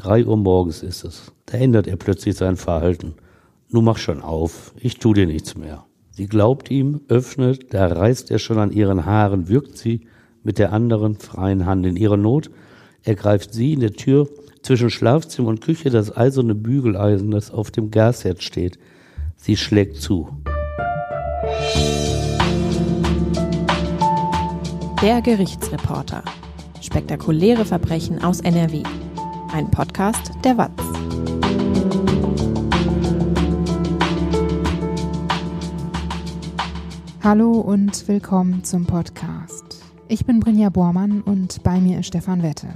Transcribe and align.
Drei 0.00 0.24
Uhr 0.24 0.38
morgens 0.38 0.82
ist 0.82 1.04
es. 1.04 1.30
Da 1.44 1.58
ändert 1.58 1.86
er 1.86 1.96
plötzlich 1.96 2.34
sein 2.34 2.56
Verhalten. 2.56 3.16
Nun 3.68 3.84
mach 3.84 3.98
schon 3.98 4.22
auf, 4.22 4.72
ich 4.78 4.96
tu 4.96 5.12
dir 5.12 5.26
nichts 5.26 5.58
mehr. 5.58 5.84
Sie 6.10 6.26
glaubt 6.26 6.70
ihm, 6.70 7.02
öffnet, 7.08 7.74
da 7.74 7.86
reißt 7.86 8.30
er 8.30 8.38
schon 8.38 8.56
an 8.56 8.72
ihren 8.72 9.04
Haaren, 9.04 9.48
wirkt 9.48 9.76
sie 9.76 10.06
mit 10.42 10.58
der 10.58 10.72
anderen 10.72 11.16
freien 11.16 11.66
Hand 11.66 11.84
in 11.84 11.96
ihrer 11.96 12.16
Not, 12.16 12.50
ergreift 13.02 13.52
sie 13.52 13.74
in 13.74 13.80
der 13.80 13.92
Tür 13.92 14.26
zwischen 14.62 14.88
Schlafzimmer 14.88 15.48
und 15.48 15.60
Küche 15.60 15.90
das 15.90 16.16
eiserne 16.16 16.54
Bügeleisen, 16.54 17.30
das 17.30 17.50
auf 17.50 17.70
dem 17.70 17.90
Gasherd 17.90 18.42
steht. 18.42 18.78
Sie 19.36 19.58
schlägt 19.58 19.96
zu. 19.96 20.30
Der 25.02 25.20
Gerichtsreporter. 25.20 26.24
Spektakuläre 26.80 27.66
Verbrechen 27.66 28.24
aus 28.24 28.40
NRW. 28.40 28.82
Ein 29.52 29.68
Podcast 29.68 30.30
der 30.44 30.56
WAZ. 30.56 30.70
Hallo 37.22 37.52
und 37.58 38.06
willkommen 38.06 38.62
zum 38.62 38.86
Podcast. 38.86 39.82
Ich 40.06 40.24
bin 40.24 40.38
Brinja 40.38 40.68
Bormann 40.68 41.22
und 41.22 41.64
bei 41.64 41.80
mir 41.80 41.98
ist 41.98 42.06
Stefan 42.06 42.44
Wette. 42.44 42.68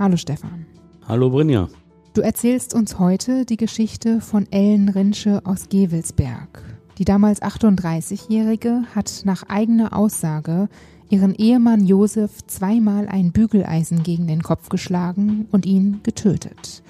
Hallo 0.00 0.16
Stefan. 0.16 0.66
Hallo 1.06 1.30
Brinja. 1.30 1.68
Du 2.12 2.22
erzählst 2.22 2.74
uns 2.74 2.98
heute 2.98 3.44
die 3.44 3.56
Geschichte 3.56 4.20
von 4.20 4.50
Ellen 4.50 4.88
Rinsche 4.88 5.42
aus 5.44 5.68
Gewelsberg. 5.68 6.62
Die 6.98 7.04
damals 7.04 7.40
38-Jährige 7.40 8.82
hat 8.96 9.22
nach 9.24 9.44
eigener 9.48 9.96
Aussage 9.96 10.68
ihren 11.08 11.34
Ehemann 11.34 11.86
Josef 11.86 12.46
zweimal 12.46 13.08
ein 13.08 13.32
Bügeleisen 13.32 14.02
gegen 14.02 14.26
den 14.26 14.42
Kopf 14.42 14.68
geschlagen 14.68 15.46
und 15.52 15.66
ihn 15.66 16.00
getötet. 16.02 16.82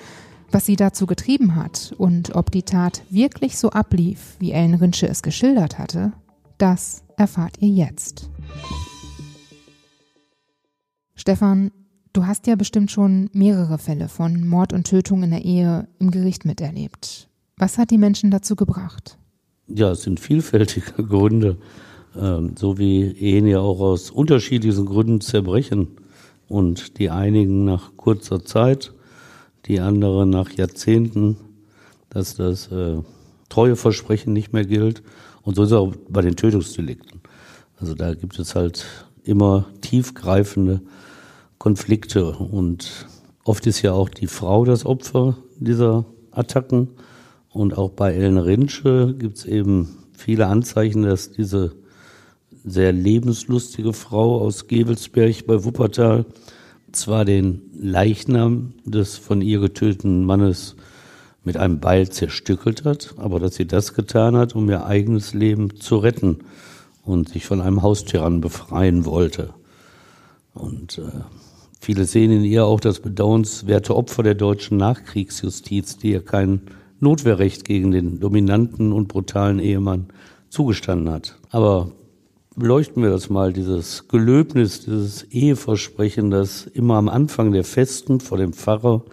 Was 0.51 0.67
sie 0.67 0.77
dazu 0.77 1.07
getrieben 1.07 1.57
hat 1.57 1.95
und 1.99 2.35
ob 2.35 2.51
die 2.51 2.63
Tat 2.63 3.03
wirklich 3.11 3.59
so 3.59 3.71
ablief, 3.71 4.37
wie 4.39 4.53
Ellen 4.53 4.75
Rinsche 4.75 5.09
es 5.09 5.23
geschildert 5.23 5.79
hatte, 5.79 6.13
das 6.59 7.03
erfahrt 7.17 7.57
ihr 7.61 7.69
jetzt. 7.69 8.31
Stefan, 11.15 11.73
du 12.13 12.27
hast 12.27 12.47
ja 12.47 12.57
bestimmt 12.57 12.91
schon 12.91 13.29
mehrere 13.33 13.79
Fälle 13.79 14.09
von 14.09 14.47
Mord 14.47 14.73
und 14.73 14.87
Tötung 14.87 15.23
in 15.23 15.31
der 15.31 15.45
Ehe 15.45 15.89
im 15.99 16.11
Gericht 16.11 16.45
miterlebt. 16.45 17.29
Was 17.57 17.79
hat 17.79 17.91
die 17.91 17.99
Menschen 17.99 18.31
dazu 18.31 18.55
gebracht? 18.55 19.19
Ja, 19.67 19.91
es 19.91 20.03
sind 20.03 20.21
vielfältige 20.21 20.93
Gründe. 21.05 21.59
Ähm, 22.19 22.55
so 22.57 22.79
wie 22.79 23.03
Ehen 23.03 23.47
ja 23.47 23.61
auch 23.61 23.81
aus 23.81 24.11
unterschiedlichen 24.11 24.87
Gründen 24.87 25.21
zerbrechen 25.21 25.89
und 26.49 26.99
die 26.99 27.11
einigen 27.11 27.65
nach 27.65 27.93
kurzer 27.97 28.45
Zeit, 28.45 28.93
die 29.67 29.81
anderen 29.81 30.31
nach 30.31 30.51
Jahrzehnten, 30.51 31.37
dass 32.11 32.37
das 32.37 32.71
äh, 32.71 32.99
Treueversprechen 33.49 34.33
nicht 34.33 34.53
mehr 34.53 34.65
gilt. 34.65 35.03
Und 35.43 35.57
so 35.57 35.63
ist 35.63 35.71
es 35.71 35.77
auch 35.77 35.95
bei 36.09 36.23
den 36.23 36.37
Tötungsdelikten. 36.37 37.21
Also 37.79 37.95
da 37.95 38.15
gibt 38.15 38.39
es 38.39 38.55
halt 38.55 38.87
immer 39.25 39.67
tiefgreifende 39.81 40.81
Konflikte 41.59 42.31
und 42.33 43.07
oft 43.45 43.67
ist 43.67 43.83
ja 43.83 43.93
auch 43.93 44.09
die 44.09 44.29
Frau 44.29 44.65
das 44.65 44.87
Opfer 44.87 45.37
dieser 45.59 46.05
Attacken. 46.31 46.89
Und 47.51 47.77
auch 47.77 47.91
bei 47.91 48.13
Ellen 48.13 48.39
Rinsche 48.39 49.15
gibt 49.19 49.39
es 49.39 49.45
eben 49.47 49.97
viele 50.13 50.47
Anzeichen, 50.47 51.03
dass 51.03 51.33
diese 51.33 51.73
sehr 52.67 52.93
lebenslustige 52.93 53.93
Frau 53.93 54.41
aus 54.41 54.67
Gevelsberg 54.67 55.47
bei 55.47 55.65
Wuppertal 55.65 56.27
zwar 56.91 57.25
den 57.25 57.63
Leichnam 57.79 58.75
des 58.85 59.17
von 59.17 59.41
ihr 59.41 59.61
getöteten 59.61 60.25
Mannes 60.25 60.75
mit 61.45 61.57
einem 61.57 61.79
Beil 61.79 62.09
zerstückelt 62.11 62.85
hat, 62.85 63.15
aber 63.19 63.39
dass 63.39 63.55
sie 63.55 63.67
das 63.67 63.95
getan 63.95 64.37
hat, 64.37 64.57
um 64.57 64.69
ihr 64.69 64.85
eigenes 64.85 65.33
Leben 65.33 65.77
zu 65.77 65.99
retten 65.99 66.39
und 67.05 67.29
sich 67.29 67.47
von 67.47 67.61
einem 67.61 67.83
Haustyrannen 67.83 68.41
befreien 68.41 69.05
wollte. 69.05 69.51
Und 70.53 70.99
äh, 70.99 71.03
viele 71.81 72.05
sehen 72.05 72.33
in 72.33 72.45
ihr 72.45 72.67
auch 72.67 72.81
das 72.81 72.99
bedauernswerte 72.99 73.95
Opfer 73.95 74.25
der 74.25 74.35
deutschen 74.35 74.77
Nachkriegsjustiz, 74.77 75.99
die 75.99 76.11
ihr 76.11 76.25
kein 76.25 76.63
Notwehrrecht 76.99 77.65
gegen 77.65 77.93
den 77.93 78.19
dominanten 78.19 78.93
und 78.93 79.07
brutalen 79.07 79.61
Ehemann 79.61 80.07
zugestanden 80.49 81.11
hat. 81.13 81.39
Aber 81.51 81.93
beleuchten 82.57 83.03
wir 83.03 83.11
das 83.11 83.29
mal, 83.29 83.53
dieses 83.53 84.09
Gelöbnis, 84.09 84.81
dieses 84.81 85.25
Eheversprechen, 85.25 86.31
das 86.31 86.67
immer 86.67 86.95
am 86.95 87.11
Anfang 87.11 87.53
der 87.53 87.65
Festen 87.65 88.19
vor 88.19 88.39
dem 88.39 88.55
Pfarrer, 88.55 89.05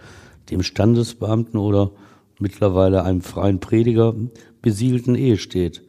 dem 0.50 0.64
Standesbeamten 0.64 1.59
oder 1.59 1.92
mittlerweile 2.40 3.04
einem 3.04 3.22
freien 3.22 3.59
Prediger 3.59 4.16
besiegelten 4.62 5.16
Ehe 5.16 5.38
steht. 5.38 5.84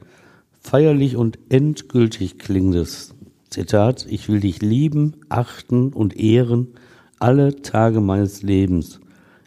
Feierlich 0.61 1.17
und 1.17 1.39
endgültig 1.49 2.39
klingt 2.39 2.75
es. 2.75 3.15
Zitat, 3.51 4.07
ich 4.09 4.29
will 4.29 4.41
dich 4.41 4.61
lieben, 4.61 5.15
achten 5.29 5.93
und 5.93 6.17
ehren 6.17 6.75
alle 7.21 7.63
Tage 7.63 8.01
meines 8.01 8.43
Lebens, 8.43 9.01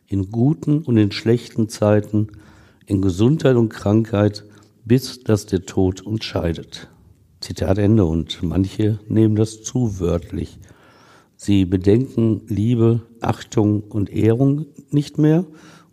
in 0.08 0.32
guten 0.32 0.80
und 0.80 0.98
in 0.98 1.12
schlechten 1.12 1.68
Zeiten, 1.68 2.30
in 2.86 3.02
Gesundheit 3.02 3.58
und 3.58 3.68
Krankheit, 3.68 4.46
bis 4.86 5.24
dass 5.24 5.46
der 5.46 5.66
Tod 5.66 6.00
uns 6.02 6.24
scheidet. 6.24 6.88
Zitat 7.48 7.78
Ende. 7.78 8.04
Und 8.04 8.44
manche 8.44 9.00
nehmen 9.08 9.38
das 9.38 9.64
zu 9.64 10.02
wörtlich. 10.02 10.60
Sie 11.38 11.64
bedenken 11.64 12.42
Liebe, 12.48 13.04
Achtung 13.22 13.84
und 13.84 14.12
Ehrung 14.12 14.66
nicht 14.92 15.18
mehr 15.18 15.46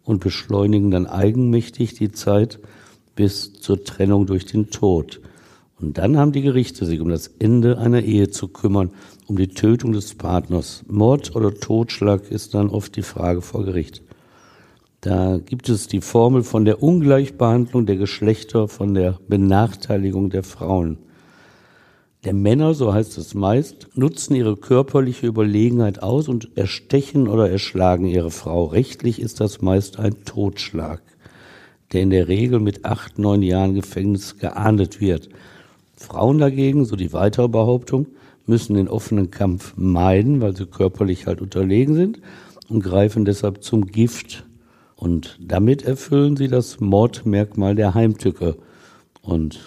und 0.02 0.18
beschleunigen 0.18 0.90
dann 0.90 1.06
eigenmächtig 1.06 1.94
die 1.94 2.10
Zeit 2.10 2.58
bis 3.14 3.52
zur 3.52 3.84
Trennung 3.84 4.26
durch 4.26 4.46
den 4.46 4.70
Tod. 4.70 5.20
Und 5.80 5.96
dann 5.96 6.16
haben 6.16 6.32
die 6.32 6.42
Gerichte 6.42 6.86
sich 6.86 7.00
um 7.00 7.08
das 7.08 7.28
Ende 7.38 7.78
einer 7.78 8.02
Ehe 8.02 8.30
zu 8.30 8.48
kümmern, 8.48 8.90
um 9.28 9.36
die 9.36 9.48
Tötung 9.48 9.92
des 9.92 10.14
Partners. 10.16 10.82
Mord 10.88 11.36
oder 11.36 11.54
Totschlag 11.54 12.32
ist 12.32 12.54
dann 12.54 12.68
oft 12.68 12.96
die 12.96 13.02
Frage 13.02 13.42
vor 13.42 13.64
Gericht. 13.64 14.02
Da 15.02 15.38
gibt 15.38 15.68
es 15.68 15.86
die 15.86 16.00
Formel 16.00 16.42
von 16.42 16.64
der 16.64 16.82
Ungleichbehandlung 16.82 17.86
der 17.86 17.96
Geschlechter, 17.96 18.66
von 18.66 18.94
der 18.94 19.20
Benachteiligung 19.28 20.30
der 20.30 20.42
Frauen. 20.42 20.98
Der 22.24 22.32
Männer, 22.32 22.72
so 22.72 22.94
heißt 22.94 23.18
es 23.18 23.34
meist, 23.34 23.88
nutzen 23.94 24.34
ihre 24.34 24.56
körperliche 24.56 25.26
Überlegenheit 25.26 26.02
aus 26.02 26.26
und 26.26 26.56
erstechen 26.56 27.28
oder 27.28 27.50
erschlagen 27.50 28.06
ihre 28.06 28.30
Frau. 28.30 28.64
Rechtlich 28.64 29.20
ist 29.20 29.40
das 29.40 29.60
meist 29.60 29.98
ein 29.98 30.24
Totschlag, 30.24 31.02
der 31.92 32.00
in 32.00 32.08
der 32.08 32.26
Regel 32.28 32.60
mit 32.60 32.86
acht, 32.86 33.18
neun 33.18 33.42
Jahren 33.42 33.74
Gefängnis 33.74 34.38
geahndet 34.38 35.02
wird. 35.02 35.28
Frauen 35.96 36.38
dagegen, 36.38 36.86
so 36.86 36.96
die 36.96 37.12
weitere 37.12 37.48
Behauptung, 37.48 38.06
müssen 38.46 38.74
den 38.74 38.88
offenen 38.88 39.30
Kampf 39.30 39.74
meiden, 39.76 40.40
weil 40.40 40.56
sie 40.56 40.64
körperlich 40.64 41.26
halt 41.26 41.42
unterlegen 41.42 41.94
sind 41.94 42.20
und 42.70 42.82
greifen 42.82 43.26
deshalb 43.26 43.62
zum 43.62 43.86
Gift. 43.86 44.46
Und 44.96 45.38
damit 45.42 45.82
erfüllen 45.82 46.38
sie 46.38 46.48
das 46.48 46.80
Mordmerkmal 46.80 47.74
der 47.74 47.92
Heimtücke. 47.92 48.56
Und 49.20 49.60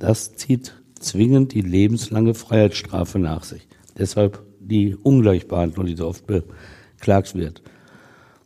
das 0.00 0.34
zieht 0.34 0.77
zwingend 1.00 1.52
die 1.54 1.60
lebenslange 1.60 2.34
Freiheitsstrafe 2.34 3.18
nach 3.18 3.44
sich. 3.44 3.66
Deshalb 3.98 4.42
die 4.60 4.94
Ungleichbehandlung, 4.94 5.86
die 5.86 5.96
so 5.96 6.06
oft 6.06 6.24
beklagt 6.26 7.34
wird. 7.34 7.62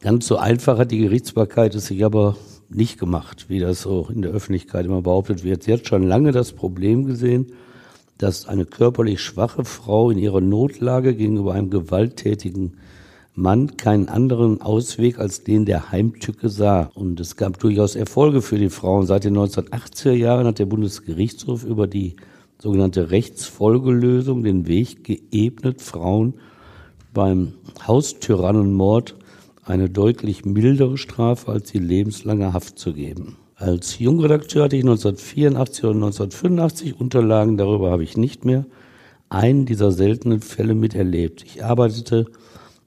Ganz 0.00 0.26
so 0.26 0.36
einfach 0.36 0.78
hat 0.78 0.90
die 0.90 0.98
Gerichtsbarkeit 0.98 1.74
es 1.74 1.86
sich 1.86 2.04
aber 2.04 2.36
nicht 2.68 2.98
gemacht, 2.98 3.46
wie 3.48 3.58
das 3.58 3.82
so 3.82 4.08
in 4.12 4.22
der 4.22 4.32
Öffentlichkeit 4.32 4.86
immer 4.86 5.02
behauptet 5.02 5.44
wird. 5.44 5.62
Sie 5.62 5.72
hat 5.72 5.86
schon 5.86 6.02
lange 6.02 6.32
das 6.32 6.52
Problem 6.52 7.04
gesehen, 7.04 7.52
dass 8.18 8.48
eine 8.48 8.64
körperlich 8.64 9.20
schwache 9.20 9.64
Frau 9.64 10.10
in 10.10 10.18
ihrer 10.18 10.40
Notlage 10.40 11.14
gegenüber 11.14 11.54
einem 11.54 11.70
gewalttätigen 11.70 12.78
Mann 13.34 13.76
keinen 13.76 14.08
anderen 14.08 14.60
Ausweg 14.60 15.18
als 15.18 15.42
den 15.42 15.64
der 15.64 15.90
Heimtücke 15.90 16.48
sah. 16.48 16.90
Und 16.94 17.18
es 17.18 17.36
gab 17.36 17.58
durchaus 17.58 17.96
Erfolge 17.96 18.42
für 18.42 18.58
die 18.58 18.68
Frauen. 18.68 19.06
Seit 19.06 19.24
den 19.24 19.36
1980er 19.36 20.12
Jahren 20.12 20.46
hat 20.46 20.58
der 20.58 20.66
Bundesgerichtshof 20.66 21.64
über 21.64 21.86
die 21.86 22.16
sogenannte 22.62 23.10
Rechtsfolgelösung 23.10 24.44
den 24.44 24.68
Weg 24.68 25.02
geebnet, 25.02 25.82
Frauen 25.82 26.34
beim 27.12 27.54
Haustyrannenmord 27.88 29.16
eine 29.64 29.90
deutlich 29.90 30.44
mildere 30.44 30.96
Strafe 30.96 31.50
als 31.50 31.72
die 31.72 31.80
lebenslange 31.80 32.52
Haft 32.52 32.78
zu 32.78 32.92
geben. 32.92 33.36
Als 33.56 33.98
Jungredakteur 33.98 34.64
hatte 34.64 34.76
ich 34.76 34.84
1984 34.84 35.84
und 35.84 35.96
1985 36.04 37.00
Unterlagen, 37.00 37.56
darüber 37.56 37.90
habe 37.90 38.04
ich 38.04 38.16
nicht 38.16 38.44
mehr, 38.44 38.64
einen 39.28 39.66
dieser 39.66 39.90
seltenen 39.90 40.40
Fälle 40.40 40.76
miterlebt. 40.76 41.42
Ich 41.42 41.64
arbeitete 41.64 42.26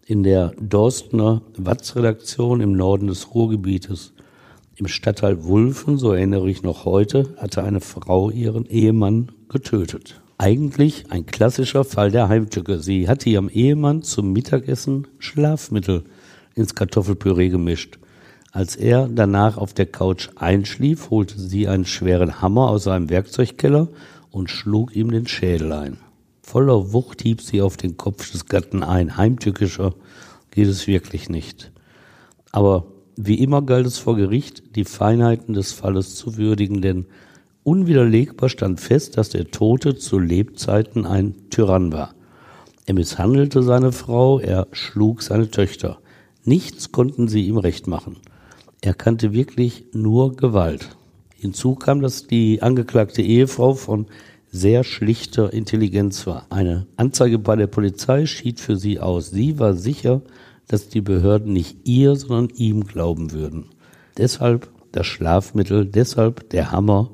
in 0.05 0.23
der 0.23 0.53
Dorstner 0.57 1.41
Watz-Redaktion 1.57 2.61
im 2.61 2.71
Norden 2.71 3.07
des 3.07 3.35
Ruhrgebietes. 3.35 4.13
Im 4.77 4.87
Stadtteil 4.87 5.43
Wulfen, 5.43 5.97
so 5.97 6.13
erinnere 6.13 6.49
ich 6.49 6.63
noch 6.63 6.85
heute, 6.85 7.35
hatte 7.35 7.63
eine 7.63 7.81
Frau 7.81 8.29
ihren 8.29 8.65
Ehemann 8.65 9.31
getötet. 9.49 10.21
Eigentlich 10.37 11.05
ein 11.11 11.25
klassischer 11.25 11.85
Fall 11.85 12.11
der 12.11 12.27
Heimtücke. 12.27 12.79
Sie 12.79 13.07
hatte 13.07 13.29
ihrem 13.29 13.49
Ehemann 13.49 14.03
zum 14.03 14.33
Mittagessen 14.33 15.07
Schlafmittel 15.17 16.03
ins 16.55 16.75
Kartoffelpüree 16.75 17.49
gemischt. 17.49 17.99
Als 18.51 18.75
er 18.75 19.07
danach 19.07 19.57
auf 19.57 19.73
der 19.73 19.85
Couch 19.85 20.29
einschlief, 20.35 21.09
holte 21.09 21.39
sie 21.39 21.67
einen 21.67 21.85
schweren 21.85 22.41
Hammer 22.41 22.69
aus 22.69 22.85
seinem 22.85 23.09
Werkzeugkeller 23.09 23.89
und 24.31 24.49
schlug 24.49 24.95
ihm 24.95 25.11
den 25.11 25.27
Schädel 25.27 25.71
ein. 25.73 25.97
Voller 26.41 26.93
Wucht 26.93 27.21
hieb 27.21 27.41
sie 27.41 27.61
auf 27.61 27.75
den 27.75 27.97
Kopf 27.97 28.31
des 28.31 28.45
Gatten 28.45 28.83
ein. 28.83 29.17
Heimtückischer 29.17 29.93
geht 30.51 30.67
es 30.67 30.87
wirklich 30.87 31.29
nicht. 31.29 31.71
Aber 32.51 32.85
wie 33.17 33.39
immer 33.41 33.61
galt 33.61 33.87
es 33.87 33.97
vor 33.97 34.15
Gericht, 34.15 34.75
die 34.75 34.85
Feinheiten 34.85 35.53
des 35.53 35.71
Falles 35.71 36.15
zu 36.15 36.37
würdigen, 36.37 36.81
denn 36.81 37.05
unwiderlegbar 37.65 38.47
stand 38.47 38.79
fest, 38.79 39.17
dass 39.17 39.29
der 39.29 39.51
Tote 39.51 39.95
zu 39.95 40.19
Lebzeiten 40.19 41.05
ein 41.05 41.49
Tyrann 41.49 41.91
war. 41.91 42.13
Er 42.85 42.93
misshandelte 42.93 43.63
seine 43.63 43.91
Frau, 43.91 44.39
er 44.39 44.67
schlug 44.71 45.23
seine 45.23 45.49
Töchter. 45.49 45.97
Nichts 46.43 46.91
konnten 46.91 47.27
sie 47.27 47.47
ihm 47.47 47.57
recht 47.57 47.87
machen. 47.87 48.17
Er 48.81 48.93
kannte 48.93 49.33
wirklich 49.33 49.85
nur 49.93 50.35
Gewalt. 50.35 50.95
Hinzu 51.37 51.73
kam, 51.73 52.01
dass 52.01 52.27
die 52.27 52.61
angeklagte 52.61 53.23
Ehefrau 53.23 53.73
von 53.73 54.05
sehr 54.51 54.83
schlichter 54.83 55.51
Intelligenz 55.51 56.27
war. 56.27 56.45
Eine 56.51 56.85
Anzeige 56.95 57.39
bei 57.39 57.55
der 57.55 57.67
Polizei 57.67 58.27
schied 58.27 58.59
für 58.59 58.77
sie 58.77 58.99
aus. 58.99 59.31
Sie 59.31 59.57
war 59.57 59.73
sicher, 59.73 60.21
dass 60.67 60.87
die 60.87 61.01
Behörden 61.01 61.51
nicht 61.51 61.87
ihr, 61.87 62.15
sondern 62.15 62.55
ihm 62.55 62.85
glauben 62.85 63.31
würden. 63.31 63.65
Deshalb 64.17 64.69
das 64.91 65.07
Schlafmittel, 65.07 65.85
deshalb 65.85 66.49
der 66.51 66.71
Hammer, 66.71 67.09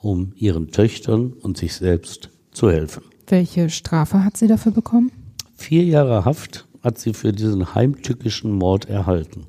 um 0.00 0.32
ihren 0.36 0.70
Töchtern 0.70 1.32
und 1.32 1.56
sich 1.56 1.74
selbst 1.74 2.30
zu 2.52 2.70
helfen. 2.70 3.02
Welche 3.26 3.70
Strafe 3.70 4.24
hat 4.24 4.36
sie 4.36 4.46
dafür 4.46 4.72
bekommen? 4.72 5.12
Vier 5.54 5.84
Jahre 5.84 6.24
Haft 6.24 6.66
hat 6.82 6.98
sie 6.98 7.12
für 7.12 7.32
diesen 7.32 7.74
heimtückischen 7.74 8.52
Mord 8.52 8.88
erhalten. 8.88 9.46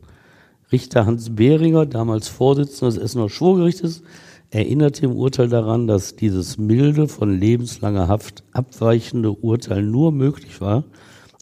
Richter 0.71 1.05
Hans 1.05 1.35
Behringer, 1.35 1.85
damals 1.85 2.27
Vorsitzender 2.27 2.93
des 2.93 3.03
Essener 3.03 3.29
Schwurgerichtes, 3.29 4.03
erinnerte 4.51 5.05
im 5.05 5.15
Urteil 5.15 5.47
daran, 5.47 5.87
dass 5.87 6.15
dieses 6.15 6.57
milde, 6.57 7.07
von 7.07 7.39
lebenslanger 7.39 8.07
Haft 8.07 8.43
abweichende 8.51 9.31
Urteil 9.31 9.81
nur 9.81 10.11
möglich 10.11 10.59
war, 10.59 10.83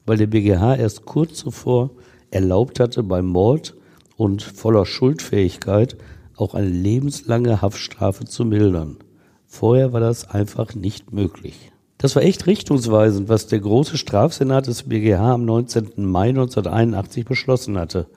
weil 0.05 0.17
der 0.17 0.27
BGH 0.27 0.75
erst 0.75 1.05
kurz 1.05 1.39
zuvor 1.39 1.91
erlaubt 2.31 2.79
hatte, 2.79 3.03
beim 3.03 3.25
Mord 3.25 3.75
und 4.15 4.43
voller 4.43 4.85
Schuldfähigkeit 4.85 5.97
auch 6.39 6.53
eine 6.53 6.69
lebenslange 6.69 7.61
Haftstrafe 7.61 8.25
zu 8.25 8.45
mildern. 8.45 8.97
Vorher 9.45 9.93
war 9.93 9.99
das 9.99 10.29
einfach 10.29 10.75
nicht 10.75 11.11
möglich. 11.11 11.71
Das 11.97 12.15
war 12.15 12.23
echt 12.23 12.47
richtungsweisend, 12.47 13.27
was 13.27 13.47
der 13.47 13.59
große 13.59 13.97
Strafsenat 13.97 14.67
des 14.67 14.83
BGH 14.83 15.33
am 15.33 15.43
19. 15.43 16.05
Mai 16.05 16.29
1981 16.29 17.25
beschlossen 17.25 17.77
hatte. 17.77 18.07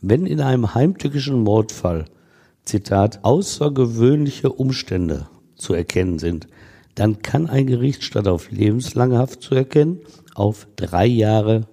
Wenn 0.00 0.24
in 0.24 0.40
einem 0.40 0.74
heimtückischen 0.74 1.42
Mordfall, 1.42 2.06
Zitat, 2.64 3.20
außergewöhnliche 3.22 4.50
Umstände 4.50 5.28
zu 5.56 5.74
erkennen 5.74 6.18
sind, 6.18 6.46
dann 6.94 7.20
kann 7.20 7.48
ein 7.48 7.66
Gericht 7.66 8.04
statt 8.04 8.26
auf 8.26 8.50
lebenslange 8.50 9.18
Haft 9.18 9.42
zu 9.42 9.54
erkennen, 9.54 10.00
auf 10.34 10.66
drei 10.76 11.06
Jahre 11.06 11.66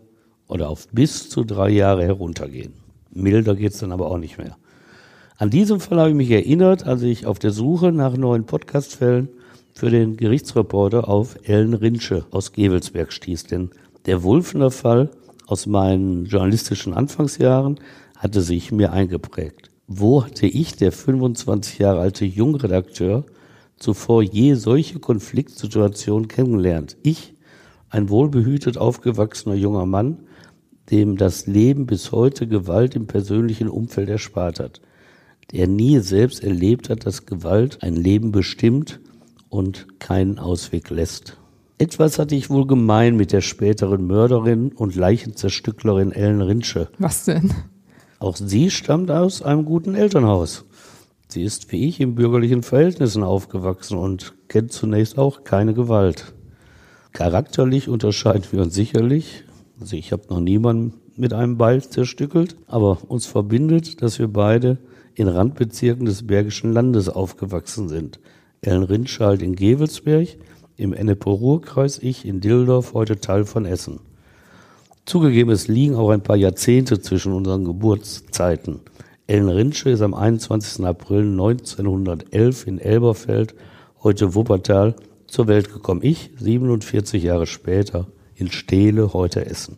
oder 0.48 0.70
auf 0.70 0.88
bis 0.90 1.30
zu 1.30 1.44
drei 1.44 1.70
Jahre 1.70 2.04
heruntergehen. 2.04 2.74
Milder 3.12 3.56
geht's 3.56 3.80
dann 3.80 3.92
aber 3.92 4.12
auch 4.12 4.18
nicht 4.18 4.38
mehr. 4.38 4.58
An 5.40 5.52
diesem 5.52 5.80
Fall 5.80 6.00
habe 6.00 6.10
ich 6.10 6.16
mich 6.16 6.32
erinnert, 6.32 6.88
als 6.88 7.04
ich 7.04 7.28
auf 7.28 7.38
der 7.38 7.52
Suche 7.52 7.92
nach 7.92 8.18
neuen 8.18 8.48
Podcastfällen 8.48 9.30
für 9.72 9.92
den 9.92 10.18
Gerichtsreporter 10.18 11.08
auf 11.08 11.38
Ellen 11.44 11.76
Rinsche 11.76 12.26
aus 12.32 12.54
Gevelsberg 12.54 13.14
stieß. 13.14 13.44
Denn 13.44 13.70
der 14.08 14.24
Wulfener 14.24 14.72
Fall 14.72 15.12
aus 15.46 15.68
meinen 15.68 16.26
journalistischen 16.26 16.96
Anfangsjahren 16.96 17.80
hatte 18.16 18.42
sich 18.42 18.72
mir 18.72 18.92
eingeprägt. 18.92 19.70
Wo 19.86 20.26
hatte 20.26 20.48
ich, 20.48 20.76
der 20.76 20.92
25 20.92 21.78
Jahre 21.78 22.00
alte 22.00 22.26
Jungredakteur, 22.26 23.24
zuvor 23.78 24.24
je 24.24 24.56
solche 24.56 24.98
Konfliktsituationen 24.98 26.28
kennengelernt? 26.28 26.98
Ich, 27.04 27.36
ein 27.92 28.10
wohlbehütet 28.10 28.80
aufgewachsener 28.80 29.54
junger 29.54 29.86
Mann, 29.86 30.18
dem 30.90 31.16
das 31.16 31.46
Leben 31.46 31.86
bis 31.86 32.12
heute 32.12 32.48
Gewalt 32.48 32.96
im 32.96 33.06
persönlichen 33.06 33.70
Umfeld 33.70 34.10
erspart 34.10 34.60
hat, 34.60 34.82
der 35.52 35.68
nie 35.68 36.00
selbst 36.00 36.44
erlebt 36.44 36.90
hat, 36.90 37.06
dass 37.06 37.26
Gewalt 37.26 37.82
ein 37.82 37.96
Leben 37.96 38.32
bestimmt 38.32 39.00
und 39.50 40.00
keinen 40.00 40.40
Ausweg 40.40 40.90
lässt. 40.90 41.38
Etwas 41.78 42.18
hatte 42.18 42.36
ich 42.36 42.50
wohl 42.50 42.66
gemein 42.66 43.16
mit 43.16 43.32
der 43.32 43.42
späteren 43.42 44.08
Mörderin 44.08 44.72
und 44.72 44.96
Leichenzerstücklerin 44.96 46.12
Ellen 46.12 46.42
Rinsche. 46.42 46.90
Was 46.98 47.26
denn? 47.26 47.54
Auch 48.20 48.36
sie 48.36 48.72
stammt 48.72 49.12
aus 49.12 49.44
einem 49.44 49.64
guten 49.64 49.94
Elternhaus. 49.94 50.66
Sie 51.28 51.44
ist 51.44 51.72
wie 51.72 51.88
ich 51.88 52.00
in 52.00 52.16
bürgerlichen 52.16 52.64
Verhältnissen 52.64 53.22
aufgewachsen 53.22 53.98
und 53.98 54.34
kennt 54.48 54.72
zunächst 54.72 55.20
auch 55.20 55.44
keine 55.44 55.74
Gewalt. 55.74 56.34
Charakterlich 57.12 57.90
unterscheiden 57.90 58.46
wir 58.52 58.62
uns 58.62 58.74
sicherlich. 58.74 59.44
Also 59.80 59.96
ich 59.98 60.12
habe 60.12 60.24
noch 60.30 60.40
niemanden 60.40 60.94
mit 61.16 61.34
einem 61.34 61.58
Beil 61.58 61.84
zerstückelt, 61.84 62.56
aber 62.68 63.00
uns 63.08 63.26
verbindet, 63.26 64.02
dass 64.02 64.18
wir 64.20 64.28
beide 64.28 64.78
in 65.18 65.28
Randbezirken 65.28 66.06
des 66.06 66.28
Bergischen 66.28 66.72
Landes 66.72 67.10
aufgewachsen 67.10 67.90
sind. 67.90 68.20
Ellen 68.62 68.84
Rindschald 68.84 69.42
in 69.42 69.56
Gevelsberg, 69.56 70.28
im 70.76 70.94
Ennepe-Ruhr-Kreis, 70.94 71.98
ich 71.98 72.24
in 72.24 72.40
Dildorf, 72.40 72.94
heute 72.94 73.20
Teil 73.20 73.46
von 73.46 73.66
Essen. 73.66 74.00
Zugegeben, 75.06 75.52
es 75.52 75.68
liegen 75.68 75.96
auch 75.96 76.12
ein 76.12 76.22
paar 76.22 76.36
Jahrzehnte 76.36 77.02
zwischen 77.02 77.34
unseren 77.34 77.66
Geburtszeiten. 77.66 78.82
Ellen 79.26 79.50
Rinsche 79.50 79.90
ist 79.90 80.02
am 80.02 80.14
21. 80.14 80.86
April 80.86 81.24
1911 81.24 82.68
in 82.68 82.78
Elberfeld, 82.78 83.56
heute 84.04 84.36
Wuppertal, 84.36 84.96
zur 85.26 85.48
Welt 85.48 85.74
gekommen. 85.74 86.02
Ich, 86.04 86.30
47 86.38 87.24
Jahre 87.24 87.48
später, 87.48 88.06
in 88.36 88.52
Steele, 88.52 89.14
heute 89.14 89.48
Essen. 89.48 89.78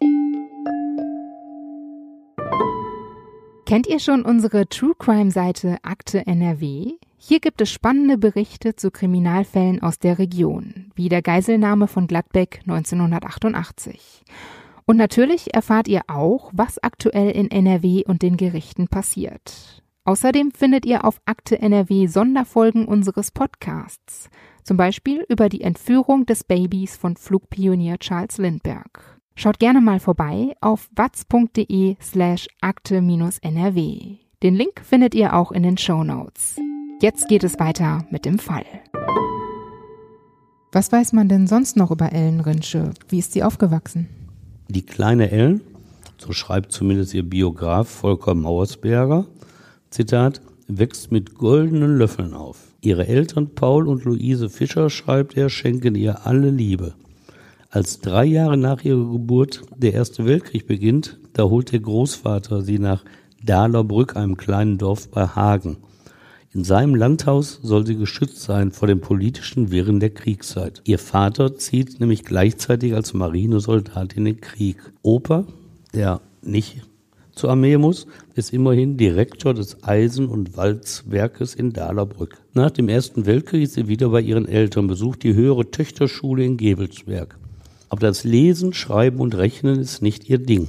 Kennt 3.70 3.86
ihr 3.86 4.00
schon 4.00 4.24
unsere 4.24 4.68
True 4.68 4.96
Crime 4.98 5.30
Seite 5.30 5.78
Akte 5.84 6.26
NRW? 6.26 6.94
Hier 7.20 7.40
gibt 7.40 7.62
es 7.62 7.72
spannende 7.72 8.18
Berichte 8.18 8.76
zu 8.76 8.90
Kriminalfällen 8.90 9.84
aus 9.84 10.00
der 10.00 10.18
Region, 10.18 10.92
wie 10.96 11.08
der 11.08 11.22
Geiselnahme 11.22 11.88
von 11.88 12.08
Gladbeck 12.08 12.62
1988. 12.62 14.24
Und 14.88 14.98
natürlich 14.98 15.54
erfahrt 15.54 15.88
ihr 15.88 16.02
auch, 16.08 16.50
was 16.52 16.82
aktuell 16.82 17.30
in 17.30 17.52
NRW 17.52 18.06
und 18.08 18.24
den 18.24 18.38
Gerichten 18.38 18.88
passiert. 18.88 19.84
Außerdem 20.04 20.50
findet 20.50 20.88
ihr 20.88 21.06
auf 21.06 21.22
Akte 21.26 21.62
NRW 21.62 22.08
Sonderfolgen 22.08 22.88
unseres 22.88 23.30
Podcasts, 23.30 24.32
zum 24.64 24.78
Beispiel 24.78 25.24
über 25.30 25.48
die 25.48 25.62
Entführung 25.62 26.26
des 26.26 26.44
Babys 26.44 26.98
von 26.98 27.16
Flugpionier 27.18 28.00
Charles 28.00 28.40
Lindbergh. 28.40 29.00
Schaut 29.40 29.58
gerne 29.58 29.80
mal 29.80 30.02
vorbei 30.02 30.54
auf 30.60 30.90
watz.de 30.98 31.96
slash 32.02 32.50
akte-nrw. 32.60 34.18
Den 34.44 34.54
Link 34.54 34.82
findet 34.84 35.16
ihr 35.16 35.34
auch 35.34 35.54
in 35.54 35.64
den 35.64 35.78
Show 35.78 36.04
Notes. 36.04 36.58
Jetzt 37.02 37.30
geht 37.30 37.46
es 37.46 37.58
weiter 37.58 38.06
mit 38.12 38.26
dem 38.26 38.38
Fall. 38.38 38.66
Was 40.74 40.92
weiß 40.92 41.14
man 41.14 41.30
denn 41.30 41.48
sonst 41.48 41.78
noch 41.78 41.90
über 41.90 42.12
Ellen 42.12 42.42
Rinsche? 42.42 42.92
Wie 43.08 43.20
ist 43.20 43.32
sie 43.32 43.42
aufgewachsen? 43.42 44.10
Die 44.68 44.86
kleine 44.86 45.32
Ellen, 45.32 45.62
so 46.18 46.34
schreibt 46.34 46.74
zumindest 46.74 47.14
ihr 47.14 47.24
Biograf 47.24 47.88
Volker 47.88 48.36
Mauersberger, 48.36 49.26
Zitat, 49.90 50.42
wächst 50.68 51.14
mit 51.14 51.36
goldenen 51.36 51.98
Löffeln 51.98 52.34
auf. 52.34 52.74
Ihre 52.82 53.08
Eltern 53.08 53.56
Paul 53.56 53.88
und 53.88 54.04
Luise 54.04 54.50
Fischer, 54.50 54.90
schreibt 54.90 55.38
er, 55.38 55.50
schenken 55.50 55.96
ihr 55.96 56.28
alle 56.28 56.50
Liebe. 56.50 56.94
Als 57.72 58.00
drei 58.00 58.26
Jahre 58.26 58.58
nach 58.58 58.84
ihrer 58.84 59.12
Geburt 59.12 59.62
der 59.78 59.94
Erste 59.94 60.26
Weltkrieg 60.26 60.66
beginnt, 60.66 61.20
da 61.34 61.44
holt 61.44 61.72
der 61.72 61.80
Großvater 61.80 62.64
sie 62.64 62.80
nach 62.80 63.06
Dahlerbrück, 63.44 64.16
einem 64.16 64.38
kleinen 64.38 64.80
Dorf 64.80 65.12
bei 65.12 65.28
Hagen. 65.28 65.78
In 66.52 66.64
seinem 66.64 66.96
Landhaus 66.96 67.60
soll 67.62 67.86
sie 67.86 67.96
geschützt 67.96 68.42
sein 68.42 68.72
vor 68.72 68.88
den 68.88 69.02
politischen 69.02 69.70
Wirren 69.70 70.00
der 70.00 70.10
Kriegszeit. 70.10 70.82
Ihr 70.86 70.98
Vater 70.98 71.58
zieht 71.58 72.00
nämlich 72.00 72.26
gleichzeitig 72.26 72.96
als 72.96 73.14
Marinesoldat 73.14 74.14
in 74.14 74.26
den 74.26 74.42
Krieg. 74.42 74.78
Opa, 75.04 75.46
der 75.94 76.22
nicht 76.42 76.82
zur 77.34 77.52
Armee 77.52 77.78
muss, 77.78 78.08
ist 78.34 78.52
immerhin 78.52 78.98
Direktor 78.98 79.54
des 79.54 79.84
Eisen- 79.84 80.30
und 80.30 80.58
Walzwerkes 80.58 81.54
in 81.54 81.72
Dahlerbrück. 81.72 82.42
Nach 82.56 82.72
dem 82.72 82.90
Ersten 82.90 83.28
Weltkrieg 83.28 83.62
ist 83.62 83.76
sie 83.76 83.88
wieder 83.88 84.10
bei 84.10 84.22
ihren 84.22 84.48
Eltern, 84.48 84.88
besucht 84.88 85.22
die 85.22 85.36
höhere 85.36 85.70
Töchterschule 85.70 86.44
in 86.44 86.58
Gebelsberg. 86.58 87.38
Aber 87.90 88.02
das 88.02 88.24
Lesen, 88.24 88.74
Schreiben 88.74 89.20
und 89.20 89.36
Rechnen 89.36 89.80
ist 89.80 90.02
nicht 90.02 90.30
ihr 90.30 90.38
Ding. 90.38 90.68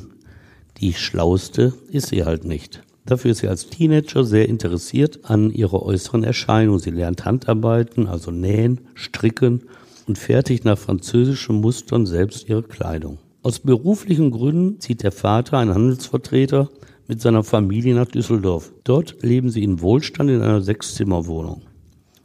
Die 0.79 0.95
Schlauste 0.95 1.75
ist 1.91 2.09
sie 2.09 2.25
halt 2.25 2.45
nicht. 2.45 2.83
Dafür 3.05 3.33
ist 3.33 3.39
sie 3.39 3.49
als 3.49 3.69
Teenager 3.69 4.25
sehr 4.25 4.49
interessiert 4.49 5.21
an 5.25 5.51
ihrer 5.51 5.83
äußeren 5.83 6.25
Erscheinung. 6.25 6.79
Sie 6.79 6.91
lernt 6.91 7.25
Handarbeiten, 7.25 8.07
also 8.07 8.31
Nähen, 8.31 8.81
Stricken 8.95 9.63
und 10.07 10.19
fertigt 10.19 10.65
nach 10.65 10.79
französischen 10.79 11.61
Mustern 11.61 12.07
selbst 12.07 12.49
ihre 12.49 12.63
Kleidung. 12.63 13.19
Aus 13.43 13.59
beruflichen 13.59 14.31
Gründen 14.31 14.81
zieht 14.81 15.03
der 15.03 15.13
Vater, 15.13 15.59
ein 15.59 15.75
Handelsvertreter, 15.75 16.69
mit 17.09 17.21
seiner 17.21 17.43
Familie 17.43 17.95
nach 17.95 18.07
Düsseldorf. 18.07 18.73
Dort 18.85 19.23
leben 19.23 19.51
sie 19.51 19.65
in 19.65 19.81
Wohlstand 19.81 20.31
in 20.31 20.43
einer 20.43 20.61
Sechszimmerwohnung. 20.61 21.63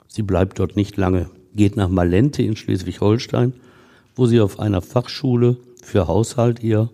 Sie 0.07 0.21
bleibt 0.21 0.59
dort 0.59 0.75
nicht 0.75 0.95
lange, 0.95 1.29
geht 1.55 1.75
nach 1.75 1.89
Malente 1.89 2.43
in 2.43 2.55
Schleswig-Holstein, 2.55 3.53
wo 4.15 4.25
sie 4.25 4.41
auf 4.41 4.59
einer 4.59 4.81
Fachschule 4.81 5.57
für 5.83 6.07
Haushalt 6.07 6.63
ihr 6.63 6.89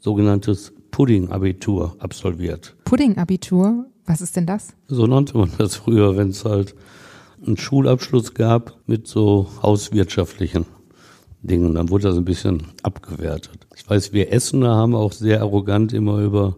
sogenanntes 0.00 0.72
Pudding-Abitur 0.90 1.96
absolviert. 1.98 2.76
Pudding-Abitur? 2.84 3.86
Was 4.06 4.20
ist 4.20 4.36
denn 4.36 4.46
das? 4.46 4.74
So 4.86 5.06
nannte 5.06 5.36
man 5.36 5.50
das 5.58 5.76
früher, 5.76 6.16
wenn 6.16 6.30
es 6.30 6.44
halt 6.44 6.74
einen 7.46 7.56
Schulabschluss 7.56 8.34
gab 8.34 8.78
mit 8.86 9.06
so 9.06 9.48
hauswirtschaftlichen 9.62 10.66
Dingen. 11.42 11.74
Dann 11.74 11.90
wurde 11.90 12.08
das 12.08 12.16
ein 12.16 12.24
bisschen 12.24 12.64
abgewertet. 12.82 13.66
Ich 13.76 13.88
weiß, 13.88 14.12
wir 14.12 14.32
Essener 14.32 14.74
haben 14.74 14.94
auch 14.94 15.12
sehr 15.12 15.40
arrogant 15.40 15.92
immer 15.92 16.18
über 16.20 16.56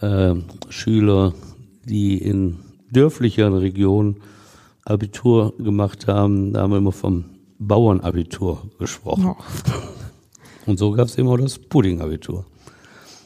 äh, 0.00 0.34
Schüler, 0.70 1.34
die 1.84 2.18
in 2.18 2.58
dörflicheren 2.90 3.54
Regionen 3.54 4.16
Abitur 4.84 5.54
gemacht 5.58 6.06
haben, 6.06 6.54
da 6.54 6.62
haben 6.62 6.70
wir 6.70 6.78
immer 6.78 6.92
vom 6.92 7.24
Bauernabitur 7.58 8.70
gesprochen. 8.78 9.34
Oh. 9.36 9.36
Und 10.66 10.78
so 10.78 10.92
gab 10.92 11.08
es 11.08 11.18
eben 11.18 11.28
auch 11.28 11.38
das 11.38 11.58
Puddingabitur. 11.58 12.44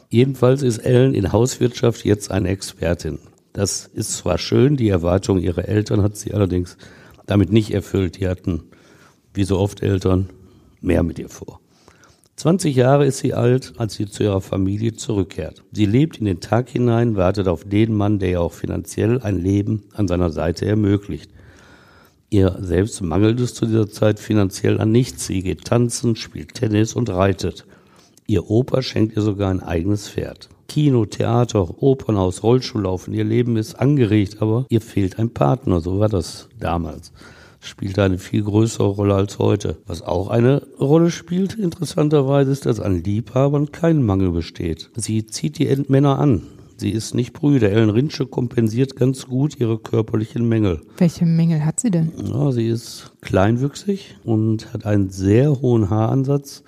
Jedenfalls 0.09 0.61
ist 0.61 0.79
Ellen 0.79 1.13
in 1.13 1.31
Hauswirtschaft 1.31 2.05
jetzt 2.05 2.31
eine 2.31 2.49
Expertin. 2.49 3.19
Das 3.51 3.85
ist 3.85 4.17
zwar 4.17 4.37
schön, 4.37 4.77
die 4.77 4.89
Erwartung 4.89 5.39
ihrer 5.39 5.67
Eltern 5.67 6.01
hat 6.01 6.17
sie 6.17 6.33
allerdings 6.33 6.77
damit 7.25 7.51
nicht 7.51 7.71
erfüllt. 7.73 8.19
Die 8.19 8.27
hatten, 8.27 8.63
wie 9.33 9.43
so 9.43 9.59
oft 9.59 9.81
Eltern, 9.83 10.29
mehr 10.81 11.03
mit 11.03 11.19
ihr 11.19 11.29
vor. 11.29 11.59
20 12.35 12.75
Jahre 12.75 13.05
ist 13.05 13.19
sie 13.19 13.33
alt, 13.33 13.73
als 13.77 13.93
sie 13.93 14.07
zu 14.07 14.23
ihrer 14.23 14.41
Familie 14.41 14.93
zurückkehrt. 14.93 15.63
Sie 15.71 15.85
lebt 15.85 16.17
in 16.17 16.25
den 16.25 16.41
Tag 16.41 16.69
hinein, 16.69 17.15
wartet 17.15 17.47
auf 17.47 17.63
den 17.63 17.93
Mann, 17.93 18.19
der 18.19 18.29
ihr 18.29 18.41
auch 18.41 18.53
finanziell 18.53 19.21
ein 19.21 19.39
Leben 19.39 19.83
an 19.93 20.07
seiner 20.07 20.31
Seite 20.31 20.65
ermöglicht. 20.65 21.31
Ihr 22.33 22.57
selbst 22.61 22.99
mangelt 23.03 23.39
es 23.39 23.53
zu 23.53 23.67
dieser 23.67 23.91
Zeit 23.91 24.19
finanziell 24.19 24.81
an 24.81 24.91
nichts. 24.91 25.27
Sie 25.27 25.43
geht 25.43 25.65
tanzen, 25.65 26.15
spielt 26.15 26.55
Tennis 26.55 26.95
und 26.95 27.11
reitet. 27.11 27.67
Ihr 28.25 28.49
Opa 28.49 28.81
schenkt 28.81 29.15
ihr 29.15 29.21
sogar 29.21 29.51
ein 29.51 29.59
eigenes 29.59 30.09
Pferd. 30.09 30.49
Kino, 30.67 31.05
Theater, 31.05 31.83
Opernhaus, 31.83 32.41
Rollschuhlaufen. 32.41 33.13
Ihr 33.13 33.23
Leben 33.23 33.55
ist 33.55 33.75
angeregt, 33.75 34.37
aber 34.39 34.65
ihr 34.69 34.81
fehlt 34.81 35.19
ein 35.19 35.29
Partner. 35.29 35.79
So 35.79 35.99
war 35.99 36.09
das 36.09 36.49
damals. 36.59 37.11
Spielt 37.59 37.99
eine 37.99 38.17
viel 38.17 38.41
größere 38.41 38.87
Rolle 38.87 39.13
als 39.13 39.37
heute. 39.37 39.77
Was 39.85 40.01
auch 40.01 40.29
eine 40.29 40.63
Rolle 40.79 41.11
spielt, 41.11 41.53
interessanterweise, 41.53 42.49
ist, 42.49 42.65
dass 42.65 42.79
an 42.79 43.03
Liebhabern 43.03 43.71
kein 43.71 44.01
Mangel 44.01 44.31
besteht. 44.31 44.89
Sie 44.95 45.27
zieht 45.27 45.59
die 45.59 45.67
Endmänner 45.67 46.17
an. 46.17 46.41
Sie 46.83 46.89
ist 46.89 47.15
nicht 47.15 47.31
brüder. 47.31 47.71
Ellen 47.71 47.91
Rinsche 47.91 48.25
kompensiert 48.25 48.97
ganz 48.97 49.25
gut 49.27 49.57
ihre 49.57 49.77
körperlichen 49.77 50.49
Mängel. 50.49 50.81
Welche 50.97 51.25
Mängel 51.25 51.63
hat 51.63 51.79
sie 51.79 51.91
denn? 51.91 52.11
Ja, 52.21 52.51
sie 52.51 52.67
ist 52.67 53.13
kleinwüchsig 53.21 54.17
und 54.25 54.73
hat 54.73 54.85
einen 54.85 55.09
sehr 55.09 55.61
hohen 55.61 55.89
Haaransatz, 55.89 56.65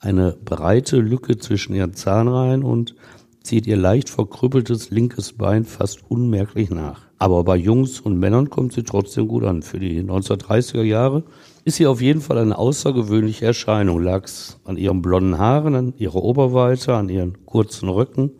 eine 0.00 0.36
breite 0.44 0.96
Lücke 0.96 1.38
zwischen 1.38 1.76
ihren 1.76 1.94
Zahnreihen 1.94 2.64
und 2.64 2.96
zieht 3.44 3.68
ihr 3.68 3.76
leicht 3.76 4.10
verkrüppeltes 4.10 4.90
linkes 4.90 5.34
Bein 5.34 5.64
fast 5.64 6.00
unmerklich 6.08 6.70
nach. 6.70 7.02
Aber 7.20 7.44
bei 7.44 7.54
Jungs 7.54 8.00
und 8.00 8.18
Männern 8.18 8.50
kommt 8.50 8.72
sie 8.72 8.82
trotzdem 8.82 9.28
gut 9.28 9.44
an. 9.44 9.62
Für 9.62 9.78
die 9.78 10.02
1930er 10.02 10.82
Jahre 10.82 11.22
ist 11.64 11.76
sie 11.76 11.86
auf 11.86 12.00
jeden 12.00 12.20
Fall 12.20 12.38
eine 12.38 12.58
außergewöhnliche 12.58 13.46
Erscheinung. 13.46 14.02
Lag 14.02 14.24
es 14.24 14.58
an 14.64 14.76
ihren 14.76 15.02
blonden 15.02 15.38
Haaren, 15.38 15.76
an 15.76 15.94
ihrer 15.98 16.20
Oberweite, 16.20 16.96
an 16.96 17.08
ihren 17.08 17.46
kurzen 17.46 17.88
Rücken, 17.88 18.32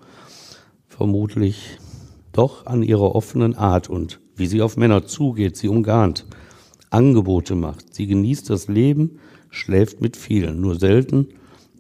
vermutlich 0.93 1.79
doch 2.33 2.67
an 2.67 2.83
ihrer 2.83 3.15
offenen 3.15 3.55
Art 3.55 3.89
und 3.89 4.21
wie 4.37 4.47
sie 4.47 4.63
auf 4.63 4.77
Männer 4.77 5.07
zugeht, 5.07 5.57
sie 5.57 5.69
umgarnt, 5.69 6.27
Angebote 6.91 7.55
macht. 7.55 7.95
Sie 7.95 8.07
genießt 8.07 8.51
das 8.51 8.69
Leben, 8.69 9.19
schläft 9.51 10.01
mit 10.01 10.17
vielen. 10.17 10.61
Nur 10.61 10.79
selten 10.79 11.29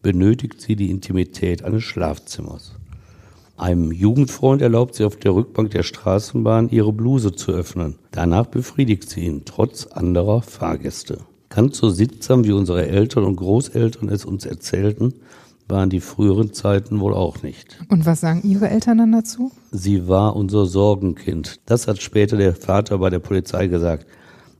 benötigt 0.02 0.61
sie 0.61 0.76
die 0.76 0.90
Intimität 0.90 1.62
eines 1.62 1.85
Schlafzimmers. 1.85 2.75
Einem 3.57 3.92
Jugendfreund 3.92 4.62
erlaubt 4.62 4.95
sie 4.95 5.04
auf 5.04 5.16
der 5.16 5.35
Rückbank 5.35 5.71
der 5.71 5.83
Straßenbahn 5.83 6.71
ihre 6.71 6.92
Bluse 6.92 7.33
zu 7.33 7.52
öffnen. 7.52 7.97
Danach 8.11 8.47
befriedigt 8.47 9.09
sie 9.09 9.26
ihn, 9.26 9.42
trotz 9.45 9.87
anderer 9.87 10.42
Fahrgäste. 10.42 11.19
Ganz 11.50 11.76
so 11.76 11.90
sittsam 11.90 12.45
wie 12.45 12.52
unsere 12.52 12.87
Eltern 12.87 13.25
und 13.25 13.37
Großeltern 13.37 14.09
es 14.09 14.25
uns 14.25 14.47
erzählten, 14.47 15.14
waren 15.69 15.90
die 15.90 16.00
früheren 16.00 16.52
Zeiten 16.52 17.00
wohl 17.00 17.14
auch 17.14 17.42
nicht. 17.42 17.78
Und 17.88 18.07
was 18.07 18.21
sagen 18.21 18.42
Ihre 18.45 18.69
Eltern 18.69 18.99
dann 18.99 19.12
dazu? 19.12 19.52
Sie 19.71 20.09
war 20.09 20.37
unser 20.37 20.66
Sorgenkind. 20.66 21.61
Das 21.66 21.88
hat 21.88 22.02
später 22.02 22.37
der 22.37 22.54
Vater 22.54 22.99
bei 22.99 23.11
der 23.11 23.21
Polizei 23.21 23.69
gesagt. 23.69 24.07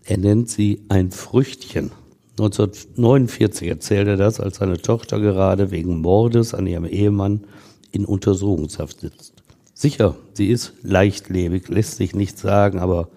Er 0.05 0.19
nennt 0.19 0.49
sie 0.49 0.83
ein 0.89 1.11
Früchtchen. 1.11 1.93
1949 2.33 3.69
erzählte 3.69 4.13
er 4.13 4.17
das, 4.17 4.41
als 4.41 4.57
seine 4.57 4.81
Tochter 4.81 5.21
gerade 5.21 5.71
wegen 5.71 6.01
Mordes 6.01 6.55
an 6.55 6.67
ihrem 6.67 6.87
Ehemann 6.87 7.45
in 7.93 8.05
Untersuchungshaft 8.07 9.01
sitzt. 9.01 9.43
Sicher, 9.75 10.17
sie 10.33 10.49
ist 10.49 10.73
leichtlebig, 10.83 11.69
lässt 11.69 11.97
sich 11.97 12.15
nichts 12.15 12.41
sagen, 12.41 12.79
aber, 12.79 13.09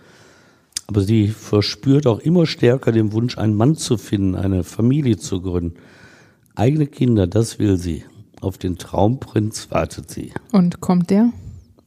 aber 0.88 1.02
sie 1.02 1.30
verspürt 1.30 2.08
auch 2.08 2.20
immer 2.20 2.46
stärker 2.46 2.92
den 2.92 3.14
Wunsch, 3.14 3.38
einen 3.38 3.56
Mann 3.56 3.76
zu 3.76 3.98
finden, 3.98 4.36
eine 4.36 4.64
Familie 4.64 5.18
zu 5.18 5.42
gründen. 5.42 5.78
Eigene 6.56 6.88
Kinder, 6.88 7.28
das 7.28 7.60
will 7.60 7.78
sie. 7.78 8.06
Auf 8.40 8.58
den 8.58 8.78
Traumprinz 8.78 9.70
wartet 9.72 10.10
sie. 10.10 10.32
Und 10.52 10.80
kommt 10.80 11.10
der? 11.10 11.32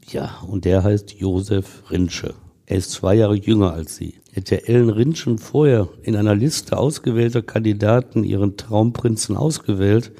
Ja, 0.06 0.38
und 0.46 0.64
der 0.64 0.84
heißt 0.84 1.12
Josef 1.12 1.90
Rinsche. 1.90 2.34
Er 2.66 2.76
ist 2.76 2.90
zwei 2.90 3.14
Jahre 3.14 3.36
jünger 3.36 3.72
als 3.72 3.96
sie. 3.96 4.20
Hätte 4.30 4.68
Ellen 4.68 4.90
Rinschen 4.90 5.38
vorher 5.38 5.88
in 6.02 6.16
einer 6.16 6.34
Liste 6.34 6.76
ausgewählter 6.76 7.40
Kandidaten 7.40 8.24
ihren 8.24 8.58
Traumprinzen 8.58 9.36
ausgewählt, 9.36 10.12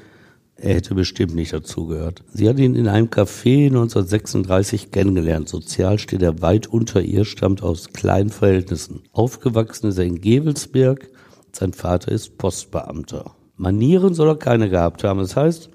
er 0.61 0.73
hätte 0.73 0.93
bestimmt 0.93 1.35
nicht 1.35 1.53
dazugehört. 1.53 2.23
Sie 2.33 2.49
hat 2.49 2.59
ihn 2.59 2.75
in 2.75 2.89
einem 2.89 3.07
Café 3.07 3.67
1936 3.67 4.91
kennengelernt. 4.91 5.47
Sozial 5.47 5.99
steht 5.99 6.21
er 6.21 6.41
weit 6.41 6.67
unter 6.67 7.01
ihr, 7.01 7.23
stammt 7.23 7.63
aus 7.63 7.93
kleinen 7.93 8.29
Verhältnissen. 8.29 9.03
Aufgewachsen 9.13 9.87
ist 9.87 9.99
er 9.99 10.05
in 10.05 10.19
Gewelsberg. 10.19 11.09
Sein 11.53 11.71
Vater 11.71 12.11
ist 12.11 12.37
Postbeamter. 12.37 13.35
Manieren 13.59 14.13
soll 14.13 14.29
er 14.29 14.37
keine 14.37 14.69
gehabt 14.69 15.03
haben. 15.03 15.19
Das 15.19 15.35
heißt, 15.35 15.69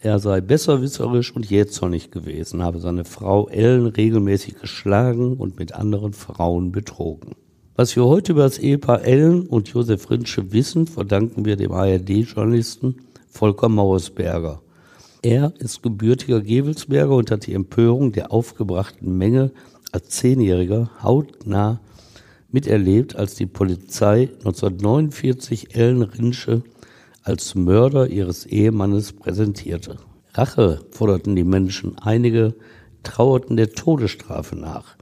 er 0.00 0.18
sei 0.18 0.42
besserwisserisch 0.42 1.34
und 1.34 1.48
jähzornig 1.48 2.10
gewesen, 2.10 2.62
habe 2.62 2.78
seine 2.78 3.06
Frau 3.06 3.48
Ellen 3.48 3.86
regelmäßig 3.86 4.60
geschlagen 4.60 5.38
und 5.38 5.58
mit 5.58 5.74
anderen 5.74 6.12
Frauen 6.12 6.72
betrogen. 6.72 7.34
Was 7.74 7.96
wir 7.96 8.04
heute 8.04 8.32
über 8.32 8.42
das 8.42 8.58
Ehepaar 8.58 9.06
Ellen 9.06 9.46
und 9.46 9.68
Josef 9.68 10.10
Rinsche 10.10 10.52
wissen, 10.52 10.86
verdanken 10.86 11.46
wir 11.46 11.56
dem 11.56 11.72
ARD-Journalisten 11.72 12.96
Volker 13.30 13.70
Mauersberger. 13.70 14.60
Er 15.22 15.54
ist 15.58 15.82
gebürtiger 15.82 16.42
Gewelsberger 16.42 17.16
und 17.16 17.30
hat 17.30 17.46
die 17.46 17.54
Empörung 17.54 18.12
der 18.12 18.30
aufgebrachten 18.30 19.16
Menge 19.16 19.52
als 19.90 20.10
Zehnjähriger 20.10 20.90
hautnah 21.02 21.80
miterlebt, 22.50 23.16
als 23.16 23.36
die 23.36 23.46
Polizei 23.46 24.28
1949 24.44 25.74
Ellen 25.74 26.02
Rinsche 26.02 26.62
als 27.22 27.54
Mörder 27.54 28.08
ihres 28.08 28.46
Ehemannes 28.46 29.12
präsentierte. 29.12 29.96
Rache 30.34 30.80
forderten 30.90 31.36
die 31.36 31.44
Menschen, 31.44 31.98
einige 31.98 32.54
trauerten 33.02 33.56
der 33.56 33.72
Todesstrafe 33.72 34.56
nach. 34.56 34.96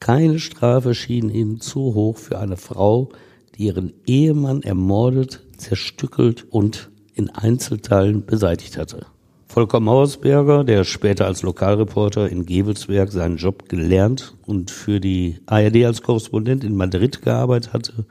Keine 0.00 0.38
Strafe 0.38 0.94
schien 0.94 1.30
ihnen 1.30 1.60
zu 1.60 1.94
hoch 1.94 2.16
für 2.16 2.38
eine 2.38 2.56
Frau, 2.56 3.10
die 3.54 3.66
ihren 3.66 3.92
Ehemann 4.06 4.62
ermordet, 4.62 5.44
zerstückelt 5.56 6.46
und 6.50 6.90
in 7.14 7.30
Einzelteilen 7.30 8.24
beseitigt 8.24 8.78
hatte. 8.78 9.06
Volker 9.48 9.80
Mauersberger, 9.80 10.62
der 10.62 10.84
später 10.84 11.26
als 11.26 11.42
Lokalreporter 11.42 12.28
in 12.28 12.46
Gewelsberg 12.46 13.10
seinen 13.10 13.38
Job 13.38 13.68
gelernt 13.68 14.34
und 14.46 14.70
für 14.70 15.00
die 15.00 15.38
ARD 15.46 15.84
als 15.84 16.02
Korrespondent 16.02 16.64
in 16.64 16.76
Madrid 16.76 17.22
gearbeitet 17.22 17.72
hatte, 17.72 18.06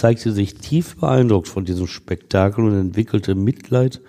zeigte 0.00 0.32
sich 0.32 0.54
tief 0.54 0.96
beeindruckt 0.96 1.46
von 1.46 1.66
diesem 1.66 1.86
Spektakel 1.86 2.64
und 2.64 2.74
entwickelte 2.74 3.34
Mitleid 3.34 4.00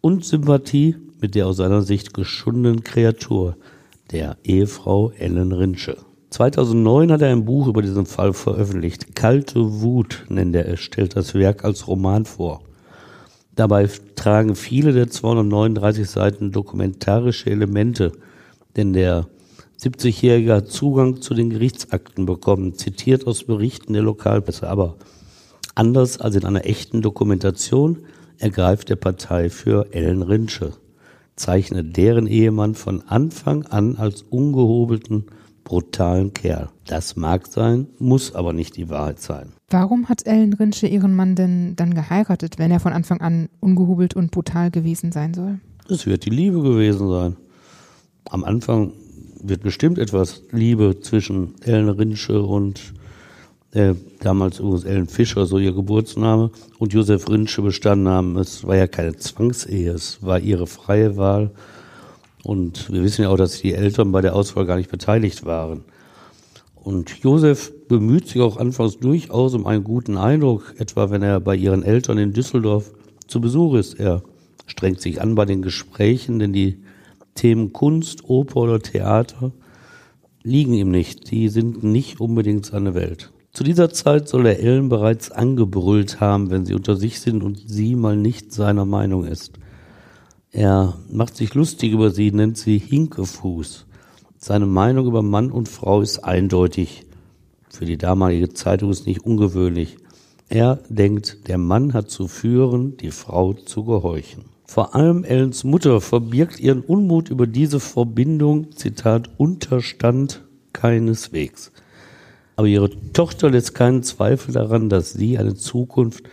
und 0.00 0.24
Sympathie 0.24 0.96
mit 1.20 1.34
der 1.34 1.46
aus 1.46 1.58
seiner 1.58 1.82
Sicht 1.82 2.14
geschundenen 2.14 2.82
Kreatur, 2.82 3.56
der 4.10 4.38
Ehefrau 4.42 5.10
Ellen 5.10 5.52
Rinsche. 5.52 5.98
2009 6.30 7.12
hat 7.12 7.20
er 7.20 7.30
ein 7.30 7.44
Buch 7.44 7.66
über 7.66 7.82
diesen 7.82 8.06
Fall 8.06 8.32
veröffentlicht. 8.32 9.14
Kalte 9.14 9.82
Wut 9.82 10.24
nennt 10.30 10.56
er 10.56 10.66
es, 10.66 10.80
stellt 10.80 11.14
das 11.14 11.34
Werk 11.34 11.62
als 11.62 11.86
Roman 11.88 12.24
vor. 12.24 12.62
Dabei 13.54 13.88
tragen 14.16 14.56
viele 14.56 14.94
der 14.94 15.10
239 15.10 16.08
Seiten 16.08 16.52
dokumentarische 16.52 17.50
Elemente, 17.50 18.12
denn 18.76 18.94
der 18.94 19.26
70-Jährige 19.78 20.54
hat 20.54 20.68
Zugang 20.68 21.20
zu 21.20 21.34
den 21.34 21.50
Gerichtsakten 21.50 22.24
bekommen, 22.24 22.76
zitiert 22.76 23.26
aus 23.26 23.44
Berichten 23.44 23.92
der 23.92 24.02
Lokalpresse. 24.02 24.68
Aber 24.70 24.96
anders 25.74 26.18
als 26.20 26.36
in 26.36 26.44
einer 26.44 26.66
echten 26.66 27.02
Dokumentation 27.02 27.98
ergreift 28.38 28.88
der 28.88 28.96
Partei 28.96 29.50
für 29.50 29.92
Ellen 29.92 30.22
Rinsche. 30.22 30.72
zeichne 31.36 31.82
deren 31.84 32.26
Ehemann 32.26 32.74
von 32.74 33.02
Anfang 33.08 33.66
an 33.66 33.96
als 33.96 34.22
ungehobelten, 34.22 35.24
brutalen 35.64 36.32
Kerl. 36.32 36.68
Das 36.86 37.16
mag 37.16 37.46
sein, 37.46 37.88
muss 37.98 38.34
aber 38.34 38.52
nicht 38.52 38.76
die 38.76 38.88
Wahrheit 38.90 39.20
sein. 39.20 39.52
Warum 39.68 40.08
hat 40.08 40.26
Ellen 40.26 40.52
Rinsche 40.52 40.86
ihren 40.86 41.14
Mann 41.14 41.34
denn 41.34 41.74
dann 41.74 41.94
geheiratet, 41.94 42.58
wenn 42.58 42.70
er 42.70 42.80
von 42.80 42.92
Anfang 42.92 43.20
an 43.20 43.48
ungehobelt 43.60 44.14
und 44.14 44.30
brutal 44.30 44.70
gewesen 44.70 45.10
sein 45.10 45.34
soll? 45.34 45.58
Es 45.88 46.06
wird 46.06 46.24
die 46.24 46.30
Liebe 46.30 46.62
gewesen 46.62 47.08
sein. 47.08 47.36
Am 48.30 48.44
Anfang 48.44 48.92
wird 49.42 49.62
bestimmt 49.62 49.98
etwas 49.98 50.42
Liebe 50.52 51.00
zwischen 51.00 51.54
Ellen 51.62 51.88
Rinsche 51.88 52.42
und 52.42 52.94
äh, 53.74 53.94
damals 54.20 54.60
übrigens 54.60 54.84
Ellen 54.84 55.08
Fischer, 55.08 55.46
so 55.46 55.58
ihr 55.58 55.72
Geburtsname, 55.72 56.50
und 56.78 56.92
Josef 56.92 57.28
Rinsche 57.28 57.60
bestanden 57.60 58.08
haben. 58.08 58.36
Es 58.38 58.66
war 58.66 58.76
ja 58.76 58.86
keine 58.86 59.16
Zwangsehe, 59.16 59.92
es 59.92 60.22
war 60.22 60.38
ihre 60.38 60.66
freie 60.66 61.16
Wahl. 61.16 61.50
Und 62.44 62.92
wir 62.92 63.02
wissen 63.02 63.22
ja 63.22 63.30
auch, 63.30 63.36
dass 63.36 63.60
die 63.60 63.74
Eltern 63.74 64.12
bei 64.12 64.20
der 64.20 64.36
Auswahl 64.36 64.66
gar 64.66 64.76
nicht 64.76 64.90
beteiligt 64.90 65.44
waren. 65.44 65.84
Und 66.76 67.22
Josef 67.22 67.72
bemüht 67.88 68.28
sich 68.28 68.42
auch 68.42 68.58
anfangs 68.58 68.98
durchaus 68.98 69.54
um 69.54 69.66
einen 69.66 69.84
guten 69.84 70.18
Eindruck, 70.18 70.74
etwa 70.78 71.10
wenn 71.10 71.22
er 71.22 71.40
bei 71.40 71.56
ihren 71.56 71.82
Eltern 71.82 72.18
in 72.18 72.32
Düsseldorf 72.32 72.92
zu 73.26 73.40
Besuch 73.40 73.74
ist. 73.74 73.98
Er 73.98 74.22
strengt 74.66 75.00
sich 75.00 75.20
an 75.20 75.34
bei 75.34 75.46
den 75.46 75.62
Gesprächen, 75.62 76.38
denn 76.38 76.52
die 76.52 76.78
Themen 77.34 77.72
Kunst, 77.72 78.28
Oper 78.28 78.60
oder 78.60 78.80
Theater 78.80 79.52
liegen 80.42 80.74
ihm 80.74 80.90
nicht. 80.90 81.30
Die 81.30 81.48
sind 81.48 81.82
nicht 81.82 82.20
unbedingt 82.20 82.66
seine 82.66 82.94
Welt. 82.94 83.32
Zu 83.54 83.62
dieser 83.62 83.90
Zeit 83.90 84.28
soll 84.28 84.46
er 84.46 84.58
Ellen 84.58 84.88
bereits 84.88 85.30
angebrüllt 85.30 86.20
haben, 86.20 86.50
wenn 86.50 86.66
sie 86.66 86.74
unter 86.74 86.96
sich 86.96 87.20
sind 87.20 87.44
und 87.44 87.62
sie 87.64 87.94
mal 87.94 88.16
nicht 88.16 88.52
seiner 88.52 88.84
Meinung 88.84 89.24
ist. 89.24 89.52
Er 90.50 90.94
macht 91.08 91.36
sich 91.36 91.54
lustig 91.54 91.92
über 91.92 92.10
sie, 92.10 92.32
nennt 92.32 92.58
sie 92.58 92.78
Hinkefuß. 92.78 93.86
Seine 94.38 94.66
Meinung 94.66 95.06
über 95.06 95.22
Mann 95.22 95.52
und 95.52 95.68
Frau 95.68 96.00
ist 96.00 96.18
eindeutig. 96.24 97.06
Für 97.68 97.84
die 97.84 97.96
damalige 97.96 98.52
Zeitung 98.52 98.90
ist 98.90 99.06
nicht 99.06 99.24
ungewöhnlich. 99.24 99.98
Er 100.48 100.80
denkt, 100.88 101.46
der 101.46 101.58
Mann 101.58 101.92
hat 101.94 102.10
zu 102.10 102.26
führen, 102.26 102.96
die 102.96 103.12
Frau 103.12 103.52
zu 103.52 103.84
gehorchen. 103.84 104.46
Vor 104.66 104.96
allem 104.96 105.22
Ellens 105.22 105.62
Mutter 105.62 106.00
verbirgt 106.00 106.58
ihren 106.58 106.80
Unmut 106.80 107.30
über 107.30 107.46
diese 107.46 107.78
Verbindung, 107.78 108.72
Zitat, 108.72 109.30
Unterstand 109.36 110.42
keineswegs. 110.72 111.70
Aber 112.56 112.66
ihre 112.66 112.90
Tochter 113.12 113.50
lässt 113.50 113.74
keinen 113.74 114.02
Zweifel 114.02 114.52
daran, 114.52 114.88
dass 114.88 115.12
sie 115.12 115.38
eine 115.38 115.54
Zukunft 115.54 116.24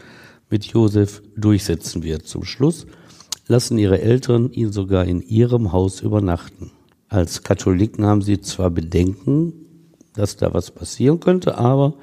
mit 0.50 0.66
Josef 0.66 1.22
durchsetzen 1.36 2.04
wird. 2.04 2.28
Zum 2.28 2.44
Schluss 2.44 2.86
lassen 3.48 3.78
ihre 3.78 4.02
Eltern 4.02 4.52
ihn 4.52 4.72
sogar 4.72 5.06
in 5.06 5.22
ihrem 5.22 5.72
Haus 5.72 6.02
übernachten. 6.02 6.72
Als 7.10 7.44
Katholiken 7.44 8.06
haben 8.06 8.22
sie 8.22 8.40
zwar 8.40 8.70
Bedenken, 8.70 9.54
dass 10.14 10.38
da 10.38 10.54
was 10.54 10.72
passieren 10.72 11.20
könnte, 11.20 11.58
aber 11.58 11.96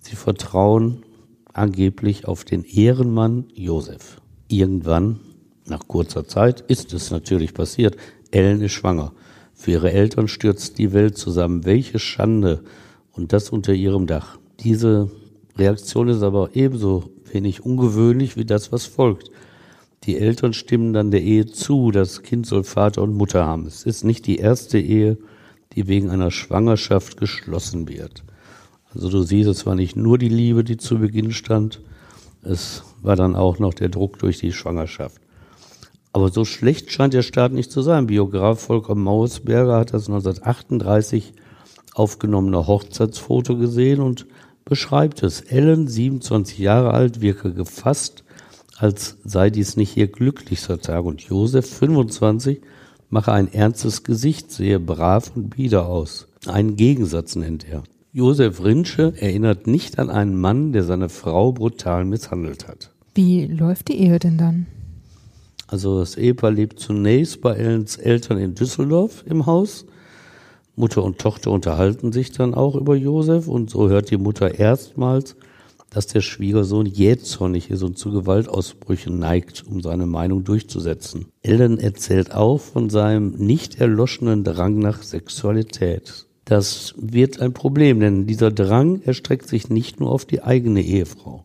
sie 0.00 0.16
vertrauen 0.16 1.04
angeblich 1.52 2.26
auf 2.26 2.44
den 2.44 2.64
Ehrenmann 2.64 3.46
Josef. 3.54 4.20
Irgendwann, 4.48 5.20
nach 5.66 5.86
kurzer 5.86 6.26
Zeit, 6.26 6.60
ist 6.62 6.92
es 6.92 7.10
natürlich 7.10 7.54
passiert. 7.54 7.96
Ellen 8.30 8.60
ist 8.60 8.72
schwanger. 8.72 9.12
Für 9.54 9.72
ihre 9.72 9.92
Eltern 9.92 10.28
stürzt 10.28 10.78
die 10.78 10.92
Welt 10.92 11.16
zusammen. 11.16 11.64
Welche 11.64 11.98
Schande 11.98 12.64
und 13.12 13.32
das 13.32 13.50
unter 13.50 13.72
ihrem 13.72 14.06
Dach. 14.06 14.38
Diese 14.60 15.10
Reaktion 15.56 16.08
ist 16.08 16.22
aber 16.22 16.50
ebenso 16.54 17.10
wenig 17.30 17.64
ungewöhnlich 17.64 18.36
wie 18.36 18.44
das, 18.44 18.72
was 18.72 18.86
folgt. 18.86 19.30
Die 20.04 20.18
Eltern 20.18 20.52
stimmen 20.52 20.92
dann 20.92 21.10
der 21.10 21.22
Ehe 21.22 21.46
zu, 21.46 21.90
das 21.90 22.22
Kind 22.22 22.46
soll 22.46 22.64
Vater 22.64 23.02
und 23.02 23.14
Mutter 23.14 23.46
haben. 23.46 23.66
Es 23.66 23.84
ist 23.84 24.04
nicht 24.04 24.26
die 24.26 24.36
erste 24.36 24.78
Ehe, 24.78 25.18
die 25.74 25.86
wegen 25.86 26.10
einer 26.10 26.30
Schwangerschaft 26.30 27.16
geschlossen 27.16 27.88
wird. 27.88 28.24
Also 28.92 29.08
du 29.08 29.22
siehst, 29.22 29.48
es 29.48 29.64
war 29.64 29.74
nicht 29.74 29.96
nur 29.96 30.18
die 30.18 30.28
Liebe, 30.28 30.64
die 30.64 30.76
zu 30.76 30.98
Beginn 30.98 31.32
stand, 31.32 31.80
es 32.42 32.82
war 33.00 33.16
dann 33.16 33.36
auch 33.36 33.58
noch 33.58 33.72
der 33.72 33.88
Druck 33.88 34.18
durch 34.18 34.38
die 34.38 34.52
Schwangerschaft. 34.52 35.20
Aber 36.12 36.30
so 36.30 36.44
schlecht 36.44 36.90
scheint 36.90 37.14
der 37.14 37.22
Staat 37.22 37.52
nicht 37.52 37.70
zu 37.70 37.80
sein. 37.80 38.06
Biograf 38.06 38.60
Volker 38.60 38.94
Mausberger 38.94 39.78
hat 39.78 39.94
das 39.94 40.08
1938 40.08 41.32
aufgenommene 41.94 42.66
Hochzeitsfoto 42.66 43.56
gesehen 43.56 44.00
und 44.00 44.26
beschreibt 44.64 45.22
es. 45.22 45.40
Ellen, 45.40 45.88
27 45.88 46.58
Jahre 46.58 46.92
alt, 46.92 47.20
wirke 47.20 47.52
gefasst, 47.52 48.24
als 48.76 49.18
sei 49.24 49.50
dies 49.50 49.76
nicht 49.76 49.96
ihr 49.96 50.08
glücklichster 50.08 50.80
Tag. 50.80 51.04
Und 51.04 51.22
Josef, 51.22 51.68
25, 51.68 52.60
mache 53.10 53.32
ein 53.32 53.52
ernstes 53.52 54.04
Gesicht, 54.04 54.50
sehe 54.50 54.80
brav 54.80 55.32
und 55.34 55.50
bieder 55.50 55.86
aus. 55.86 56.28
Einen 56.46 56.76
Gegensatz 56.76 57.36
nennt 57.36 57.68
er. 57.68 57.82
Josef 58.12 58.62
Rinsche 58.62 59.14
erinnert 59.16 59.66
nicht 59.66 59.98
an 59.98 60.10
einen 60.10 60.38
Mann, 60.38 60.72
der 60.72 60.84
seine 60.84 61.08
Frau 61.08 61.52
brutal 61.52 62.04
misshandelt 62.04 62.68
hat. 62.68 62.90
Wie 63.14 63.46
läuft 63.46 63.88
die 63.88 63.98
Ehe 63.98 64.18
denn 64.18 64.38
dann? 64.38 64.66
Also 65.66 65.98
das 65.98 66.16
Ehepaar 66.16 66.50
lebt 66.50 66.78
zunächst 66.78 67.40
bei 67.40 67.54
Ellens 67.54 67.96
Eltern 67.96 68.38
in 68.38 68.54
Düsseldorf 68.54 69.24
im 69.26 69.46
Haus. 69.46 69.86
Mutter 70.74 71.02
und 71.04 71.18
Tochter 71.18 71.50
unterhalten 71.50 72.12
sich 72.12 72.32
dann 72.32 72.54
auch 72.54 72.74
über 72.74 72.96
Josef 72.96 73.46
und 73.46 73.70
so 73.70 73.88
hört 73.88 74.10
die 74.10 74.16
Mutter 74.16 74.58
erstmals, 74.58 75.36
dass 75.90 76.06
der 76.06 76.22
Schwiegersohn 76.22 76.86
jähzornig 76.86 77.70
ist 77.70 77.82
und 77.82 77.98
zu 77.98 78.10
Gewaltausbrüchen 78.10 79.18
neigt, 79.18 79.64
um 79.68 79.82
seine 79.82 80.06
Meinung 80.06 80.44
durchzusetzen. 80.44 81.26
Ellen 81.42 81.78
erzählt 81.78 82.34
auch 82.34 82.58
von 82.58 82.88
seinem 82.88 83.32
nicht 83.32 83.78
erloschenen 83.78 84.42
Drang 84.42 84.78
nach 84.78 85.02
Sexualität. 85.02 86.26
Das 86.46 86.94
wird 86.96 87.40
ein 87.40 87.52
Problem, 87.52 88.00
denn 88.00 88.26
dieser 88.26 88.50
Drang 88.50 89.02
erstreckt 89.02 89.48
sich 89.48 89.68
nicht 89.68 90.00
nur 90.00 90.10
auf 90.10 90.24
die 90.24 90.42
eigene 90.42 90.80
Ehefrau. 90.80 91.44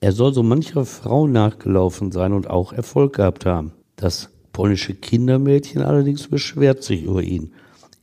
Er 0.00 0.12
soll 0.12 0.32
so 0.32 0.42
mancher 0.42 0.86
Frau 0.86 1.26
nachgelaufen 1.26 2.12
sein 2.12 2.32
und 2.32 2.48
auch 2.48 2.72
Erfolg 2.72 3.16
gehabt 3.16 3.44
haben. 3.44 3.72
Das 3.96 4.30
polnische 4.52 4.94
Kindermädchen 4.94 5.82
allerdings 5.82 6.28
beschwert 6.28 6.82
sich 6.82 7.04
über 7.04 7.22
ihn. 7.22 7.52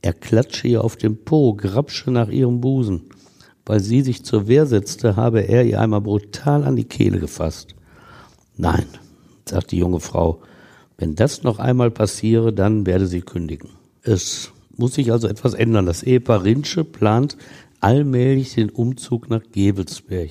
Er 0.04 0.12
klatsche 0.12 0.68
ihr 0.68 0.84
auf 0.84 0.96
den 0.96 1.24
Po, 1.24 1.54
grapsche 1.54 2.10
nach 2.10 2.28
ihrem 2.28 2.60
Busen. 2.60 3.04
Weil 3.64 3.80
sie 3.80 4.02
sich 4.02 4.22
zur 4.22 4.48
Wehr 4.48 4.66
setzte, 4.66 5.16
habe 5.16 5.48
er 5.48 5.64
ihr 5.64 5.80
einmal 5.80 6.02
brutal 6.02 6.64
an 6.64 6.76
die 6.76 6.84
Kehle 6.84 7.18
gefasst. 7.18 7.74
Nein, 8.58 8.84
sagt 9.48 9.72
die 9.72 9.78
junge 9.78 10.00
Frau, 10.00 10.42
wenn 10.98 11.14
das 11.14 11.42
noch 11.42 11.58
einmal 11.58 11.90
passiere, 11.90 12.52
dann 12.52 12.84
werde 12.84 13.06
sie 13.06 13.22
kündigen. 13.22 13.70
Es 14.02 14.52
muss 14.76 14.92
sich 14.92 15.10
also 15.10 15.26
etwas 15.26 15.54
ändern. 15.54 15.86
Das 15.86 16.02
Ehepaar 16.02 16.44
Rinsche 16.44 16.84
plant 16.84 17.38
allmählich 17.80 18.54
den 18.54 18.68
Umzug 18.68 19.30
nach 19.30 19.42
Gebelsberg. 19.52 20.28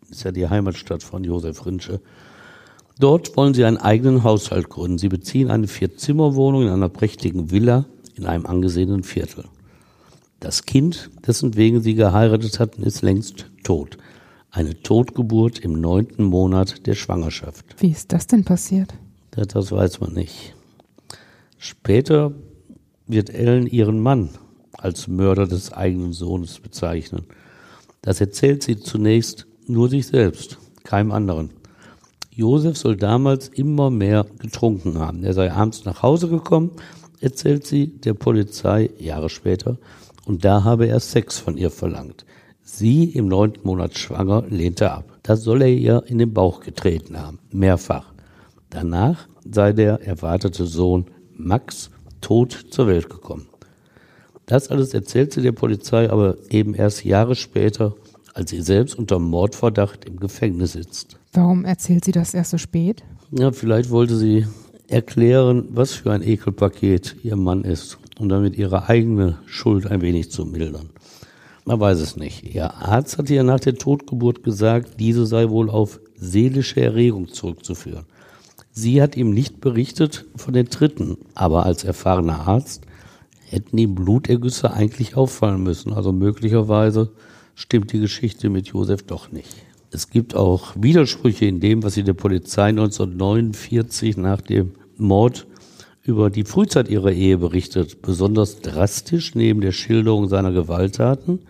Das 0.00 0.10
ist 0.12 0.24
ja 0.24 0.32
die 0.32 0.48
Heimatstadt 0.48 1.02
von 1.02 1.24
Josef 1.24 1.66
Rinsche. 1.66 2.00
Dort 2.98 3.36
wollen 3.36 3.52
sie 3.52 3.66
einen 3.66 3.76
eigenen 3.76 4.24
Haushalt 4.24 4.70
gründen. 4.70 4.96
Sie 4.96 5.10
beziehen 5.10 5.50
eine 5.50 5.68
Vier-Zimmer-Wohnung 5.68 6.62
in 6.62 6.68
einer 6.70 6.88
prächtigen 6.88 7.50
Villa 7.50 7.84
in 8.20 8.26
einem 8.26 8.46
angesehenen 8.46 9.02
Viertel. 9.02 9.44
Das 10.40 10.64
Kind, 10.64 11.10
dessen 11.26 11.56
wegen 11.56 11.80
sie 11.80 11.94
geheiratet 11.94 12.60
hatten, 12.60 12.82
ist 12.82 13.02
längst 13.02 13.46
tot. 13.62 13.98
Eine 14.50 14.82
Totgeburt 14.82 15.58
im 15.58 15.80
neunten 15.80 16.24
Monat 16.24 16.86
der 16.86 16.94
Schwangerschaft. 16.94 17.76
Wie 17.78 17.90
ist 17.90 18.12
das 18.12 18.26
denn 18.26 18.44
passiert? 18.44 18.94
Das, 19.30 19.48
das 19.48 19.72
weiß 19.72 20.00
man 20.00 20.12
nicht. 20.12 20.54
Später 21.58 22.32
wird 23.06 23.30
Ellen 23.30 23.66
ihren 23.66 24.00
Mann 24.00 24.30
als 24.72 25.08
Mörder 25.08 25.46
des 25.46 25.72
eigenen 25.72 26.12
Sohnes 26.12 26.58
bezeichnen. 26.58 27.26
Das 28.02 28.20
erzählt 28.20 28.62
sie 28.62 28.78
zunächst 28.78 29.46
nur 29.66 29.88
sich 29.88 30.06
selbst, 30.06 30.58
keinem 30.84 31.12
anderen. 31.12 31.50
Josef 32.30 32.78
soll 32.78 32.96
damals 32.96 33.48
immer 33.48 33.90
mehr 33.90 34.24
getrunken 34.38 34.98
haben. 34.98 35.22
Er 35.22 35.34
sei 35.34 35.52
abends 35.52 35.84
nach 35.84 36.02
Hause 36.02 36.28
gekommen, 36.28 36.70
erzählt 37.20 37.66
sie 37.66 37.88
der 37.88 38.14
Polizei 38.14 38.90
Jahre 38.98 39.28
später, 39.28 39.78
und 40.26 40.44
da 40.44 40.64
habe 40.64 40.86
er 40.86 41.00
Sex 41.00 41.38
von 41.38 41.56
ihr 41.56 41.70
verlangt. 41.70 42.24
Sie, 42.62 43.04
im 43.04 43.26
neunten 43.26 43.66
Monat 43.66 43.98
schwanger, 43.98 44.44
lehnte 44.48 44.90
ab. 44.92 45.18
Das 45.22 45.42
soll 45.42 45.62
er 45.62 45.68
ihr 45.68 46.04
in 46.06 46.18
den 46.18 46.32
Bauch 46.32 46.60
getreten 46.60 47.18
haben, 47.20 47.40
mehrfach. 47.50 48.12
Danach 48.70 49.28
sei 49.50 49.72
der 49.72 50.06
erwartete 50.06 50.66
Sohn 50.66 51.06
Max 51.36 51.90
tot 52.20 52.66
zur 52.70 52.86
Welt 52.86 53.10
gekommen. 53.10 53.48
Das 54.46 54.68
alles 54.68 54.94
erzählt 54.94 55.32
sie 55.32 55.42
der 55.42 55.52
Polizei 55.52 56.10
aber 56.10 56.36
eben 56.48 56.74
erst 56.74 57.04
Jahre 57.04 57.34
später, 57.34 57.94
als 58.34 58.50
sie 58.50 58.62
selbst 58.62 58.96
unter 58.96 59.18
Mordverdacht 59.18 60.04
im 60.04 60.18
Gefängnis 60.18 60.72
sitzt. 60.72 61.18
Warum 61.32 61.64
erzählt 61.64 62.04
sie 62.04 62.12
das 62.12 62.34
erst 62.34 62.50
so 62.50 62.58
spät? 62.58 63.02
Ja, 63.30 63.52
vielleicht 63.52 63.90
wollte 63.90 64.16
sie 64.16 64.46
erklären, 64.90 65.68
was 65.70 65.92
für 65.92 66.12
ein 66.12 66.22
Ekelpaket 66.22 67.16
ihr 67.22 67.36
Mann 67.36 67.64
ist 67.64 67.98
um 68.20 68.28
damit 68.28 68.56
ihre 68.56 68.88
eigene 68.88 69.38
Schuld 69.46 69.86
ein 69.86 70.02
wenig 70.02 70.30
zu 70.30 70.44
mildern. 70.44 70.90
Man 71.64 71.80
weiß 71.80 72.00
es 72.00 72.16
nicht. 72.16 72.54
Ihr 72.54 72.74
Arzt 72.74 73.16
hat 73.16 73.30
ihr 73.30 73.42
nach 73.42 73.60
der 73.60 73.76
Totgeburt 73.76 74.42
gesagt, 74.42 75.00
diese 75.00 75.24
sei 75.24 75.48
wohl 75.48 75.70
auf 75.70 76.00
seelische 76.16 76.82
Erregung 76.82 77.28
zurückzuführen. 77.28 78.04
Sie 78.72 79.00
hat 79.00 79.16
ihm 79.16 79.30
nicht 79.30 79.60
berichtet 79.60 80.26
von 80.36 80.52
den 80.52 80.68
Tritten, 80.68 81.16
aber 81.34 81.64
als 81.64 81.84
erfahrener 81.84 82.46
Arzt 82.46 82.82
hätten 83.46 83.78
ihm 83.78 83.94
Blutergüsse 83.94 84.72
eigentlich 84.72 85.16
auffallen 85.16 85.62
müssen. 85.62 85.92
Also 85.92 86.12
möglicherweise 86.12 87.10
stimmt 87.54 87.92
die 87.92 88.00
Geschichte 88.00 88.50
mit 88.50 88.68
Josef 88.68 89.02
doch 89.02 89.32
nicht. 89.32 89.56
Es 89.90 90.10
gibt 90.10 90.36
auch 90.36 90.74
Widersprüche 90.76 91.46
in 91.46 91.60
dem, 91.60 91.82
was 91.82 91.94
sie 91.94 92.04
der 92.04 92.14
Polizei 92.14 92.68
1949 92.68 94.18
nach 94.18 94.40
dem 94.40 94.72
Mord 95.00 95.46
über 96.02 96.30
die 96.30 96.44
Frühzeit 96.44 96.88
ihrer 96.88 97.12
Ehe 97.12 97.38
berichtet. 97.38 98.02
Besonders 98.02 98.60
drastisch 98.60 99.34
neben 99.34 99.60
der 99.60 99.72
Schilderung 99.72 100.28
seiner 100.28 100.52
Gewalttaten. 100.52 101.40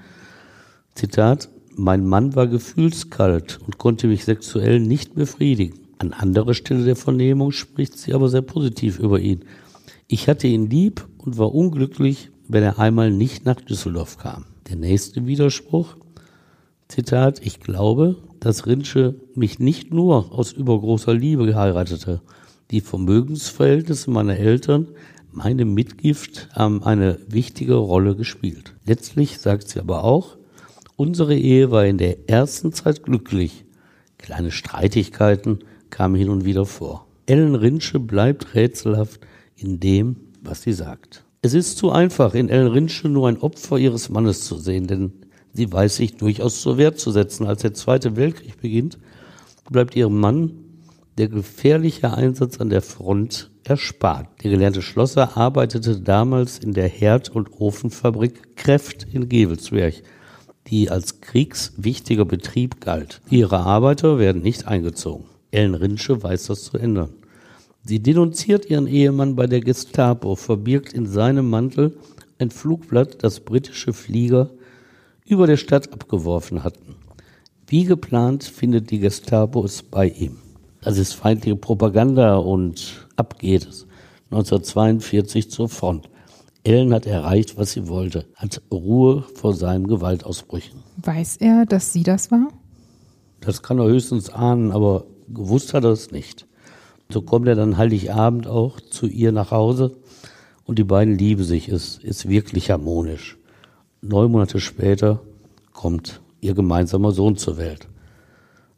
Zitat, 0.95 1.49
mein 1.77 2.07
Mann 2.07 2.35
war 2.35 2.47
gefühlskalt 2.47 3.59
und 3.65 3.79
konnte 3.79 4.07
mich 4.07 4.25
sexuell 4.25 4.81
nicht 4.81 5.15
befriedigen. 5.15 5.79
An 5.99 6.13
anderer 6.13 6.55
Stelle 6.55 6.85
der 6.85 6.97
Vernehmung 6.97 7.53
spricht 7.53 7.99
sie 7.99 8.15
aber 8.15 8.29
sehr 8.29 8.43
positiv 8.43 8.99
über 8.99 9.21
ihn. 9.21 9.45
Ich 10.09 10.29
hatte 10.29 10.47
ihn 10.47 10.69
lieb 10.69 11.07
und 11.19 11.39
war 11.39 11.55
unglücklich, 11.55 12.31
wenn 12.49 12.63
er 12.63 12.79
einmal 12.79 13.11
nicht 13.11 13.45
nach 13.45 13.61
Düsseldorf 13.61 14.19
kam. 14.19 14.47
Der 14.69 14.77
nächste 14.77 15.27
Widerspruch, 15.27 15.97
Zitat, 16.89 17.41
ich 17.45 17.61
glaube, 17.61 18.17
dass 18.41 18.67
Rinsche 18.67 19.15
mich 19.35 19.59
nicht 19.59 19.93
nur 19.93 20.33
aus 20.33 20.53
übergroßer 20.53 21.15
Liebe 21.15 21.47
geheiratete. 21.47 22.21
Die 22.71 22.81
Vermögensverhältnisse 22.81 24.11
meiner 24.11 24.37
Eltern, 24.37 24.89
meine 25.33 25.65
Mitgift 25.65 26.49
haben 26.53 26.83
eine 26.83 27.19
wichtige 27.29 27.75
Rolle 27.75 28.15
gespielt. 28.15 28.75
Letztlich 28.85 29.39
sagt 29.39 29.69
sie 29.69 29.81
aber 29.81 30.05
auch, 30.05 30.37
unsere 30.97 31.37
Ehe 31.37 31.71
war 31.71 31.87
in 31.87 31.99
der 31.99 32.29
ersten 32.29 32.73
Zeit 32.73 33.03
glücklich. 33.03 33.65
Kleine 34.19 34.51
Streitigkeiten 34.51 35.61
kamen 35.91 36.15
hin 36.15 36.29
und 36.29 36.45
wieder 36.45 36.67
vor. 36.67 37.07
Ellen 37.27 37.55
Rinsche 37.55 37.99
bleibt 37.99 38.55
rätselhaft 38.55 39.21
in 39.57 39.81
dem, 39.81 40.17
was 40.43 40.63
sie 40.63 40.73
sagt. 40.73 41.25
Es 41.43 41.55
ist 41.55 41.79
zu 41.79 41.91
einfach, 41.91 42.35
in 42.35 42.49
Ellen 42.49 42.69
Rinsche 42.69 43.09
nur 43.09 43.29
ein 43.29 43.39
Opfer 43.39 43.79
ihres 43.79 44.11
Mannes 44.11 44.45
zu 44.45 44.59
sehen, 44.59 44.87
denn 44.87 45.13
Sie 45.53 45.73
weiß 45.73 45.97
sich 45.97 46.17
durchaus 46.17 46.61
zur 46.61 46.79
Wehr 46.79 46.95
zu 46.95 47.11
setzen. 47.11 47.47
Als 47.47 47.63
der 47.63 47.75
Zweite 47.75 48.17
Weltkrieg 48.17 48.61
beginnt, 48.61 48.99
bleibt 49.69 49.97
ihrem 49.97 50.19
Mann 50.19 50.53
der 51.21 51.29
gefährliche 51.29 52.15
Einsatz 52.15 52.63
an 52.63 52.71
der 52.71 52.81
Front 52.81 53.51
erspart. 53.65 54.27
Der 54.43 54.53
gelernte 54.53 54.81
Schlosser 54.81 55.37
arbeitete 55.37 56.01
damals 56.01 56.59
in 56.59 56.73
der 56.73 56.89
Herd- 56.89 57.29
und 57.29 57.61
Ofenfabrik 57.61 58.57
Kräft 58.57 59.07
in 59.13 59.29
Gevelsberg, 59.29 60.03
die 60.69 60.89
als 60.89 61.21
kriegswichtiger 61.21 62.25
Betrieb 62.25 62.81
galt. 62.81 63.21
Ihre 63.29 63.59
Arbeiter 63.59 64.19
werden 64.19 64.41
nicht 64.41 64.67
eingezogen. 64.67 65.27
Ellen 65.51 65.75
Rinsche 65.75 66.23
weiß 66.23 66.47
das 66.47 66.65
zu 66.65 66.79
ändern. 66.79 67.11
Sie 67.85 68.01
denunziert 68.03 68.71
ihren 68.71 68.87
Ehemann 68.87 69.37
bei 69.37 69.47
der 69.47 69.61
Gestapo, 69.61 70.37
verbirgt 70.37 70.95
in 70.95 71.07
seinem 71.07 71.51
Mantel 71.51 71.99
ein 72.39 72.51
Flugblatt, 72.51 73.23
das 73.23 73.41
britische 73.41 73.93
Flieger 73.93 74.49
über 75.27 75.47
der 75.47 75.59
Stadt 75.59 75.93
abgeworfen 75.93 76.65
hatten. 76.65 76.97
Wie 77.67 77.85
geplant 77.85 78.45
findet 78.45 78.91
die 78.91 79.01
Gestapo 79.01 79.67
es 79.67 79.83
bei 79.83 80.09
ihm. 80.09 80.39
Das 80.83 80.97
ist 80.97 81.13
feindliche 81.15 81.57
Propaganda 81.57 82.37
und 82.37 83.07
ab 83.17 83.39
geht 83.39 83.67
es. 83.67 83.87
1942 84.31 85.51
zur 85.51 85.69
Front. 85.69 86.09
Ellen 86.63 86.93
hat 86.93 87.07
erreicht, 87.07 87.57
was 87.57 87.73
sie 87.73 87.89
wollte, 87.89 88.27
hat 88.35 88.63
Ruhe 88.71 89.25
vor 89.35 89.55
seinen 89.55 89.87
Gewaltausbrüchen. 89.87 90.83
Weiß 91.03 91.37
er, 91.39 91.67
dass 91.67 91.93
sie 91.93 92.03
das 92.03 92.31
war? 92.31 92.49
Das 93.41 93.63
kann 93.63 93.79
er 93.79 93.87
höchstens 93.87 94.31
ahnen, 94.31 94.71
aber 94.71 95.05
gewusst 95.29 95.75
hat 95.75 95.85
er 95.85 95.91
es 95.91 96.11
nicht. 96.11 96.47
So 97.11 97.23
kommt 97.23 97.49
er 97.49 97.55
dann 97.55 97.77
Heiligabend 97.77 98.47
auch 98.47 98.81
zu 98.81 99.07
ihr 99.07 99.33
nach 99.33 99.51
Hause 99.51 99.97
und 100.65 100.79
die 100.79 100.85
beiden 100.85 101.19
lieben 101.19 101.45
sich. 101.45 101.69
Es 101.69 101.99
ist 101.99 102.29
wirklich 102.29 102.71
harmonisch. 102.71 103.39
Neun 104.03 104.31
Monate 104.31 104.61
später 104.61 105.21
kommt 105.73 106.21
ihr 106.41 106.55
gemeinsamer 106.55 107.13
Sohn 107.13 107.37
zur 107.37 107.57
Welt. 107.57 107.89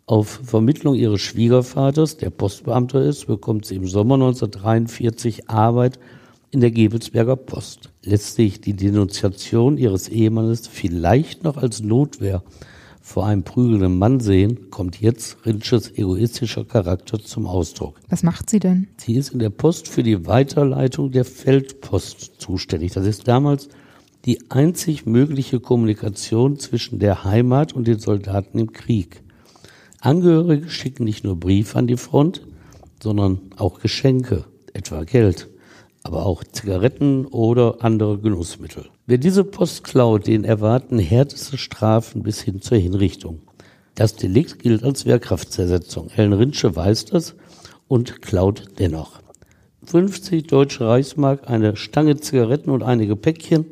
Auf 0.06 0.40
Vermittlung 0.42 0.96
ihres 0.96 1.20
Schwiegervaters, 1.20 2.16
der 2.16 2.30
Postbeamter 2.30 3.02
ist, 3.02 3.26
bekommt 3.26 3.66
sie 3.66 3.76
im 3.76 3.86
Sommer 3.86 4.14
1943 4.14 5.48
Arbeit 5.48 6.00
in 6.50 6.60
der 6.60 6.72
Gebelsberger 6.72 7.36
Post. 7.36 7.90
Letztlich 8.02 8.60
die 8.60 8.74
Denunziation 8.74 9.78
ihres 9.78 10.08
Ehemannes 10.08 10.66
vielleicht 10.66 11.44
noch 11.44 11.56
als 11.56 11.82
Notwehr 11.82 12.42
vor 13.00 13.26
einem 13.26 13.44
prügelnden 13.44 13.96
Mann 13.96 14.18
sehen, 14.18 14.70
kommt 14.70 15.00
jetzt 15.00 15.46
Rinsches 15.46 15.96
egoistischer 15.96 16.64
Charakter 16.64 17.20
zum 17.20 17.46
Ausdruck. 17.46 18.00
Was 18.08 18.24
macht 18.24 18.50
sie 18.50 18.58
denn? 18.58 18.88
Sie 18.96 19.14
ist 19.14 19.32
in 19.32 19.38
der 19.38 19.50
Post 19.50 19.86
für 19.86 20.02
die 20.02 20.26
Weiterleitung 20.26 21.12
der 21.12 21.24
Feldpost 21.24 22.40
zuständig. 22.40 22.92
Das 22.92 23.06
ist 23.06 23.28
damals 23.28 23.68
die 24.24 24.50
einzig 24.50 25.06
mögliche 25.06 25.60
Kommunikation 25.60 26.58
zwischen 26.58 26.98
der 26.98 27.24
Heimat 27.24 27.72
und 27.72 27.86
den 27.86 28.00
Soldaten 28.00 28.58
im 28.58 28.72
Krieg. 28.72 29.22
Angehörige 30.02 30.68
schicken 30.68 31.04
nicht 31.04 31.22
nur 31.22 31.38
Briefe 31.38 31.78
an 31.78 31.86
die 31.86 31.96
Front, 31.96 32.42
sondern 33.00 33.38
auch 33.56 33.78
Geschenke, 33.78 34.44
etwa 34.72 35.04
Geld, 35.04 35.48
aber 36.02 36.26
auch 36.26 36.42
Zigaretten 36.42 37.24
oder 37.26 37.76
andere 37.84 38.18
Genussmittel. 38.18 38.86
Wer 39.06 39.18
diese 39.18 39.44
Post 39.44 39.84
klaut, 39.84 40.26
den 40.26 40.42
erwarten 40.42 40.98
härteste 40.98 41.56
Strafen 41.56 42.24
bis 42.24 42.40
hin 42.40 42.60
zur 42.60 42.78
Hinrichtung. 42.78 43.42
Das 43.94 44.16
Delikt 44.16 44.58
gilt 44.58 44.82
als 44.82 45.06
Wehrkraftzersetzung. 45.06 46.08
Helen 46.08 46.32
Rinsche 46.32 46.74
weiß 46.74 47.04
das 47.04 47.36
und 47.86 48.22
klaut 48.22 48.64
dennoch. 48.80 49.20
50 49.84 50.48
deutsche 50.48 50.84
Reichsmark, 50.84 51.48
eine 51.48 51.76
Stange 51.76 52.16
Zigaretten 52.16 52.70
und 52.70 52.82
einige 52.82 53.14
Päckchen 53.14 53.66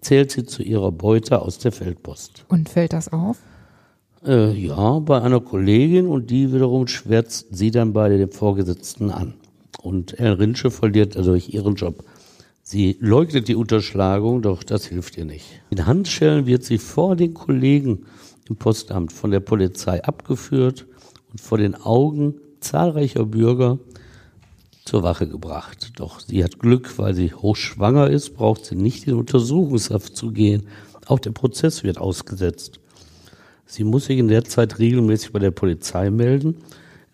zählt 0.00 0.32
sie 0.32 0.46
zu 0.46 0.64
ihrer 0.64 0.90
Beute 0.90 1.42
aus 1.42 1.58
der 1.58 1.70
Feldpost. 1.70 2.44
Und 2.48 2.68
fällt 2.68 2.92
das 2.92 3.12
auf? 3.12 3.38
Äh, 4.26 4.52
ja, 4.54 4.98
bei 4.98 5.22
einer 5.22 5.40
Kollegin 5.40 6.08
und 6.08 6.30
die 6.30 6.52
wiederum 6.52 6.88
schwärzt 6.88 7.46
sie 7.52 7.70
dann 7.70 7.92
bei 7.92 8.08
dem 8.08 8.32
Vorgesetzten 8.32 9.10
an. 9.10 9.34
Und 9.82 10.18
Ellen 10.18 10.34
Rinsche 10.34 10.72
verliert 10.72 11.14
dadurch 11.14 11.54
ihren 11.54 11.76
Job. 11.76 12.04
Sie 12.64 12.96
leugnet 12.98 13.46
die 13.46 13.54
Unterschlagung, 13.54 14.42
doch 14.42 14.64
das 14.64 14.86
hilft 14.86 15.16
ihr 15.16 15.26
nicht. 15.26 15.44
In 15.70 15.86
Handschellen 15.86 16.46
wird 16.46 16.64
sie 16.64 16.78
vor 16.78 17.14
den 17.14 17.34
Kollegen 17.34 18.06
im 18.48 18.56
Postamt 18.56 19.12
von 19.12 19.30
der 19.30 19.38
Polizei 19.38 20.02
abgeführt 20.02 20.86
und 21.30 21.40
vor 21.40 21.58
den 21.58 21.76
Augen 21.76 22.34
zahlreicher 22.58 23.24
Bürger 23.24 23.78
zur 24.84 25.04
Wache 25.04 25.28
gebracht. 25.28 25.92
Doch 25.96 26.18
sie 26.18 26.42
hat 26.42 26.58
Glück, 26.58 26.98
weil 26.98 27.14
sie 27.14 27.32
hochschwanger 27.32 28.10
ist, 28.10 28.34
braucht 28.34 28.64
sie 28.64 28.74
nicht 28.74 29.06
in 29.06 29.14
Untersuchungshaft 29.14 30.16
zu 30.16 30.32
gehen. 30.32 30.66
Auch 31.06 31.20
der 31.20 31.30
Prozess 31.30 31.84
wird 31.84 31.98
ausgesetzt. 31.98 32.80
Sie 33.66 33.84
muss 33.84 34.06
sich 34.06 34.18
in 34.18 34.28
der 34.28 34.44
Zeit 34.44 34.78
regelmäßig 34.78 35.32
bei 35.32 35.40
der 35.40 35.50
Polizei 35.50 36.10
melden. 36.10 36.56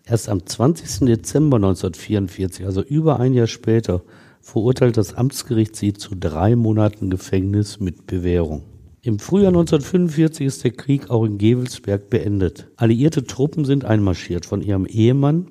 Erst 0.05 0.29
am 0.29 0.45
20. 0.45 1.07
Dezember 1.07 1.57
1944, 1.57 2.65
also 2.65 2.81
über 2.81 3.19
ein 3.19 3.33
Jahr 3.33 3.47
später, 3.47 4.03
verurteilt 4.39 4.97
das 4.97 5.15
Amtsgericht 5.15 5.75
sie 5.75 5.93
zu 5.93 6.15
drei 6.15 6.55
Monaten 6.55 7.09
Gefängnis 7.09 7.79
mit 7.79 8.05
Bewährung. 8.05 8.63
Im 9.01 9.19
Frühjahr 9.19 9.49
1945 9.49 10.45
ist 10.45 10.63
der 10.63 10.71
Krieg 10.71 11.09
auch 11.09 11.25
in 11.25 11.37
Gevelsberg 11.37 12.09
beendet. 12.09 12.67
Alliierte 12.77 13.25
Truppen 13.25 13.65
sind 13.65 13.83
einmarschiert 13.83 14.45
von 14.45 14.61
ihrem 14.61 14.85
Ehemann, 14.85 15.47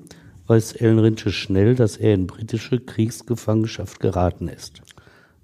weiß 0.46 0.72
Ellen 0.72 0.98
Rinsche 0.98 1.32
schnell, 1.32 1.74
dass 1.74 1.96
er 1.96 2.14
in 2.14 2.26
britische 2.26 2.80
Kriegsgefangenschaft 2.80 4.00
geraten 4.00 4.48
ist. 4.48 4.82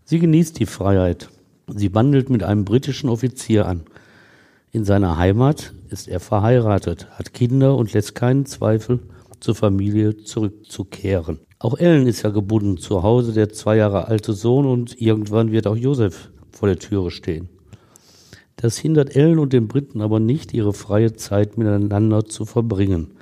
Sie 0.04 0.18
genießt 0.18 0.58
die 0.58 0.66
Freiheit. 0.66 1.28
Sie 1.66 1.94
wandelt 1.94 2.30
mit 2.30 2.42
einem 2.42 2.64
britischen 2.64 3.10
Offizier 3.10 3.66
an. 3.66 3.82
In 4.70 4.84
seiner 4.84 5.16
Heimat 5.16 5.72
ist 5.88 6.08
er 6.08 6.20
verheiratet, 6.20 7.08
hat 7.12 7.32
Kinder 7.32 7.76
und 7.76 7.92
lässt 7.94 8.14
keinen 8.14 8.44
Zweifel, 8.44 9.00
zur 9.40 9.54
Familie 9.54 10.16
zurückzukehren. 10.16 11.38
Auch 11.58 11.78
Ellen 11.78 12.06
ist 12.06 12.22
ja 12.22 12.30
gebunden 12.30 12.76
zu 12.76 13.02
Hause, 13.02 13.32
der 13.32 13.48
zwei 13.50 13.76
Jahre 13.76 14.08
alte 14.08 14.32
Sohn 14.32 14.66
und 14.66 15.00
irgendwann 15.00 15.52
wird 15.52 15.66
auch 15.66 15.76
Josef 15.76 16.30
vor 16.50 16.68
der 16.68 16.78
Türe 16.78 17.10
stehen. 17.10 17.48
Das 18.56 18.76
hindert 18.76 19.14
Ellen 19.14 19.38
und 19.38 19.52
den 19.52 19.68
Briten 19.68 20.02
aber 20.02 20.20
nicht, 20.20 20.52
ihre 20.52 20.72
freie 20.72 21.14
Zeit 21.14 21.56
miteinander 21.56 22.24
zu 22.24 22.44
verbringen. 22.44 23.12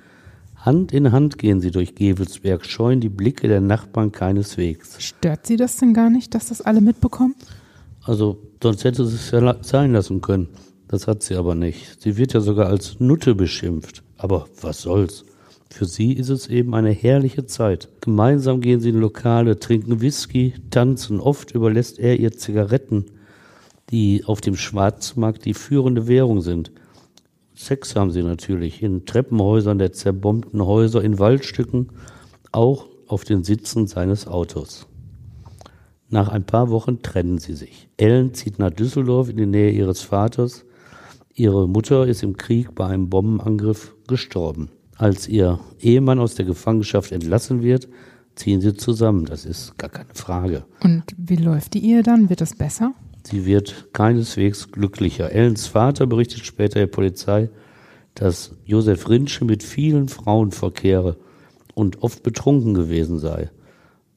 Hand 0.56 0.92
in 0.92 1.12
Hand 1.12 1.38
gehen 1.38 1.60
sie 1.60 1.70
durch 1.70 1.94
Gevelsberg, 1.94 2.64
scheuen 2.64 3.00
die 3.00 3.10
Blicke 3.10 3.46
der 3.46 3.60
Nachbarn 3.60 4.10
keineswegs. 4.10 4.96
Stört 5.00 5.46
sie 5.46 5.56
das 5.56 5.76
denn 5.76 5.94
gar 5.94 6.10
nicht, 6.10 6.34
dass 6.34 6.48
das 6.48 6.62
alle 6.62 6.80
mitbekommen? 6.80 7.34
Also, 8.02 8.38
sonst 8.62 8.84
hätte 8.84 9.06
sie 9.06 9.14
es 9.14 9.30
ja 9.30 9.56
sein 9.62 9.92
lassen 9.92 10.20
können. 10.20 10.48
Das 10.88 11.06
hat 11.06 11.22
sie 11.22 11.34
aber 11.34 11.54
nicht. 11.54 12.00
Sie 12.00 12.16
wird 12.16 12.32
ja 12.32 12.40
sogar 12.40 12.68
als 12.68 13.00
Nutte 13.00 13.34
beschimpft. 13.34 14.02
Aber 14.16 14.46
was 14.60 14.82
soll's? 14.82 15.24
Für 15.70 15.84
sie 15.84 16.12
ist 16.12 16.28
es 16.28 16.46
eben 16.46 16.74
eine 16.74 16.90
herrliche 16.90 17.46
Zeit. 17.46 17.88
Gemeinsam 18.00 18.60
gehen 18.60 18.80
sie 18.80 18.90
in 18.90 19.00
Lokale, 19.00 19.58
trinken 19.58 20.00
Whisky, 20.00 20.54
tanzen. 20.70 21.20
Oft 21.20 21.50
überlässt 21.52 21.98
er 21.98 22.18
ihr 22.18 22.32
Zigaretten, 22.32 23.06
die 23.90 24.24
auf 24.26 24.40
dem 24.40 24.56
Schwarzmarkt 24.56 25.44
die 25.44 25.54
führende 25.54 26.06
Währung 26.06 26.40
sind. 26.40 26.70
Sex 27.54 27.96
haben 27.96 28.10
sie 28.10 28.22
natürlich 28.22 28.82
in 28.82 29.06
Treppenhäusern 29.06 29.78
der 29.78 29.92
zerbombten 29.92 30.64
Häuser, 30.64 31.02
in 31.02 31.18
Waldstücken, 31.18 31.88
auch 32.52 32.86
auf 33.06 33.24
den 33.24 33.44
Sitzen 33.44 33.86
seines 33.86 34.26
Autos. 34.26 34.86
Nach 36.08 36.28
ein 36.28 36.44
paar 36.44 36.70
Wochen 36.70 37.02
trennen 37.02 37.38
sie 37.38 37.54
sich. 37.54 37.88
Ellen 37.96 38.34
zieht 38.34 38.58
nach 38.58 38.70
Düsseldorf 38.70 39.30
in 39.30 39.38
die 39.38 39.46
Nähe 39.46 39.70
ihres 39.70 40.02
Vaters. 40.02 40.65
Ihre 41.38 41.68
Mutter 41.68 42.06
ist 42.06 42.22
im 42.22 42.38
Krieg 42.38 42.74
bei 42.74 42.86
einem 42.86 43.10
Bombenangriff 43.10 43.94
gestorben. 44.08 44.70
Als 44.96 45.28
ihr 45.28 45.60
Ehemann 45.78 46.18
aus 46.18 46.34
der 46.34 46.46
Gefangenschaft 46.46 47.12
entlassen 47.12 47.62
wird, 47.62 47.88
ziehen 48.36 48.62
sie 48.62 48.72
zusammen. 48.72 49.26
Das 49.26 49.44
ist 49.44 49.76
gar 49.76 49.90
keine 49.90 50.14
Frage. 50.14 50.64
Und 50.82 51.04
wie 51.18 51.36
läuft 51.36 51.74
die 51.74 51.84
Ehe 51.84 52.02
dann? 52.02 52.30
Wird 52.30 52.40
es 52.40 52.56
besser? 52.56 52.94
Sie 53.24 53.44
wird 53.44 53.92
keineswegs 53.92 54.72
glücklicher. 54.72 55.30
Ellens 55.30 55.66
Vater 55.66 56.06
berichtet 56.06 56.46
später 56.46 56.78
der 56.78 56.86
Polizei, 56.86 57.50
dass 58.14 58.52
Josef 58.64 59.06
Rinsche 59.10 59.44
mit 59.44 59.62
vielen 59.62 60.08
Frauen 60.08 60.52
verkehre 60.52 61.18
und 61.74 62.02
oft 62.02 62.22
betrunken 62.22 62.72
gewesen 62.72 63.18
sei. 63.18 63.50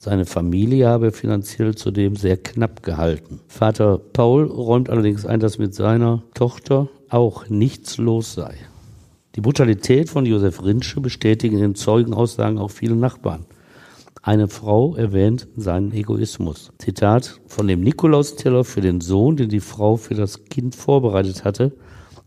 Seine 0.01 0.25
Familie 0.25 0.87
habe 0.87 1.11
finanziell 1.11 1.75
zudem 1.75 2.15
sehr 2.15 2.37
knapp 2.37 2.83
gehalten. 2.83 3.41
Vater 3.49 3.97
Paul 3.97 4.45
räumt 4.45 4.89
allerdings 4.89 5.25
ein, 5.25 5.41
dass 5.41 5.57
mit 5.57 5.75
seiner 5.75 6.23
Tochter 6.33 6.87
auch 7.09 7.49
nichts 7.49 7.97
los 7.97 8.33
sei. 8.33 8.55
Die 9.35 9.41
Brutalität 9.41 10.09
von 10.09 10.25
Josef 10.25 10.63
Rinsche 10.63 11.01
bestätigen 11.01 11.61
in 11.61 11.75
Zeugenaussagen 11.75 12.59
auch 12.59 12.71
viele 12.71 12.95
Nachbarn. 12.95 13.45
Eine 14.21 14.47
Frau 14.47 14.95
erwähnt 14.95 15.49
seinen 15.57 15.91
Egoismus. 15.91 16.71
Zitat, 16.77 17.41
von 17.47 17.67
dem 17.67 17.81
Nikolausteller 17.81 18.63
für 18.63 18.79
den 18.79 19.01
Sohn, 19.01 19.35
den 19.35 19.49
die 19.49 19.59
Frau 19.59 19.97
für 19.97 20.15
das 20.15 20.45
Kind 20.45 20.75
vorbereitet 20.75 21.43
hatte, 21.43 21.73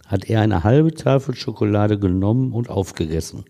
hat 0.07 0.29
er 0.29 0.43
eine 0.43 0.63
halbe 0.63 0.93
Tafel 0.93 1.35
Schokolade 1.35 1.99
genommen 1.99 2.53
und 2.53 2.69
aufgegessen. 2.69 3.47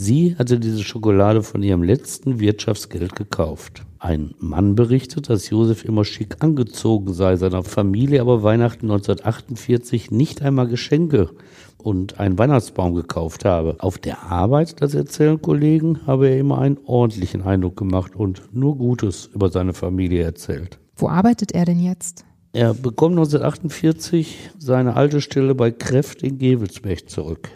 Sie 0.00 0.36
hatte 0.38 0.60
diese 0.60 0.84
Schokolade 0.84 1.42
von 1.42 1.60
ihrem 1.60 1.82
letzten 1.82 2.38
Wirtschaftsgeld 2.38 3.16
gekauft. 3.16 3.82
Ein 3.98 4.32
Mann 4.38 4.76
berichtet, 4.76 5.28
dass 5.28 5.50
Josef 5.50 5.84
immer 5.84 6.04
schick 6.04 6.36
angezogen 6.38 7.12
sei, 7.12 7.34
seiner 7.34 7.64
Familie 7.64 8.20
aber 8.20 8.44
Weihnachten 8.44 8.86
1948 8.86 10.12
nicht 10.12 10.40
einmal 10.40 10.68
Geschenke 10.68 11.30
und 11.78 12.20
einen 12.20 12.38
Weihnachtsbaum 12.38 12.94
gekauft 12.94 13.44
habe. 13.44 13.74
Auf 13.80 13.98
der 13.98 14.22
Arbeit, 14.22 14.80
das 14.80 14.94
erzählen 14.94 15.42
Kollegen, 15.42 16.06
habe 16.06 16.28
er 16.28 16.38
immer 16.38 16.58
einen 16.58 16.78
ordentlichen 16.84 17.42
Eindruck 17.42 17.76
gemacht 17.76 18.14
und 18.14 18.54
nur 18.54 18.78
Gutes 18.78 19.28
über 19.34 19.50
seine 19.50 19.72
Familie 19.72 20.22
erzählt. 20.22 20.78
Wo 20.94 21.08
arbeitet 21.08 21.50
er 21.50 21.64
denn 21.64 21.80
jetzt? 21.80 22.24
Er 22.52 22.72
bekommt 22.72 23.16
1948 23.16 24.50
seine 24.60 24.94
alte 24.94 25.20
Stelle 25.20 25.56
bei 25.56 25.72
Kräft 25.72 26.22
in 26.22 26.38
Gevelsberg 26.38 27.10
zurück. 27.10 27.50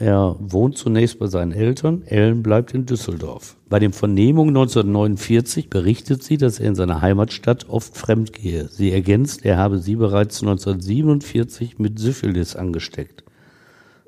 Er 0.00 0.34
wohnt 0.38 0.78
zunächst 0.78 1.18
bei 1.18 1.26
seinen 1.26 1.52
Eltern, 1.52 2.00
Ellen 2.06 2.42
bleibt 2.42 2.72
in 2.72 2.86
Düsseldorf. 2.86 3.58
Bei 3.68 3.78
den 3.78 3.92
Vernehmungen 3.92 4.56
1949 4.56 5.68
berichtet 5.68 6.22
sie, 6.22 6.38
dass 6.38 6.58
er 6.58 6.68
in 6.68 6.74
seiner 6.74 7.02
Heimatstadt 7.02 7.68
oft 7.68 7.98
fremd 7.98 8.32
gehe. 8.32 8.66
Sie 8.68 8.92
ergänzt, 8.92 9.44
er 9.44 9.58
habe 9.58 9.78
sie 9.78 9.96
bereits 9.96 10.40
1947 10.40 11.78
mit 11.78 11.98
Syphilis 11.98 12.56
angesteckt. 12.56 13.24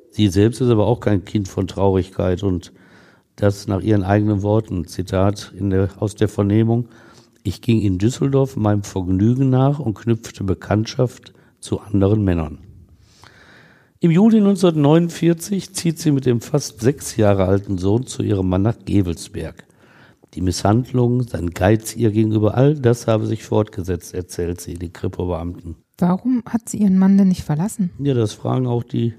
Sie 0.09 0.29
selbst 0.29 0.63
ist 0.63 0.71
aber 0.71 0.87
auch 0.87 1.01
kein 1.01 1.27
Kind 1.27 1.47
von 1.47 1.67
Traurigkeit 1.67 2.43
und 2.43 2.73
das 3.37 3.67
nach 3.67 3.83
ihren 3.83 4.03
eigenen 4.03 4.41
Worten, 4.41 4.87
Zitat 4.87 5.53
der, 5.55 5.91
aus 5.99 6.15
der 6.15 6.29
Vernehmung, 6.29 6.89
ich 7.43 7.61
ging 7.61 7.83
in 7.83 7.99
Düsseldorf 7.99 8.57
meinem 8.57 8.83
Vergnügen 8.83 9.51
nach 9.51 9.79
und 9.79 9.93
knüpfte 9.93 10.43
Bekanntschaft 10.43 11.35
zu 11.61 11.81
anderen 11.81 12.25
Männern. 12.25 12.61
Im 14.03 14.11
Juli 14.11 14.39
1949 14.39 15.75
zieht 15.75 16.01
sie 16.01 16.11
mit 16.11 16.27
dem 16.27 16.41
fast 16.41 16.81
sechs 16.81 17.17
Jahre 17.17 17.45
alten 17.45 17.79
Sohn 17.79 18.05
zu 18.05 18.25
ihrem 18.25 18.49
Mann 18.49 18.63
nach 18.63 18.75
Gevelsberg. 18.85 19.65
Die 20.35 20.41
Misshandlung, 20.41 21.23
sein 21.23 21.51
Geiz 21.51 21.95
ihr 21.95 22.11
gegenüber, 22.11 22.57
all 22.57 22.75
das 22.75 23.07
habe 23.07 23.29
sich 23.29 23.45
fortgesetzt, 23.45 24.13
erzählt 24.13 24.61
sie, 24.61 24.75
die 24.75 24.93
Kripo-Beamten. 24.93 25.77
Warum 25.99 26.43
hat 26.47 26.69
sie 26.69 26.79
ihren 26.79 26.99
Mann 26.99 27.17
denn 27.17 27.29
nicht 27.29 27.45
verlassen? 27.45 27.93
Ja, 28.01 28.15
das 28.15 28.33
fragen 28.33 28.67
auch 28.67 28.83
die 28.83 29.15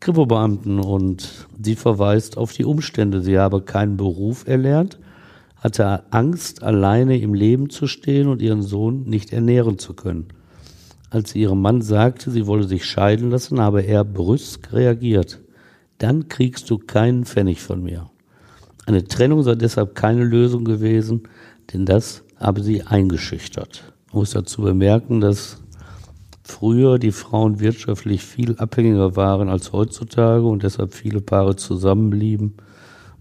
Kripo-Beamten 0.00 0.78
und 0.78 1.46
sie 1.62 1.76
verweist 1.76 2.38
auf 2.38 2.54
die 2.54 2.64
Umstände. 2.64 3.20
Sie 3.20 3.38
habe 3.38 3.60
keinen 3.60 3.98
Beruf 3.98 4.48
erlernt, 4.48 4.98
hatte 5.56 6.10
Angst, 6.10 6.62
alleine 6.62 7.18
im 7.18 7.34
Leben 7.34 7.68
zu 7.68 7.86
stehen 7.86 8.28
und 8.28 8.40
ihren 8.40 8.62
Sohn 8.62 9.02
nicht 9.02 9.30
ernähren 9.30 9.78
zu 9.78 9.92
können. 9.92 10.28
Als 11.10 11.30
sie 11.30 11.40
ihrem 11.40 11.60
Mann 11.60 11.82
sagte, 11.82 12.30
sie 12.30 12.46
wolle 12.46 12.64
sich 12.64 12.84
scheiden 12.84 13.30
lassen, 13.30 13.60
habe 13.60 13.82
er 13.82 14.04
brüsk 14.04 14.72
reagiert. 14.72 15.40
Dann 15.98 16.28
kriegst 16.28 16.70
du 16.70 16.78
keinen 16.78 17.24
Pfennig 17.24 17.60
von 17.60 17.82
mir. 17.82 18.08
Eine 18.86 19.04
Trennung 19.04 19.42
sei 19.42 19.56
deshalb 19.56 19.96
keine 19.96 20.24
Lösung 20.24 20.64
gewesen, 20.64 21.24
denn 21.72 21.84
das 21.84 22.22
habe 22.36 22.62
sie 22.62 22.82
eingeschüchtert. 22.82 23.92
Ich 24.06 24.14
muss 24.14 24.30
dazu 24.30 24.62
bemerken, 24.62 25.20
dass 25.20 25.62
früher 26.42 26.98
die 26.98 27.12
Frauen 27.12 27.60
wirtschaftlich 27.60 28.22
viel 28.22 28.56
abhängiger 28.56 29.16
waren 29.16 29.48
als 29.48 29.72
heutzutage 29.72 30.46
und 30.46 30.62
deshalb 30.62 30.94
viele 30.94 31.20
Paare 31.20 31.56
zusammenblieben, 31.56 32.54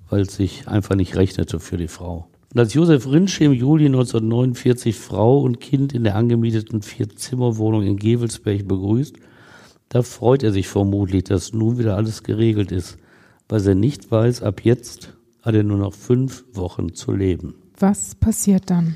weil 0.10 0.22
es 0.22 0.36
sich 0.36 0.68
einfach 0.68 0.96
nicht 0.96 1.16
rechnete 1.16 1.60
für 1.60 1.78
die 1.78 1.88
Frau. 1.88 2.28
Und 2.54 2.60
als 2.60 2.74
Josef 2.74 3.06
Rinsche 3.06 3.44
im 3.44 3.54
Juli 3.54 3.86
1949 3.86 4.96
Frau 4.96 5.42
und 5.42 5.60
Kind 5.60 5.94
in 5.94 6.04
der 6.04 6.16
angemieteten 6.16 6.82
Vier-Zimmer-Wohnung 6.82 7.84
in 7.84 7.98
Gevelsberg 7.98 8.68
begrüßt, 8.68 9.16
da 9.90 10.02
freut 10.02 10.42
er 10.42 10.52
sich 10.52 10.68
vermutlich, 10.68 11.26
dass 11.26 11.54
nun 11.54 11.78
wieder 11.78 11.96
alles 11.96 12.24
geregelt 12.24 12.72
ist, 12.72 12.98
weil 13.48 13.68
er 13.68 13.76
nicht 13.76 14.12
weiß, 14.12 14.42
ab 14.42 14.62
jetzt 14.64 15.14
hat 15.44 15.56
er 15.56 15.64
nur 15.64 15.78
noch 15.78 15.94
fünf 15.94 16.44
Wochen 16.54 16.94
zu 16.94 17.12
leben. 17.12 17.56
Was 17.78 18.16
passiert 18.16 18.70
dann? 18.70 18.96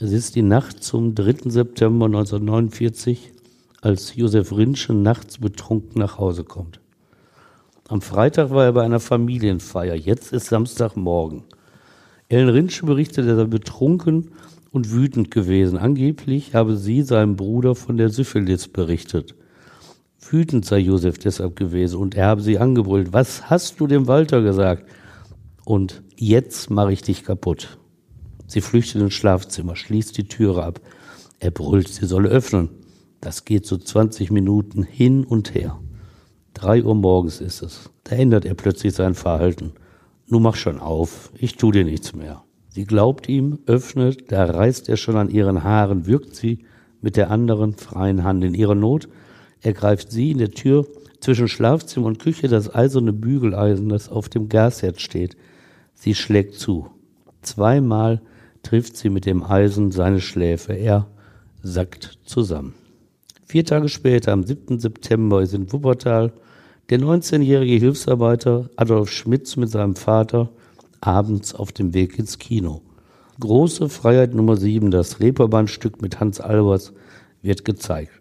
Es 0.00 0.12
ist 0.12 0.34
die 0.34 0.42
Nacht 0.42 0.82
zum 0.82 1.14
3. 1.14 1.50
September 1.50 2.06
1949, 2.06 3.32
als 3.80 4.16
Josef 4.16 4.50
Rinsche 4.52 4.92
nachts 4.92 5.38
betrunken 5.38 6.00
nach 6.00 6.18
Hause 6.18 6.42
kommt. 6.42 6.80
Am 7.88 8.00
Freitag 8.00 8.50
war 8.50 8.64
er 8.64 8.72
bei 8.72 8.82
einer 8.82 9.00
Familienfeier, 9.00 9.94
jetzt 9.94 10.32
ist 10.32 10.46
Samstagmorgen. 10.46 11.44
Ellen 12.28 12.48
Rinsche 12.48 12.86
berichtet, 12.86 13.26
er 13.26 13.36
sei 13.36 13.44
betrunken 13.44 14.30
und 14.70 14.90
wütend 14.92 15.30
gewesen. 15.30 15.78
Angeblich 15.78 16.54
habe 16.54 16.76
sie 16.76 17.02
seinem 17.02 17.36
Bruder 17.36 17.74
von 17.74 17.96
der 17.96 18.08
Syphilis 18.08 18.68
berichtet. 18.68 19.34
Wütend 20.18 20.64
sei 20.64 20.78
Josef 20.78 21.18
deshalb 21.18 21.56
gewesen 21.56 21.98
und 21.98 22.14
er 22.14 22.26
habe 22.26 22.40
sie 22.40 22.58
angebrüllt. 22.58 23.12
Was 23.12 23.50
hast 23.50 23.78
du 23.78 23.86
dem 23.86 24.06
Walter 24.06 24.42
gesagt? 24.42 24.88
Und 25.64 26.02
jetzt 26.16 26.70
mache 26.70 26.92
ich 26.92 27.02
dich 27.02 27.24
kaputt. 27.24 27.78
Sie 28.46 28.60
flüchtet 28.60 29.02
ins 29.02 29.14
Schlafzimmer, 29.14 29.76
schließt 29.76 30.16
die 30.16 30.28
Türe 30.28 30.64
ab. 30.64 30.80
Er 31.40 31.50
brüllt, 31.50 31.88
sie 31.88 32.06
solle 32.06 32.28
öffnen. 32.28 32.70
Das 33.20 33.44
geht 33.44 33.66
so 33.66 33.76
20 33.76 34.30
Minuten 34.30 34.82
hin 34.82 35.24
und 35.24 35.54
her. 35.54 35.78
Drei 36.52 36.82
Uhr 36.82 36.94
morgens 36.94 37.40
ist 37.40 37.62
es. 37.62 37.90
Da 38.04 38.16
ändert 38.16 38.44
er 38.44 38.54
plötzlich 38.54 38.94
sein 38.94 39.14
Verhalten. 39.14 39.72
Nun 40.26 40.42
mach 40.42 40.56
schon 40.56 40.80
auf, 40.80 41.30
ich 41.36 41.56
tu 41.56 41.70
dir 41.70 41.84
nichts 41.84 42.14
mehr. 42.14 42.42
Sie 42.68 42.84
glaubt 42.84 43.28
ihm, 43.28 43.58
öffnet, 43.66 44.32
da 44.32 44.44
reißt 44.44 44.88
er 44.88 44.96
schon 44.96 45.16
an 45.16 45.30
ihren 45.30 45.62
Haaren, 45.62 46.06
wirkt 46.06 46.34
sie 46.34 46.64
mit 47.00 47.16
der 47.16 47.30
anderen 47.30 47.74
freien 47.74 48.24
Hand 48.24 48.42
in 48.42 48.54
ihrer 48.54 48.74
Not, 48.74 49.08
ergreift 49.60 50.10
sie 50.10 50.30
in 50.30 50.38
der 50.38 50.50
Tür 50.50 50.86
zwischen 51.20 51.48
Schlafzimmer 51.48 52.06
und 52.06 52.18
Küche 52.18 52.48
das 52.48 52.74
eiserne 52.74 53.12
Bügeleisen, 53.12 53.88
das 53.88 54.08
auf 54.08 54.28
dem 54.28 54.48
Gasherd 54.48 55.00
steht. 55.00 55.36
Sie 55.94 56.14
schlägt 56.14 56.54
zu. 56.54 56.88
Zweimal 57.42 58.20
trifft 58.62 58.96
sie 58.96 59.10
mit 59.10 59.26
dem 59.26 59.42
Eisen 59.42 59.90
seine 59.90 60.20
Schläfe. 60.20 60.72
Er 60.72 61.06
sackt 61.62 62.18
zusammen. 62.24 62.74
Vier 63.46 63.64
Tage 63.64 63.88
später, 63.88 64.32
am 64.32 64.42
7. 64.42 64.80
September, 64.80 65.42
ist 65.42 65.54
in 65.54 65.72
Wuppertal 65.72 66.32
der 66.90 67.00
19-jährige 67.00 67.76
Hilfsarbeiter 67.76 68.68
Adolf 68.76 69.10
Schmitz 69.10 69.56
mit 69.56 69.70
seinem 69.70 69.96
Vater 69.96 70.50
abends 71.00 71.54
auf 71.54 71.72
dem 71.72 71.94
Weg 71.94 72.18
ins 72.18 72.38
Kino. 72.38 72.82
Große 73.40 73.88
Freiheit 73.88 74.34
Nummer 74.34 74.56
7, 74.56 74.90
das 74.90 75.18
Reeperbahn-Stück 75.18 76.02
mit 76.02 76.20
Hans 76.20 76.40
Albers, 76.40 76.92
wird 77.42 77.64
gezeigt. 77.64 78.12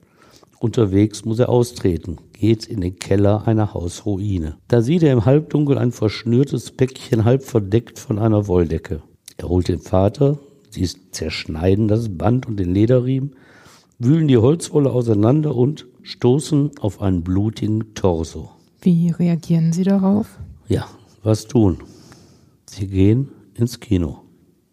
Unterwegs 0.59 1.25
muss 1.25 1.39
er 1.39 1.49
austreten, 1.49 2.17
geht 2.31 2.65
in 2.65 2.79
den 2.79 2.97
Keller 2.97 3.47
einer 3.47 3.73
Hausruine. 3.73 4.55
Da 4.69 4.81
sieht 4.81 5.03
er 5.03 5.11
im 5.11 5.25
Halbdunkel 5.25 5.77
ein 5.77 5.91
verschnürtes 5.91 6.71
Päckchen 6.71 7.25
halb 7.25 7.43
verdeckt 7.43 7.99
von 7.99 8.17
einer 8.17 8.47
Wolldecke. 8.47 9.03
Er 9.35 9.49
holt 9.49 9.67
den 9.67 9.79
Vater, 9.79 10.39
sie 10.69 10.87
zerschneiden 11.11 11.89
das 11.89 12.17
Band 12.17 12.47
und 12.47 12.57
den 12.57 12.73
Lederriemen, 12.73 13.35
wühlen 13.99 14.29
die 14.29 14.37
Holzwolle 14.37 14.91
auseinander 14.91 15.53
und 15.53 15.85
stoßen 16.01 16.71
auf 16.79 17.01
einen 17.01 17.23
blutigen 17.23 17.93
Torso. 17.93 18.52
Wie 18.83 19.11
reagieren 19.11 19.71
Sie 19.71 19.83
darauf? 19.83 20.27
Ja, 20.67 20.85
was 21.23 21.47
tun? 21.47 21.77
Sie 22.65 22.85
gehen 22.85 23.29
ins 23.53 23.79
Kino. 23.79 24.23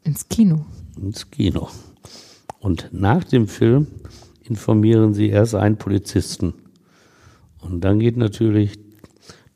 Ins 0.02 0.28
Kino? 0.28 0.64
Ins 1.00 1.30
Kino. 1.30 1.68
Und 2.58 2.88
nach 2.90 3.22
dem 3.22 3.46
Film 3.46 3.86
informieren 4.42 5.14
Sie 5.14 5.28
erst 5.28 5.54
einen 5.54 5.76
Polizisten. 5.76 6.54
Und 7.60 7.84
dann 7.84 8.00
geht 8.00 8.16
natürlich 8.16 8.80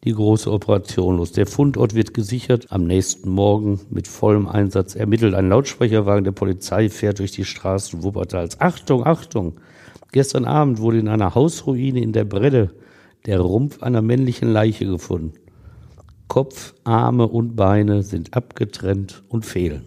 die 0.05 0.13
große 0.13 0.53
Operation 0.53 1.17
los. 1.17 1.33
Der 1.33 1.49
Fundort 1.49 1.97
wird 1.97 2.15
gesichert. 2.15 2.71
Am 2.71 2.87
nächsten 2.87 3.31
Morgen 3.31 3.81
mit 3.91 4.07
vollem 4.07 4.47
Einsatz 4.47 4.95
ermittelt 4.95 5.35
ein 5.35 5.49
Lautsprecherwagen 5.49 6.23
der 6.23 6.31
Polizei 6.31 6.89
fährt 6.91 7.19
durch 7.19 7.33
die 7.33 7.45
Straßen 7.45 8.05
Wuppertals. 8.05 8.61
Achtung, 8.61 9.05
Achtung! 9.05 9.55
Gestern 10.13 10.45
Abend 10.45 10.79
wurde 10.79 11.01
in 11.01 11.09
einer 11.09 11.35
Hausruine 11.35 12.01
in 12.01 12.13
der 12.13 12.25
Brelle 12.25 12.71
der 13.27 13.41
Rumpf 13.41 13.83
einer 13.83 14.03
männlichen 14.03 14.49
Leiche 14.49 14.87
gefunden. 14.87 15.33
Kopf, 16.29 16.75
Arme 16.85 17.29
und 17.29 17.57
Beine 17.57 18.03
sind 18.03 18.35
abgetrennt 18.35 19.23
und 19.29 19.45
fehlen. 19.45 19.85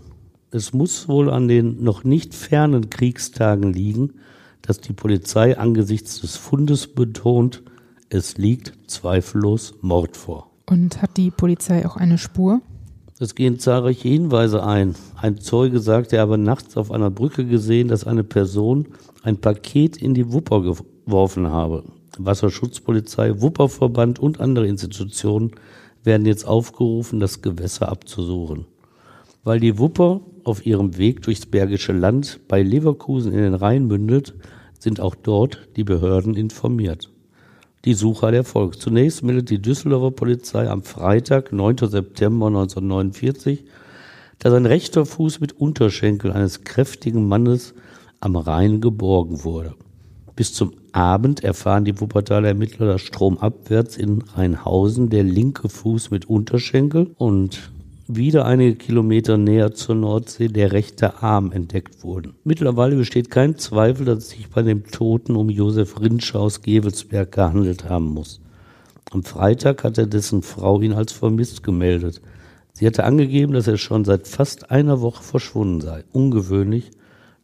Es 0.52 0.73
muss 0.73 1.08
wohl 1.08 1.30
an 1.30 1.47
den 1.47 1.84
noch 1.84 2.04
nicht 2.04 2.34
fernen 2.34 2.89
Kriegstagen 2.89 3.73
liegen, 3.73 4.13
dass 4.62 4.80
die 4.80 4.93
Polizei 4.93 5.58
angesichts 5.58 6.21
des 6.21 6.38
Fundes 6.38 6.88
betont, 6.88 7.63
es 8.10 8.38
liegt 8.38 8.73
zweifellos 8.88 9.76
Mord 9.82 10.15
vor. 10.15 10.50
Und 10.65 11.02
hat 11.02 11.17
die 11.17 11.32
Polizei 11.32 11.86
auch 11.86 11.97
eine 11.97 12.17
Spur? 12.17 12.62
Es 13.19 13.36
gehen 13.36 13.60
zahlreiche 13.60 14.08
Hinweise 14.08 14.63
ein. 14.63 14.95
Ein 15.15 15.39
Zeuge 15.39 15.80
sagt, 15.80 16.13
er 16.13 16.21
habe 16.21 16.38
nachts 16.38 16.78
auf 16.78 16.91
einer 16.91 17.10
Brücke 17.10 17.45
gesehen, 17.45 17.88
dass 17.88 18.06
eine 18.06 18.23
Person 18.23 18.88
ein 19.23 19.38
Paket 19.38 19.97
in 19.97 20.13
die 20.13 20.32
Wupper 20.32 20.62
geworfen 20.62 21.47
habe. 21.47 21.84
Wasserschutzpolizei, 22.19 23.41
Wupperverband 23.41 24.19
und 24.19 24.39
andere 24.39 24.67
Institutionen 24.67 25.51
werden 26.03 26.25
jetzt 26.25 26.47
aufgerufen, 26.47 27.19
das 27.19 27.41
Gewässer 27.41 27.89
abzusuchen. 27.89 28.65
Weil 29.43 29.60
die 29.60 29.77
Wupper 29.77 30.21
auf 30.43 30.65
ihrem 30.65 30.97
Weg 30.97 31.21
durchs 31.21 31.45
Bergische 31.45 31.93
Land 31.93 32.39
bei 32.47 32.62
Leverkusen 32.62 33.32
in 33.32 33.39
den 33.39 33.53
Rhein 33.53 33.88
mündet, 33.88 34.34
sind 34.80 34.99
auch 34.99 35.15
dort 35.15 35.67
die 35.75 35.84
Behörden 35.84 36.36
informiert. 36.36 37.10
Die 37.86 37.93
Suche 37.93 38.27
hat 38.27 38.34
Erfolg. 38.34 38.80
Zunächst 38.82 39.23
meldet 39.23 39.49
die 39.49 39.62
Düsseldorfer 39.62 40.12
Polizei 40.12 40.69
am 40.69 40.84
Freitag, 40.84 41.53
9. 41.53 41.77
September 41.89 42.47
1949, 42.47 43.63
dass 44.39 44.53
ein 44.53 44.65
rechter 44.65 45.06
Fuß 45.06 45.39
mit 45.39 45.53
Unterschenkel 45.53 46.32
eines 46.32 46.63
kräftigen 46.63 47.27
Mannes 47.27 47.73
am 48.19 48.36
Rhein 48.36 48.82
geborgen 48.82 49.43
wurde. 49.43 49.75
Bis 50.38 50.54
zum 50.54 50.73
Abend 50.91 51.43
erfahren 51.43 51.84
die 51.84 52.00
Wuppertaler 52.00 52.50
Ermittler, 52.50 52.86
dass 52.86 53.02
stromabwärts 53.02 53.97
in 53.97 54.21
Rheinhausen 54.21 55.10
der 55.10 55.23
linke 55.23 55.67
Fuß 55.67 56.12
mit 56.12 56.30
Unterschenkel 56.30 57.10
und 57.17 57.71
wieder 58.08 58.45
einige 58.45 58.76
Kilometer 58.76 59.38
näher 59.38 59.73
zur 59.73 59.95
Nordsee 59.95 60.47
der 60.47 60.73
rechte 60.73 61.23
Arm 61.23 61.52
entdeckt 61.52 62.04
wurden. 62.04 62.36
Mittlerweile 62.43 62.95
besteht 62.95 63.32
kein 63.32 63.58
Zweifel, 63.58 64.06
dass 64.06 64.19
es 64.19 64.30
sich 64.30 64.47
bei 64.52 64.62
dem 64.62 64.86
Toten 64.86 65.36
um 65.36 65.50
Josef 65.50 66.00
Rinsche 66.00 66.38
aus 66.38 66.62
Gevelsberg 66.62 67.32
gehandelt 67.32 67.89
haben 67.89 68.13
muss. 68.13 68.39
Am 69.10 69.23
Freitag 69.23 69.84
hatte 69.84 70.08
dessen 70.08 70.43
Frau 70.43 70.80
ihn 70.82 70.93
als 70.93 71.13
vermisst 71.13 71.63
gemeldet. 71.63 72.21
Sie 72.73 72.86
hatte 72.86 73.06
angegeben, 73.06 73.54
dass 73.54 73.67
er 73.67 73.78
schon 73.78 74.06
seit 74.06 74.28
fast 74.28 74.69
einer 74.69 75.02
Woche 75.02 75.23
verschwunden 75.23 75.82
sei. 75.82 76.04
Ungewöhnlich, 76.12 76.91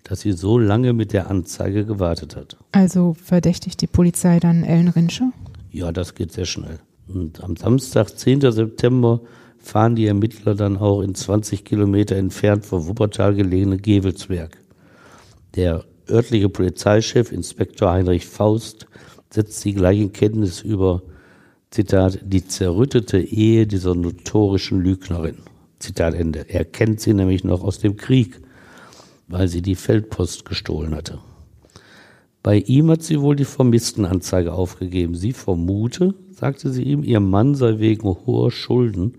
dass 0.04 0.22
sie 0.22 0.34
so 0.34 0.58
lange 0.58 0.94
mit 0.94 1.13
der 1.13 1.30
Anzeige 1.30 1.86
gewartet 1.86 2.36
hat. 2.36 2.58
Also 2.72 3.16
verdächtigt 3.22 3.82
die 3.82 3.88
Polizei 3.88 4.39
dann 4.39 4.63
Ellen 4.63 4.89
Rinsche? 4.89 5.32
Ja, 5.72 5.92
das 5.92 6.16
geht 6.16 6.32
sehr 6.32 6.46
schnell. 6.46 6.80
Und 7.08 7.44
am 7.44 7.56
Samstag, 7.56 8.18
10. 8.18 8.52
September, 8.52 9.22
fahren 9.58 9.96
die 9.96 10.08
Ermittler 10.08 10.56
dann 10.56 10.78
auch 10.78 11.02
in 11.02 11.16
20 11.16 11.63
Kilometer 11.63 12.16
entfernt 12.18 12.66
vor 12.66 12.86
Wuppertal 12.88 13.34
gelegene 13.34 13.78
Gevelsberg. 13.78 14.58
Der 15.56 15.86
örtliche 16.10 16.50
Polizeichef, 16.50 17.32
Inspektor 17.32 17.92
Heinrich 17.92 18.26
Faust, 18.26 18.88
setzt 19.30 19.62
sie 19.62 19.74
gleich 19.74 20.00
in 20.00 20.12
Kenntnis 20.12 20.62
über, 20.62 21.02
Zitat, 21.72 22.20
die 22.24 22.46
zerrüttete 22.46 23.20
Ehe 23.20 23.66
dieser 23.66 23.96
notorischen 23.96 24.82
Lügnerin. 24.82 25.38
Zitat 25.80 26.13
Ende. 26.13 26.46
Er 26.50 26.66
kennt 26.66 27.00
sie 27.00 27.13
nämlich 27.13 27.44
noch 27.44 27.63
aus 27.63 27.80
dem 27.80 27.98
Krieg 27.98 28.42
weil 29.34 29.48
sie 29.48 29.63
die 29.63 29.74
Feldpost 29.74 30.46
gestohlen 30.46 30.93
hatte. 30.93 31.17
Bei 32.43 32.60
ihm 32.60 32.91
hat 32.91 33.02
sie 33.02 33.19
wohl 33.19 33.36
die 33.36 33.46
Vermisstenanzeige 33.46 34.54
aufgegeben. 34.54 35.15
Sie 35.15 35.34
vermute, 35.34 36.13
sagte 36.30 36.69
sie 36.69 36.84
ihm, 36.84 37.04
ihr 37.04 37.19
Mann 37.19 37.56
sei 37.56 37.80
wegen 37.80 38.08
hoher 38.08 38.52
Schulden 38.52 39.15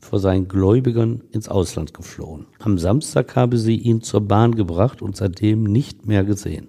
vor 0.00 0.18
seinen 0.18 0.48
Gläubigern 0.48 1.22
ins 1.30 1.48
Ausland 1.48 1.94
geflohen. 1.94 2.46
Am 2.58 2.76
Samstag 2.76 3.36
habe 3.36 3.56
sie 3.56 3.76
ihn 3.76 4.02
zur 4.02 4.22
Bahn 4.22 4.56
gebracht 4.56 5.00
und 5.00 5.16
seitdem 5.16 5.62
nicht 5.62 6.08
mehr 6.08 6.24
gesehen. 6.24 6.66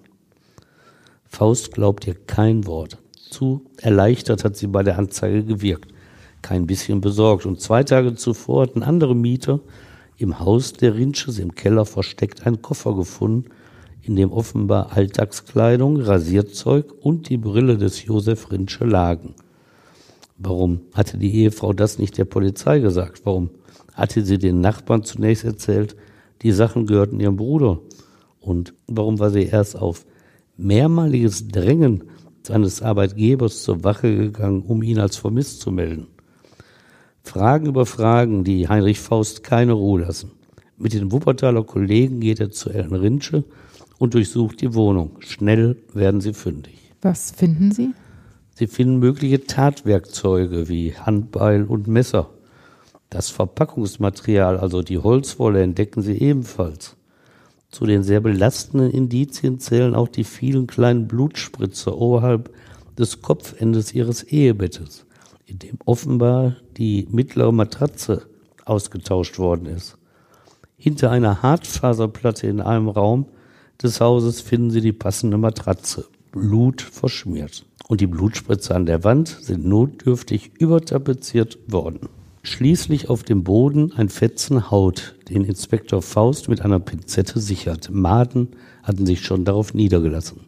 Faust 1.24 1.72
glaubt 1.72 2.06
ihr 2.06 2.14
kein 2.14 2.64
Wort. 2.64 2.98
Zu 3.28 3.64
erleichtert 3.78 4.44
hat 4.44 4.56
sie 4.56 4.68
bei 4.68 4.84
der 4.84 4.98
Anzeige 5.00 5.42
gewirkt, 5.42 5.92
kein 6.42 6.68
bisschen 6.68 7.00
besorgt. 7.00 7.44
Und 7.44 7.60
zwei 7.60 7.82
Tage 7.82 8.14
zuvor 8.14 8.62
hatten 8.62 8.84
andere 8.84 9.16
Mieter 9.16 9.58
im 10.16 10.40
Haus 10.40 10.72
der 10.72 10.94
Rinsches 10.94 11.38
im 11.38 11.54
Keller 11.54 11.84
versteckt 11.86 12.46
einen 12.46 12.62
Koffer 12.62 12.94
gefunden, 12.94 13.50
in 14.02 14.16
dem 14.16 14.32
offenbar 14.32 14.92
Alltagskleidung, 14.92 16.00
Rasierzeug 16.00 16.92
und 17.00 17.28
die 17.28 17.38
Brille 17.38 17.78
des 17.78 18.04
Josef 18.04 18.50
Rinsche 18.50 18.84
lagen. 18.84 19.34
Warum 20.36 20.80
hatte 20.92 21.16
die 21.16 21.34
Ehefrau 21.34 21.72
das 21.72 21.98
nicht 21.98 22.18
der 22.18 22.26
Polizei 22.26 22.80
gesagt? 22.80 23.22
Warum 23.24 23.50
hatte 23.94 24.24
sie 24.24 24.38
den 24.38 24.60
Nachbarn 24.60 25.04
zunächst 25.04 25.44
erzählt, 25.44 25.96
die 26.42 26.52
Sachen 26.52 26.86
gehörten 26.86 27.20
ihrem 27.20 27.36
Bruder? 27.36 27.80
Und 28.40 28.74
warum 28.86 29.18
war 29.18 29.30
sie 29.30 29.44
erst 29.44 29.76
auf 29.76 30.04
mehrmaliges 30.56 31.48
Drängen 31.48 32.04
seines 32.42 32.82
Arbeitgebers 32.82 33.62
zur 33.62 33.84
Wache 33.84 34.14
gegangen, 34.14 34.62
um 34.62 34.82
ihn 34.82 34.98
als 34.98 35.16
vermisst 35.16 35.60
zu 35.60 35.70
melden? 35.70 36.08
Fragen 37.24 37.66
über 37.66 37.86
Fragen, 37.86 38.44
die 38.44 38.68
Heinrich 38.68 39.00
Faust 39.00 39.42
keine 39.42 39.72
Ruhe 39.72 40.02
lassen. 40.02 40.30
Mit 40.76 40.92
den 40.92 41.10
Wuppertaler 41.10 41.64
Kollegen 41.64 42.20
geht 42.20 42.38
er 42.38 42.50
zu 42.50 42.70
Ellen 42.70 42.94
Rinsche 42.94 43.44
und 43.98 44.14
durchsucht 44.14 44.60
die 44.60 44.74
Wohnung. 44.74 45.16
Schnell 45.20 45.78
werden 45.94 46.20
sie 46.20 46.34
fündig. 46.34 46.92
Was 47.00 47.30
finden 47.32 47.72
Sie? 47.72 47.90
Sie 48.54 48.66
finden 48.66 48.98
mögliche 48.98 49.46
Tatwerkzeuge 49.46 50.68
wie 50.68 50.94
Handbeil 50.94 51.64
und 51.64 51.88
Messer. 51.88 52.30
Das 53.10 53.30
Verpackungsmaterial, 53.30 54.58
also 54.58 54.82
die 54.82 54.98
Holzwolle, 54.98 55.62
entdecken 55.62 56.02
sie 56.02 56.20
ebenfalls. 56.20 56.96
Zu 57.68 57.86
den 57.86 58.04
sehr 58.04 58.20
belastenden 58.20 58.90
Indizien 58.90 59.58
zählen 59.58 59.94
auch 59.94 60.08
die 60.08 60.24
vielen 60.24 60.66
kleinen 60.68 61.08
Blutspritzer 61.08 61.96
oberhalb 61.96 62.54
des 62.96 63.22
Kopfendes 63.22 63.92
ihres 63.92 64.22
Ehebettes 64.22 65.04
in 65.46 65.58
dem 65.58 65.78
offenbar 65.84 66.56
die 66.76 67.06
mittlere 67.10 67.52
Matratze 67.52 68.22
ausgetauscht 68.64 69.38
worden 69.38 69.66
ist. 69.66 69.98
Hinter 70.76 71.10
einer 71.10 71.42
Hartfaserplatte 71.42 72.46
in 72.46 72.60
einem 72.60 72.88
Raum 72.88 73.26
des 73.82 74.00
Hauses 74.00 74.40
finden 74.40 74.70
Sie 74.70 74.80
die 74.80 74.92
passende 74.92 75.38
Matratze, 75.38 76.06
Blut 76.32 76.82
verschmiert. 76.82 77.64
Und 77.86 78.00
die 78.00 78.06
Blutspritze 78.06 78.74
an 78.74 78.86
der 78.86 79.04
Wand 79.04 79.28
sind 79.28 79.66
notdürftig 79.66 80.52
übertapeziert 80.58 81.58
worden. 81.66 82.08
Schließlich 82.42 83.08
auf 83.08 83.22
dem 83.22 83.44
Boden 83.44 83.92
ein 83.92 84.08
Fetzen 84.08 84.70
Haut, 84.70 85.16
den 85.30 85.44
Inspektor 85.44 86.02
Faust 86.02 86.48
mit 86.48 86.60
einer 86.60 86.80
Pinzette 86.80 87.40
sichert. 87.40 87.90
Maden 87.90 88.48
hatten 88.82 89.06
sich 89.06 89.24
schon 89.24 89.44
darauf 89.44 89.74
niedergelassen. 89.74 90.40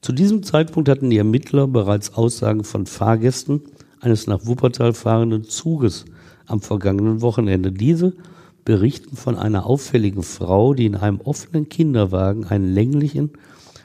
Zu 0.00 0.12
diesem 0.12 0.42
Zeitpunkt 0.42 0.88
hatten 0.88 1.10
die 1.10 1.18
Ermittler 1.18 1.66
bereits 1.66 2.14
Aussagen 2.14 2.64
von 2.64 2.86
Fahrgästen 2.86 3.62
eines 4.00 4.26
nach 4.26 4.46
Wuppertal 4.46 4.92
fahrenden 4.92 5.44
Zuges 5.44 6.04
am 6.46 6.60
vergangenen 6.60 7.20
Wochenende. 7.22 7.72
Diese 7.72 8.14
berichten 8.64 9.16
von 9.16 9.36
einer 9.36 9.66
auffälligen 9.66 10.22
Frau, 10.22 10.74
die 10.74 10.86
in 10.86 10.96
einem 10.96 11.20
offenen 11.20 11.68
Kinderwagen 11.68 12.46
einen 12.46 12.72
länglichen, 12.72 13.30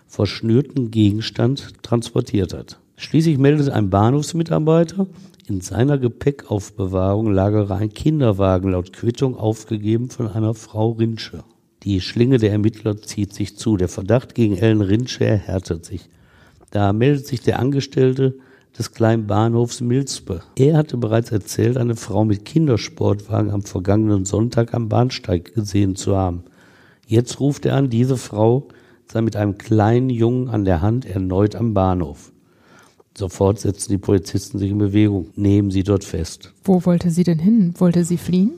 verschnürten 0.08 0.92
Gegenstand 0.92 1.84
transportiert 1.84 2.54
hat. 2.54 2.80
Schließlich 2.98 3.38
meldet 3.38 3.70
ein 3.70 3.90
Bahnhofsmitarbeiter, 3.90 5.08
in 5.48 5.62
seiner 5.62 6.00
Gepäckaufbewahrung 6.00 7.32
lagere 7.32 7.76
ein 7.76 7.94
Kinderwagen 7.94 8.72
laut 8.72 8.94
Quittung 8.94 9.36
aufgegeben 9.36 10.10
von 10.10 10.28
einer 10.28 10.56
Frau 10.56 10.92
Rinsche. 10.92 11.44
Die 11.84 12.02
Schlinge 12.02 12.40
der 12.40 12.52
Ermittler 12.52 13.00
zieht 13.00 13.32
sich 13.34 13.56
zu. 13.58 13.78
Der 13.78 13.90
Verdacht 13.90 14.34
gegen 14.34 14.58
Ellen 14.58 14.82
Rinsche 14.82 15.24
erhärtet 15.24 15.86
sich. 15.86 16.10
Da 16.72 16.94
meldet 16.94 17.28
sich 17.28 17.42
der 17.42 17.60
Angestellte 17.60 18.40
des 18.78 18.92
kleinen 18.92 19.28
Bahnhofs 19.28 19.82
Milzbe. 19.82 20.42
Er 20.58 20.78
hatte 20.78 20.98
bereits 20.98 21.32
erzählt, 21.32 21.78
eine 21.78 21.96
Frau 21.96 22.26
mit 22.26 22.46
Kindersportwagen 22.46 23.52
am 23.52 23.64
vergangenen 23.64 24.26
Sonntag 24.26 24.74
am 24.74 24.90
Bahnsteig 24.90 25.54
gesehen 25.54 25.96
zu 25.96 26.16
haben. 26.16 26.44
Jetzt 27.08 27.40
ruft 27.40 27.66
er 27.66 27.76
an, 27.76 27.90
diese 27.90 28.18
Frau 28.18 28.68
sei 29.12 29.22
mit 29.22 29.36
einem 29.36 29.58
kleinen 29.58 30.10
Jungen 30.10 30.50
an 30.50 30.66
der 30.66 30.82
Hand 30.82 31.06
erneut 31.06 31.56
am 31.56 31.74
Bahnhof. 31.74 32.32
Sofort 33.18 33.60
setzen 33.60 33.92
die 33.92 33.98
Polizisten 33.98 34.60
sich 34.60 34.72
in 34.72 34.78
Bewegung, 34.78 35.28
nehmen 35.36 35.72
sie 35.72 35.84
dort 35.84 36.04
fest. 36.04 36.54
Wo 36.64 36.84
wollte 36.86 37.12
sie 37.12 37.24
denn 37.24 37.40
hin? 37.40 37.74
Wollte 37.78 38.04
sie 38.04 38.18
fliehen? 38.18 38.54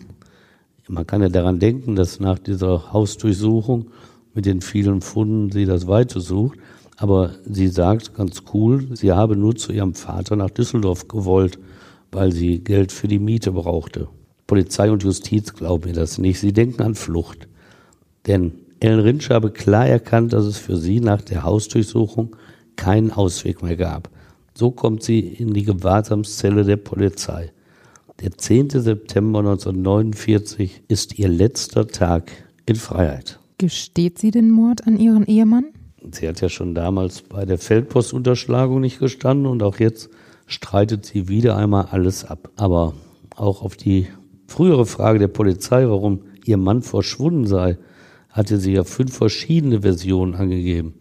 Man 0.88 1.05
kann 1.05 1.22
ja 1.22 1.30
daran 1.30 1.59
denken, 1.59 1.95
dass 1.95 2.20
nach 2.20 2.39
dieser 2.39 2.93
Hausdurchsuchung 2.93 3.88
mit 4.34 4.45
den 4.45 4.61
vielen 4.61 5.01
Funden 5.01 5.51
sie 5.51 5.65
das 5.65 5.86
Weite 5.86 6.22
sucht. 6.22 6.57
Aber 6.98 7.32
sie 7.45 7.68
sagt 7.68 8.16
ganz 8.16 8.43
cool, 8.54 8.89
sie 8.95 9.12
habe 9.12 9.36
nur 9.36 9.56
zu 9.56 9.72
ihrem 9.72 9.93
Vater 9.93 10.36
nach 10.36 10.50
Düsseldorf 10.50 11.08
gewollt, 11.08 11.60
weil 12.12 12.32
sie 12.32 12.60
Geld 12.64 12.91
für 12.91 13.08
die 13.08 13.20
Miete 13.20 13.52
brauchte. 13.52 14.08
Polizei 14.48 14.89
und 14.91 15.04
Justiz 15.04 15.54
glauben 15.54 15.89
mir 15.89 15.95
das 15.95 16.18
nicht. 16.18 16.39
Sie 16.39 16.54
denken 16.54 16.82
an 16.82 16.95
Flucht. 16.95 17.48
Denn 18.26 18.54
Ellen 18.80 19.00
Rinsch 19.00 19.30
habe 19.30 19.52
klar 19.52 19.88
erkannt, 19.88 20.34
dass 20.34 20.45
es 20.45 20.58
für 20.58 20.78
sie 20.78 21.00
nach 21.00 21.22
der 21.22 21.43
Hausdurchsuchung 21.43 22.36
keinen 22.76 23.12
Ausweg 23.12 23.62
mehr 23.62 23.76
gab. 23.76 24.10
So 24.54 24.72
kommt 24.72 25.04
sie 25.04 25.20
in 25.20 25.54
die 25.54 25.64
Gewahrsamszelle 25.64 26.64
der 26.64 26.78
Polizei. 26.78 27.52
Der 28.22 28.36
10. 28.36 28.72
September 28.72 29.39
1949 29.39 30.84
ist 30.88 31.20
ihr 31.20 31.28
letzter 31.28 31.88
Tag 31.88 32.32
in 32.66 32.76
Freiheit. 32.76 33.39
Gesteht 33.60 34.18
sie 34.18 34.32
den 34.32 34.50
Mord 34.50 34.88
an 34.88 34.98
ihren 34.98 35.26
Ehemann? 35.26 35.66
Sie 36.16 36.28
hat 36.28 36.41
ja 36.41 36.49
schon 36.49 36.76
damals 36.76 37.22
bei 37.22 37.45
der 37.45 37.58
Feldpostunterschlagung 37.58 38.82
nicht 38.82 38.99
gestanden 38.99 39.47
und 39.47 39.64
auch 39.64 39.80
jetzt 39.80 40.10
streitet 40.45 41.05
sie 41.05 41.28
wieder 41.28 41.58
einmal 41.58 41.88
alles 41.91 42.26
ab. 42.26 42.49
Aber 42.55 42.93
auch 43.36 43.62
auf 43.62 43.78
die 43.78 44.08
frühere 44.47 44.86
Frage 44.86 45.20
der 45.20 45.28
Polizei, 45.28 45.88
warum 45.88 46.22
ihr 46.45 46.58
Mann 46.58 46.82
verschwunden 46.82 47.45
sei, 47.45 47.78
hatte 48.30 48.60
sie 48.60 48.74
ja 48.74 48.84
fünf 48.84 49.16
verschiedene 49.16 49.82
Versionen 49.82 50.36
angegeben. 50.36 50.95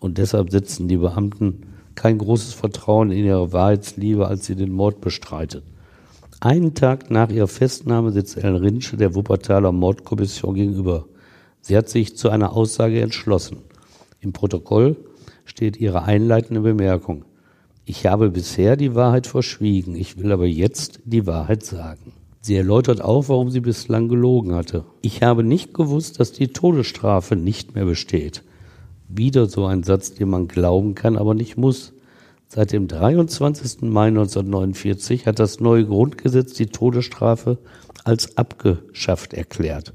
Und 0.00 0.18
deshalb 0.18 0.50
setzen 0.50 0.88
die 0.88 0.96
Beamten 0.96 1.66
kein 1.94 2.18
großes 2.18 2.54
Vertrauen 2.54 3.10
in 3.10 3.24
ihre 3.24 3.52
Wahrheitsliebe, 3.52 4.26
als 4.26 4.46
sie 4.46 4.56
den 4.56 4.72
Mord 4.72 5.00
bestreitet. 5.00 5.64
Einen 6.40 6.74
Tag 6.74 7.10
nach 7.10 7.30
ihrer 7.30 7.46
Festnahme 7.46 8.10
sitzt 8.10 8.36
Ellen 8.36 8.56
Rinsche 8.56 8.96
der 8.96 9.14
Wuppertaler 9.14 9.70
Mordkommission 9.70 10.54
gegenüber. 10.54 11.06
Sie 11.60 11.76
hat 11.76 11.88
sich 11.88 12.16
zu 12.16 12.30
einer 12.30 12.52
Aussage 12.56 13.00
entschlossen. 13.00 13.58
Im 14.22 14.32
Protokoll 14.32 14.96
steht 15.44 15.76
ihre 15.76 16.04
einleitende 16.04 16.60
Bemerkung. 16.60 17.24
Ich 17.84 18.06
habe 18.06 18.30
bisher 18.30 18.76
die 18.76 18.94
Wahrheit 18.94 19.26
verschwiegen, 19.26 19.96
ich 19.96 20.16
will 20.16 20.30
aber 20.30 20.46
jetzt 20.46 21.00
die 21.04 21.26
Wahrheit 21.26 21.64
sagen. 21.64 22.12
Sie 22.40 22.54
erläutert 22.54 23.00
auch, 23.00 23.28
warum 23.28 23.50
sie 23.50 23.60
bislang 23.60 24.08
gelogen 24.08 24.54
hatte. 24.54 24.84
Ich 25.00 25.22
habe 25.22 25.42
nicht 25.42 25.74
gewusst, 25.74 26.20
dass 26.20 26.30
die 26.30 26.48
Todesstrafe 26.48 27.34
nicht 27.34 27.74
mehr 27.74 27.84
besteht. 27.84 28.44
Wieder 29.08 29.46
so 29.46 29.66
ein 29.66 29.82
Satz, 29.82 30.14
den 30.14 30.30
man 30.30 30.46
glauben 30.46 30.94
kann, 30.94 31.16
aber 31.16 31.34
nicht 31.34 31.56
muss. 31.56 31.92
Seit 32.46 32.70
dem 32.72 32.86
23. 32.86 33.82
Mai 33.82 34.08
1949 34.08 35.26
hat 35.26 35.40
das 35.40 35.58
neue 35.58 35.86
Grundgesetz 35.86 36.54
die 36.54 36.66
Todesstrafe 36.66 37.58
als 38.04 38.36
abgeschafft 38.36 39.34
erklärt. 39.34 39.94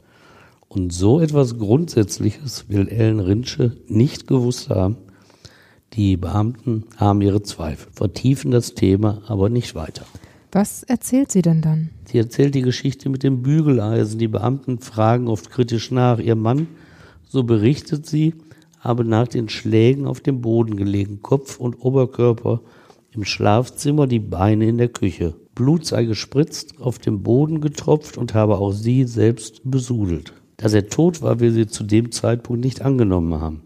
Und 0.69 0.91
so 0.91 1.19
etwas 1.19 1.57
Grundsätzliches 1.57 2.65
will 2.69 2.87
Ellen 2.89 3.19
Rinsche 3.19 3.77
nicht 3.87 4.27
gewusst 4.27 4.69
haben. 4.69 4.97
Die 5.93 6.17
Beamten 6.17 6.83
haben 6.97 7.21
ihre 7.21 7.41
Zweifel, 7.41 7.91
vertiefen 7.93 8.51
das 8.51 8.73
Thema 8.73 9.21
aber 9.27 9.49
nicht 9.49 9.75
weiter. 9.75 10.05
Was 10.51 10.83
erzählt 10.83 11.31
sie 11.31 11.41
denn 11.41 11.61
dann? 11.61 11.89
Sie 12.05 12.17
erzählt 12.17 12.55
die 12.55 12.61
Geschichte 12.61 13.09
mit 13.09 13.23
dem 13.23 13.41
Bügeleisen. 13.41 14.19
Die 14.19 14.27
Beamten 14.27 14.79
fragen 14.79 15.27
oft 15.27 15.49
kritisch 15.49 15.91
nach. 15.91 16.19
Ihr 16.19 16.35
Mann, 16.35 16.67
so 17.27 17.43
berichtet 17.43 18.05
sie, 18.05 18.33
habe 18.79 19.03
nach 19.03 19.27
den 19.27 19.49
Schlägen 19.49 20.05
auf 20.05 20.21
dem 20.21 20.41
Boden 20.41 20.77
gelegen, 20.77 21.21
Kopf 21.21 21.59
und 21.59 21.75
Oberkörper 21.83 22.61
im 23.11 23.23
Schlafzimmer, 23.23 24.07
die 24.07 24.19
Beine 24.19 24.67
in 24.67 24.77
der 24.77 24.89
Küche. 24.89 25.35
Blut 25.55 25.85
sei 25.85 26.05
gespritzt, 26.05 26.79
auf 26.79 26.99
dem 26.99 27.23
Boden 27.23 27.61
getropft 27.61 28.17
und 28.17 28.33
habe 28.33 28.57
auch 28.59 28.71
sie 28.71 29.05
selbst 29.05 29.61
besudelt. 29.63 30.33
Dass 30.57 30.73
er 30.73 30.89
tot 30.89 31.21
war, 31.21 31.39
will 31.39 31.51
sie 31.51 31.67
zu 31.67 31.83
dem 31.83 32.11
Zeitpunkt 32.11 32.63
nicht 32.63 32.81
angenommen 32.81 33.39
haben. 33.39 33.61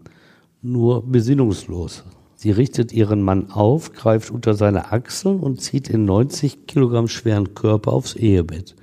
Nur 0.60 1.02
besinnungslos. 1.02 2.04
Sie 2.36 2.50
richtet 2.50 2.92
ihren 2.92 3.22
Mann 3.22 3.50
auf, 3.50 3.92
greift 3.92 4.30
unter 4.30 4.54
seine 4.54 4.92
Achseln 4.92 5.40
und 5.40 5.60
zieht 5.60 5.88
den 5.92 6.04
90 6.04 6.66
Kilogramm 6.66 7.08
schweren 7.08 7.54
Körper 7.54 7.92
aufs 7.92 8.14
Ehebett. 8.14 8.74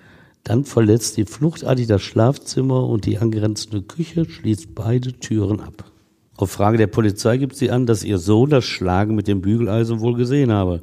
Dann 0.44 0.66
verlässt 0.66 1.16
sie 1.16 1.26
fluchtartig 1.26 1.86
das 1.88 2.02
Schlafzimmer 2.02 2.88
und 2.88 3.06
die 3.06 3.18
angrenzende 3.18 3.82
Küche, 3.82 4.28
schließt 4.28 4.74
beide 4.74 5.14
Türen 5.14 5.60
ab. 5.60 5.92
Auf 6.38 6.52
Frage 6.52 6.78
der 6.78 6.88
Polizei 6.88 7.38
gibt 7.38 7.56
sie 7.58 7.70
an, 7.70 7.86
dass 7.86 8.04
ihr 8.04 8.18
Sohn 8.18 8.50
das 8.50 8.64
Schlagen 8.64 9.14
mit 9.14 9.28
dem 9.28 9.42
Bügeleisen 9.42 10.00
wohl 10.00 10.16
gesehen 10.16 10.52
habe. 10.52 10.82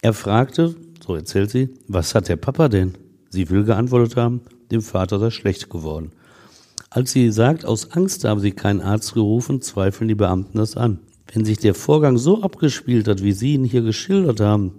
Er 0.00 0.14
fragte, 0.14 0.74
so 1.06 1.14
erzählt 1.14 1.50
sie, 1.50 1.68
was 1.86 2.14
hat 2.14 2.28
der 2.28 2.36
Papa 2.36 2.68
denn? 2.68 2.94
Sie 3.28 3.50
will 3.50 3.64
geantwortet 3.64 4.16
haben, 4.16 4.40
dem 4.70 4.80
Vater 4.80 5.18
sei 5.18 5.30
schlecht 5.30 5.68
geworden. 5.68 6.12
Als 6.98 7.12
sie 7.12 7.30
sagt, 7.30 7.64
aus 7.64 7.92
Angst 7.92 8.24
habe 8.24 8.40
sie 8.40 8.50
keinen 8.50 8.80
Arzt 8.80 9.14
gerufen, 9.14 9.62
zweifeln 9.62 10.08
die 10.08 10.16
Beamten 10.16 10.58
das 10.58 10.76
an. 10.76 10.98
Wenn 11.32 11.44
sich 11.44 11.58
der 11.58 11.76
Vorgang 11.76 12.18
so 12.18 12.42
abgespielt 12.42 13.06
hat, 13.06 13.22
wie 13.22 13.30
Sie 13.30 13.54
ihn 13.54 13.62
hier 13.62 13.82
geschildert 13.82 14.40
haben, 14.40 14.72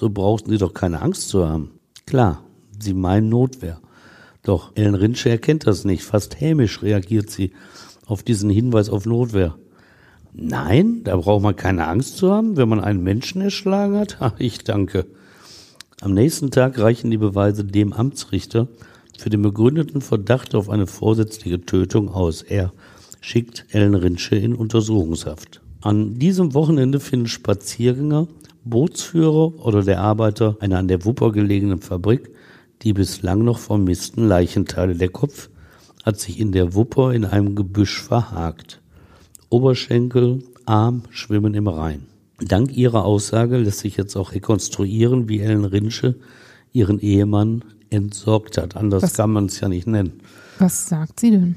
so 0.00 0.08
brauchten 0.08 0.50
Sie 0.50 0.56
doch 0.56 0.72
keine 0.72 1.02
Angst 1.02 1.28
zu 1.28 1.46
haben. 1.46 1.72
Klar, 2.06 2.42
Sie 2.80 2.94
meinen 2.94 3.28
Notwehr. 3.28 3.78
Doch 4.42 4.72
Ellen 4.74 4.94
Rinsche 4.94 5.28
erkennt 5.28 5.66
das 5.66 5.84
nicht. 5.84 6.02
Fast 6.02 6.40
hämisch 6.40 6.80
reagiert 6.80 7.28
sie 7.28 7.52
auf 8.06 8.22
diesen 8.22 8.48
Hinweis 8.48 8.88
auf 8.88 9.04
Notwehr. 9.04 9.56
Nein, 10.32 11.02
da 11.04 11.14
braucht 11.18 11.42
man 11.42 11.56
keine 11.56 11.88
Angst 11.88 12.16
zu 12.16 12.32
haben, 12.32 12.56
wenn 12.56 12.70
man 12.70 12.80
einen 12.80 13.02
Menschen 13.02 13.42
erschlagen 13.42 13.98
hat. 13.98 14.16
Ach, 14.20 14.32
ich 14.38 14.64
danke. 14.64 15.04
Am 16.00 16.14
nächsten 16.14 16.50
Tag 16.50 16.78
reichen 16.78 17.10
die 17.10 17.18
Beweise 17.18 17.66
dem 17.66 17.92
Amtsrichter 17.92 18.66
für 19.20 19.30
den 19.30 19.42
begründeten 19.42 20.00
Verdacht 20.00 20.54
auf 20.54 20.70
eine 20.70 20.86
vorsätzliche 20.86 21.60
Tötung 21.60 22.08
aus. 22.08 22.42
Er 22.42 22.72
schickt 23.20 23.66
Ellen 23.70 23.94
Rinsche 23.94 24.36
in 24.36 24.54
Untersuchungshaft. 24.54 25.60
An 25.80 26.18
diesem 26.18 26.54
Wochenende 26.54 27.00
finden 27.00 27.28
Spaziergänger, 27.28 28.28
Bootsführer 28.64 29.64
oder 29.64 29.82
der 29.82 30.00
Arbeiter 30.00 30.56
einer 30.60 30.78
an 30.78 30.88
der 30.88 31.04
Wupper 31.04 31.32
gelegenen 31.32 31.80
Fabrik 31.80 32.30
die 32.82 32.92
bislang 32.92 33.44
noch 33.44 33.58
vermissten 33.58 34.28
Leichenteile. 34.28 34.94
Der 34.94 35.08
Kopf 35.08 35.50
hat 36.04 36.20
sich 36.20 36.38
in 36.38 36.52
der 36.52 36.74
Wupper 36.74 37.12
in 37.12 37.24
einem 37.24 37.54
Gebüsch 37.54 38.02
verhakt. 38.02 38.80
Oberschenkel, 39.48 40.42
Arm 40.66 41.02
schwimmen 41.10 41.54
im 41.54 41.68
Rhein. 41.68 42.06
Dank 42.40 42.76
ihrer 42.76 43.04
Aussage 43.04 43.56
lässt 43.56 43.78
sich 43.78 43.96
jetzt 43.96 44.16
auch 44.16 44.32
rekonstruieren, 44.32 45.28
wie 45.28 45.40
Ellen 45.40 45.64
Rinsche 45.64 46.16
ihren 46.72 47.00
Ehemann 47.00 47.64
entsorgt 47.90 48.58
hat. 48.58 48.76
Anders 48.76 49.02
was, 49.02 49.14
kann 49.14 49.32
man 49.32 49.46
es 49.46 49.60
ja 49.60 49.68
nicht 49.68 49.86
nennen. 49.86 50.20
Was 50.58 50.88
sagt 50.88 51.20
sie 51.20 51.30
denn? 51.30 51.56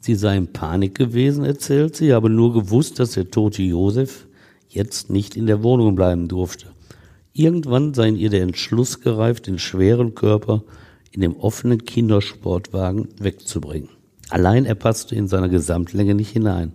Sie 0.00 0.14
sei 0.14 0.36
in 0.36 0.52
Panik 0.52 0.94
gewesen, 0.94 1.44
erzählt 1.44 1.96
sie, 1.96 2.12
habe 2.12 2.28
nur 2.28 2.52
gewusst, 2.52 2.98
dass 2.98 3.12
der 3.12 3.30
tote 3.30 3.62
Josef 3.62 4.26
jetzt 4.68 5.10
nicht 5.10 5.36
in 5.36 5.46
der 5.46 5.62
Wohnung 5.62 5.94
bleiben 5.94 6.28
durfte. 6.28 6.66
Irgendwann 7.32 7.94
sei 7.94 8.08
in 8.08 8.16
ihr 8.16 8.30
der 8.30 8.42
Entschluss 8.42 9.00
gereift, 9.00 9.46
den 9.46 9.58
schweren 9.58 10.14
Körper 10.14 10.62
in 11.10 11.20
dem 11.20 11.36
offenen 11.36 11.84
Kindersportwagen 11.84 13.08
wegzubringen. 13.18 13.88
Allein 14.30 14.64
er 14.64 14.74
passte 14.74 15.14
in 15.14 15.28
seiner 15.28 15.48
Gesamtlänge 15.48 16.14
nicht 16.14 16.30
hinein. 16.30 16.72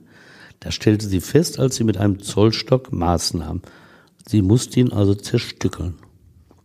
Da 0.60 0.72
stellte 0.72 1.08
sie 1.08 1.22
fest, 1.22 1.60
als 1.60 1.76
sie 1.76 1.84
mit 1.84 1.98
einem 1.98 2.20
Zollstock 2.20 2.92
Maß 2.92 3.36
nahm. 3.36 3.62
Sie 4.28 4.42
musste 4.42 4.80
ihn 4.80 4.92
also 4.92 5.14
zerstückeln. 5.14 5.96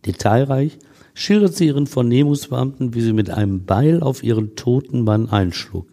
Detailreich 0.05 0.77
schildert 1.15 1.55
sie 1.55 1.67
ihren 1.67 1.87
Vernehmungsbeamten, 1.87 2.93
wie 2.93 3.01
sie 3.01 3.13
mit 3.13 3.31
einem 3.31 3.65
Beil 3.65 4.03
auf 4.03 4.21
ihren 4.21 4.55
toten 4.55 5.03
Mann 5.03 5.29
einschlug. 5.29 5.87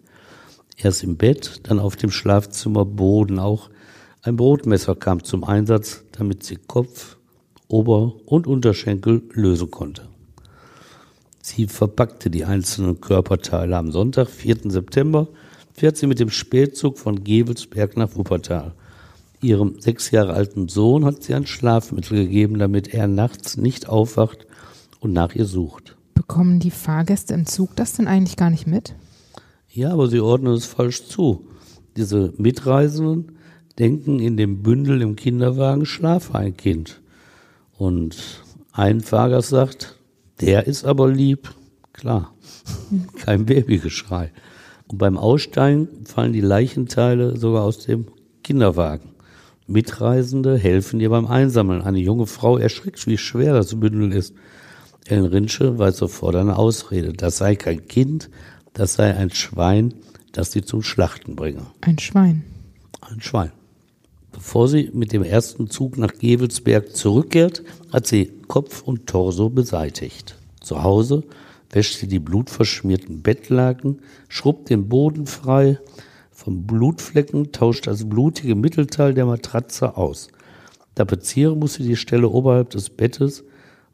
Erst 0.76 1.04
im 1.04 1.16
Bett, 1.16 1.60
dann 1.62 1.78
auf 1.78 1.96
dem 1.96 2.10
Schlafzimmerboden. 2.10 3.38
Auch 3.38 3.70
ein 4.22 4.36
Brotmesser 4.36 4.96
kam 4.96 5.22
zum 5.22 5.44
Einsatz, 5.44 6.04
damit 6.12 6.42
sie 6.42 6.56
Kopf, 6.56 7.16
Ober- 7.68 8.14
und 8.26 8.46
Unterschenkel 8.46 9.22
lösen 9.32 9.70
konnte. 9.70 10.02
Sie 11.40 11.66
verpackte 11.66 12.28
die 12.28 12.44
einzelnen 12.44 13.00
Körperteile. 13.00 13.76
Am 13.76 13.92
Sonntag, 13.92 14.28
4. 14.28 14.70
September, 14.70 15.28
fährt 15.72 15.96
sie 15.96 16.06
mit 16.06 16.18
dem 16.18 16.30
Spätzug 16.30 16.98
von 16.98 17.22
Gevelsberg 17.22 17.96
nach 17.96 18.16
Wuppertal. 18.16 18.74
Ihrem 19.40 19.80
sechs 19.80 20.10
Jahre 20.10 20.34
alten 20.34 20.68
Sohn 20.68 21.04
hat 21.04 21.22
sie 21.22 21.34
ein 21.34 21.46
Schlafmittel 21.46 22.24
gegeben, 22.24 22.58
damit 22.58 22.92
er 22.92 23.06
nachts 23.06 23.56
nicht 23.56 23.88
aufwacht 23.88 24.46
und 25.03 25.12
nach 25.12 25.34
ihr 25.34 25.44
sucht. 25.44 25.96
Bekommen 26.14 26.61
die 26.61 26.70
Fahrgäste 26.70 27.34
im 27.34 27.44
Zug 27.44 27.76
das 27.76 27.94
denn 27.94 28.07
eigentlich 28.07 28.36
gar 28.36 28.50
nicht 28.50 28.66
mit? 28.66 28.94
Ja, 29.68 29.92
aber 29.92 30.07
sie 30.09 30.20
ordnen 30.20 30.55
es 30.55 30.64
falsch 30.64 31.07
zu. 31.07 31.46
Diese 31.96 32.32
Mitreisenden 32.38 33.36
denken, 33.78 34.20
in 34.20 34.36
dem 34.36 34.62
Bündel 34.62 35.03
im 35.03 35.16
Kinderwagen 35.16 35.84
schlafe 35.86 36.36
ein 36.36 36.57
Kind. 36.57 37.00
Und 37.76 38.42
ein 38.72 39.00
Fahrgast 39.00 39.48
sagt, 39.48 39.98
der 40.40 40.66
ist 40.66 40.84
aber 40.84 41.09
lieb. 41.09 41.53
Klar, 41.92 42.32
kein 43.18 43.44
Babygeschrei. 43.44 44.30
Und 44.88 44.98
beim 44.98 45.18
Aussteigen 45.18 45.88
fallen 46.05 46.32
die 46.32 46.40
Leichenteile 46.40 47.36
sogar 47.36 47.64
aus 47.64 47.78
dem 47.78 48.07
Kinderwagen. 48.44 49.11
Mitreisende 49.66 50.59
helfen 50.59 51.00
ihr 51.00 51.11
beim 51.11 51.26
Einsammeln. 51.26 51.82
Eine 51.82 51.98
junge 51.98 52.26
Frau 52.26 52.59
erschrickt, 52.59 53.07
wie 53.07 53.18
schwer 53.18 53.55
das 53.55 53.78
Bündel 53.78 54.12
ist. 54.12 54.34
Ellen 55.12 55.26
Rinsche 55.26 55.78
weiß 55.78 55.98
sofort 55.98 56.36
eine 56.36 56.56
Ausrede. 56.56 57.12
Das 57.12 57.36
sei 57.36 57.54
kein 57.54 57.86
Kind, 57.86 58.30
das 58.72 58.94
sei 58.94 59.14
ein 59.14 59.30
Schwein, 59.30 59.92
das 60.32 60.52
sie 60.52 60.62
zum 60.62 60.82
Schlachten 60.82 61.36
bringe. 61.36 61.66
Ein 61.82 61.98
Schwein. 61.98 62.44
Ein 63.02 63.20
Schwein. 63.20 63.52
Bevor 64.32 64.68
sie 64.68 64.90
mit 64.94 65.12
dem 65.12 65.22
ersten 65.22 65.68
Zug 65.68 65.98
nach 65.98 66.14
Gevelsberg 66.14 66.96
zurückkehrt, 66.96 67.62
hat 67.92 68.06
sie 68.06 68.32
Kopf 68.48 68.80
und 68.82 69.06
Torso 69.06 69.50
beseitigt. 69.50 70.38
Zu 70.62 70.82
Hause 70.82 71.24
wäscht 71.70 71.98
sie 71.98 72.08
die 72.08 72.18
blutverschmierten 72.18 73.20
Bettlaken, 73.20 73.98
schrubbt 74.28 74.70
den 74.70 74.88
Boden 74.88 75.26
frei 75.26 75.78
vom 76.30 76.66
Blutflecken, 76.66 77.52
tauscht 77.52 77.86
das 77.86 78.08
blutige 78.08 78.54
Mittelteil 78.54 79.12
der 79.12 79.26
Matratze 79.26 79.94
aus. 79.98 80.28
Tapezieren 80.94 81.58
muss 81.58 81.74
sie 81.74 81.84
die 81.84 81.96
Stelle 81.96 82.30
oberhalb 82.30 82.70
des 82.70 82.88
Bettes, 82.88 83.44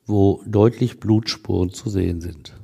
wo 0.09 0.42
deutlich 0.46 0.98
Blutspuren 0.98 1.70
zu 1.70 1.90
sehen 1.90 2.20
sind. 2.20 2.54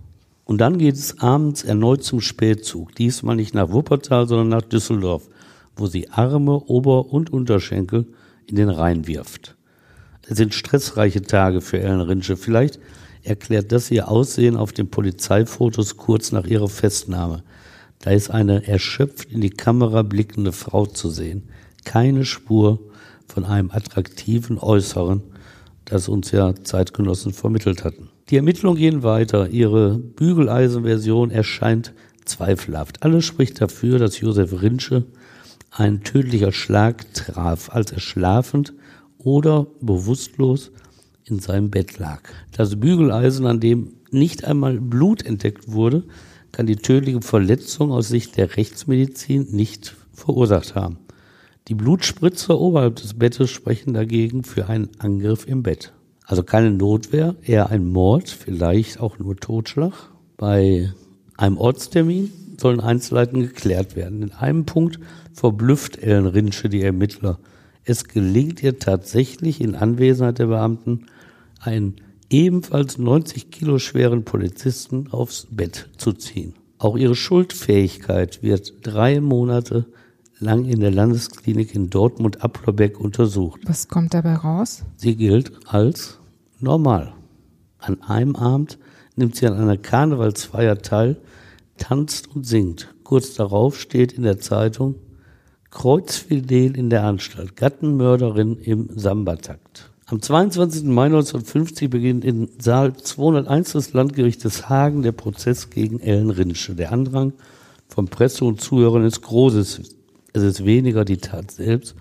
Und 0.45 0.59
dann 0.59 0.79
geht 0.79 0.97
es 0.97 1.21
abends 1.21 1.63
erneut 1.63 2.03
zum 2.03 2.21
Spätzug, 2.21 2.95
diesmal 2.95 3.37
nicht 3.37 3.55
nach 3.55 3.71
Wuppertal, 3.71 4.27
sondern 4.27 4.49
nach 4.49 4.63
Düsseldorf, 4.63 5.29
wo 5.77 5.87
sie 5.87 6.11
Arme, 6.11 6.61
Ober- 6.67 7.07
und 7.07 7.33
Unterschenkel 7.33 8.07
in 8.47 8.57
den 8.57 8.69
Rhein 8.69 9.07
wirft. 9.07 9.57
Es 10.27 10.37
sind 10.39 10.55
stressreiche 10.55 11.23
Tage 11.23 11.61
für 11.61 11.79
Ellen 11.79 12.01
Rinsche. 12.01 12.37
Vielleicht 12.37 12.79
erklärt 13.23 13.73
das 13.73 13.91
ihr 13.91 14.09
Aussehen 14.09 14.57
auf 14.57 14.73
den 14.73 14.89
Polizeifotos 14.89 15.97
kurz 15.97 16.33
nach 16.33 16.47
ihrer 16.47 16.69
Festnahme. 16.69 17.43
Da 18.01 18.11
ist 18.11 18.31
eine 18.31 18.67
erschöpft 18.67 19.33
in 19.33 19.41
die 19.41 19.51
Kamera 19.51 20.03
blickende 20.03 20.53
Frau 20.53 20.87
zu 20.87 21.09
sehen. 21.09 21.49
Keine 21.85 22.25
Spur 22.25 22.81
von 23.29 23.45
einem 23.45 23.71
attraktiven 23.71 24.59
Äußeren, 24.59 25.23
das 25.85 26.09
uns 26.09 26.31
ja 26.31 26.55
Zeitgenossen 26.63 27.33
vermittelt 27.33 27.85
hatten. 27.85 28.09
Die 28.31 28.37
Ermittlungen 28.37 28.79
gehen 28.79 29.03
weiter. 29.03 29.49
Ihre 29.49 29.99
Bügeleisenversion 29.99 31.31
erscheint 31.31 31.93
zweifelhaft. 32.25 33.03
Alles 33.03 33.25
spricht 33.25 33.61
dafür, 33.61 33.99
dass 33.99 34.21
Josef 34.21 34.63
Rinsche 34.63 35.05
ein 35.71 36.03
tödlicher 36.03 36.53
Schlag 36.53 37.13
traf, 37.15 37.71
als 37.71 37.93
er 37.93 38.01
schlafend 38.01 38.73
oder 39.19 39.67
bewusstlos 39.81 40.71
in 41.25 41.41
seinem 41.41 41.71
Bett 41.71 41.99
lag. 41.99 42.23
Das 42.53 42.79
Bügeleisen, 42.79 43.47
an 43.47 43.61
dem 43.61 43.95
nicht 44.11 44.45
einmal 44.45 44.81
Blut 44.81 45.25
entdeckt 45.25 45.73
wurde, 45.73 46.05
kann 46.53 46.67
die 46.67 46.77
tödliche 46.77 47.21
Verletzung 47.21 47.91
aus 47.91 48.09
Sicht 48.09 48.37
der 48.37 48.57
Rechtsmedizin 48.57 49.49
nicht 49.51 49.97
verursacht 50.13 50.75
haben. 50.75 50.99
Die 51.69 51.75
Blutspritzer 51.75 52.61
oberhalb 52.61 52.97
des 52.97 53.15
Bettes 53.15 53.51
sprechen 53.51 53.95
dagegen 53.95 54.45
für 54.45 54.69
einen 54.69 54.91
Angriff 54.99 55.49
im 55.49 55.63
Bett. 55.63 55.95
Also 56.27 56.43
keine 56.43 56.71
Notwehr, 56.71 57.37
eher 57.43 57.71
ein 57.71 57.91
Mord, 57.91 58.29
vielleicht 58.29 59.01
auch 59.01 59.19
nur 59.19 59.37
Totschlag. 59.37 59.93
Bei 60.37 60.93
einem 61.39 61.57
Ortstermin 61.57 62.31
sollen 62.61 62.81
Einzelheiten 62.81 63.41
geklärt 63.41 63.97
werden. 63.97 64.23
In 64.23 64.33
einem 64.33 64.67
Punkt 64.67 65.01
verblüfft 65.33 65.97
Ellen 65.97 66.27
Rinsche 66.27 66.69
die 66.69 66.83
Ermittler. 66.83 67.39
Es 67.83 68.09
gelingt 68.09 68.63
ihr 68.63 68.79
tatsächlich 68.79 69.63
in 69.63 69.75
Anwesenheit 69.75 70.41
der 70.41 70.47
Beamten, 70.47 71.07
einen 71.61 71.97
ebenfalls 72.29 72.99
90 72.99 73.51
Kilo 73.51 73.79
schweren 73.79 74.25
Polizisten 74.25 75.09
aufs 75.11 75.47
Bett 75.51 75.89
zu 75.97 76.13
ziehen. 76.13 76.55
Auch 76.77 76.99
ihre 76.99 77.15
Schuldfähigkeit 77.15 78.43
wird 78.43 78.75
drei 78.83 79.23
Monate 79.23 79.87
lang 80.45 80.65
in 80.67 80.81
der 80.81 80.91
Landesklinik 80.91 81.75
in 81.75 81.91
Dortmund-Applerbeck 81.91 83.01
untersucht. 83.01 83.61
Was 83.65 83.89
kommt 83.89 84.15
dabei 84.15 84.35
raus? 84.35 84.85
Sie 84.97 85.17
gilt 85.17 85.53
als 85.67 86.19
normal. 86.61 87.13
An 87.79 88.03
einem 88.03 88.37
Abend 88.37 88.79
nimmt 89.17 89.37
sie 89.37 89.47
an 89.47 89.55
einer 89.55 89.77
Karnevalsfeier 89.77 90.79
teil, 90.79 91.17
tanzt 91.77 92.35
und 92.35 92.47
singt. 92.47 92.95
Kurz 93.03 93.35
darauf 93.35 93.79
steht 93.81 94.13
in 94.13 94.23
der 94.23 94.39
Zeitung 94.39 94.97
Kreuzfidel 95.71 96.77
in 96.77 96.89
der 96.89 97.05
Anstalt, 97.05 97.57
Gattenmörderin 97.57 98.59
im 98.59 98.89
Sambatakt. 98.95 99.91
Am 100.07 100.23
22. 100.23 100.85
Mai 100.85 101.07
1950 101.07 101.91
beginnt 101.91 102.25
in 102.25 102.49
Saal 102.59 102.95
201 102.95 103.73
des 103.73 103.93
Landgerichtes 103.93 104.69
Hagen 104.69 105.03
der 105.03 105.13
Prozess 105.13 105.71
gegen 105.71 105.99
Ellen 105.99 106.31
Rinsche. 106.31 106.75
Der 106.75 106.93
Andrang 106.93 107.33
von 107.89 108.07
Presse 108.07 108.45
und 108.45 108.61
Zuhörern 108.61 109.05
ist 109.05 109.23
groß. 109.23 109.81
Es 110.37 110.43
ist 110.43 110.65
weniger 110.65 111.05
die 111.05 111.19
Tat 111.19 111.53
selbst 111.53 111.95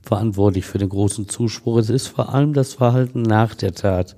verantwortlich 0.00 0.64
für 0.64 0.78
den 0.78 0.90
großen 0.90 1.28
Zuspruch. 1.28 1.78
Es 1.78 1.90
ist 1.90 2.06
vor 2.06 2.32
allem 2.32 2.52
das 2.52 2.74
Verhalten 2.74 3.22
nach 3.22 3.56
der 3.56 3.74
Tat, 3.74 4.14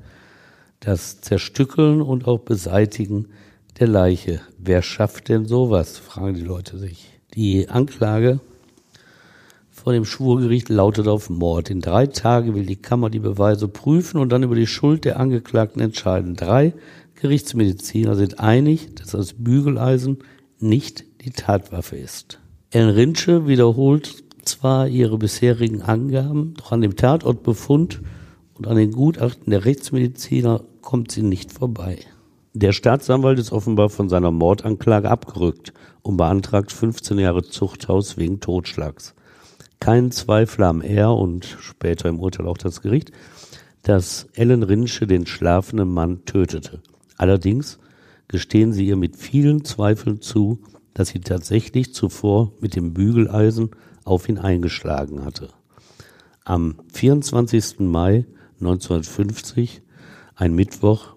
das 0.80 1.22
Zerstückeln 1.22 2.02
und 2.02 2.26
auch 2.28 2.40
Beseitigen 2.40 3.28
der 3.80 3.88
Leiche. 3.88 4.42
Wer 4.58 4.82
schafft 4.82 5.30
denn 5.30 5.46
sowas, 5.46 5.96
fragen 5.96 6.34
die 6.34 6.42
Leute 6.42 6.76
sich. 6.76 7.08
Die 7.34 7.70
Anklage 7.70 8.40
vor 9.70 9.94
dem 9.94 10.04
Schwurgericht 10.04 10.68
lautet 10.68 11.08
auf 11.08 11.30
Mord. 11.30 11.70
In 11.70 11.80
drei 11.80 12.08
Tagen 12.08 12.54
will 12.54 12.66
die 12.66 12.76
Kammer 12.76 13.08
die 13.08 13.20
Beweise 13.20 13.68
prüfen 13.68 14.18
und 14.18 14.28
dann 14.30 14.42
über 14.42 14.54
die 14.54 14.66
Schuld 14.66 15.06
der 15.06 15.18
Angeklagten 15.18 15.80
entscheiden. 15.80 16.36
Drei 16.36 16.74
Gerichtsmediziner 17.14 18.16
sind 18.16 18.38
einig, 18.38 18.94
dass 18.96 19.12
das 19.12 19.32
Bügeleisen 19.32 20.18
nicht 20.58 21.04
die 21.24 21.30
Tatwaffe 21.30 21.96
ist. 21.96 22.38
Ellen 22.76 22.90
Rinsche 22.90 23.46
wiederholt 23.46 24.22
zwar 24.44 24.86
ihre 24.86 25.16
bisherigen 25.16 25.80
Angaben, 25.80 26.52
doch 26.58 26.72
an 26.72 26.82
dem 26.82 26.94
Tatortbefund 26.94 28.02
und 28.52 28.66
an 28.66 28.76
den 28.76 28.92
Gutachten 28.92 29.50
der 29.50 29.64
Rechtsmediziner 29.64 30.62
kommt 30.82 31.10
sie 31.10 31.22
nicht 31.22 31.52
vorbei. 31.52 32.00
Der 32.52 32.72
Staatsanwalt 32.72 33.38
ist 33.38 33.50
offenbar 33.50 33.88
von 33.88 34.10
seiner 34.10 34.30
Mordanklage 34.30 35.10
abgerückt 35.10 35.72
und 36.02 36.18
beantragt 36.18 36.70
15 36.70 37.18
Jahre 37.18 37.44
Zuchthaus 37.44 38.18
wegen 38.18 38.40
Totschlags. 38.40 39.14
Kein 39.80 40.10
Zweifel 40.10 40.64
am 40.64 40.82
er 40.82 41.14
und 41.14 41.46
später 41.46 42.10
im 42.10 42.20
Urteil 42.20 42.46
auch 42.46 42.58
das 42.58 42.82
Gericht, 42.82 43.10
dass 43.84 44.28
Ellen 44.34 44.62
Rinsche 44.62 45.06
den 45.06 45.24
schlafenden 45.24 45.88
Mann 45.88 46.26
tötete. 46.26 46.82
Allerdings 47.16 47.78
gestehen 48.28 48.74
sie 48.74 48.86
ihr 48.86 48.96
mit 48.96 49.16
vielen 49.16 49.64
Zweifeln 49.64 50.20
zu, 50.20 50.58
dass 50.96 51.08
sie 51.08 51.20
tatsächlich 51.20 51.92
zuvor 51.92 52.52
mit 52.58 52.74
dem 52.74 52.94
Bügeleisen 52.94 53.72
auf 54.04 54.30
ihn 54.30 54.38
eingeschlagen 54.38 55.26
hatte. 55.26 55.50
Am 56.42 56.76
24. 56.94 57.80
Mai 57.80 58.24
1950, 58.60 59.82
ein 60.36 60.54
Mittwoch, 60.54 61.08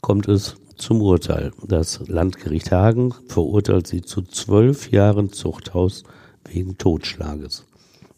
kommt 0.00 0.26
es 0.26 0.56
zum 0.74 1.02
Urteil. 1.02 1.52
Das 1.64 2.00
Landgericht 2.08 2.72
Hagen 2.72 3.14
verurteilt 3.28 3.86
sie 3.86 4.02
zu 4.02 4.22
zwölf 4.22 4.90
Jahren 4.90 5.30
Zuchthaus 5.30 6.02
wegen 6.44 6.76
Totschlages. 6.76 7.64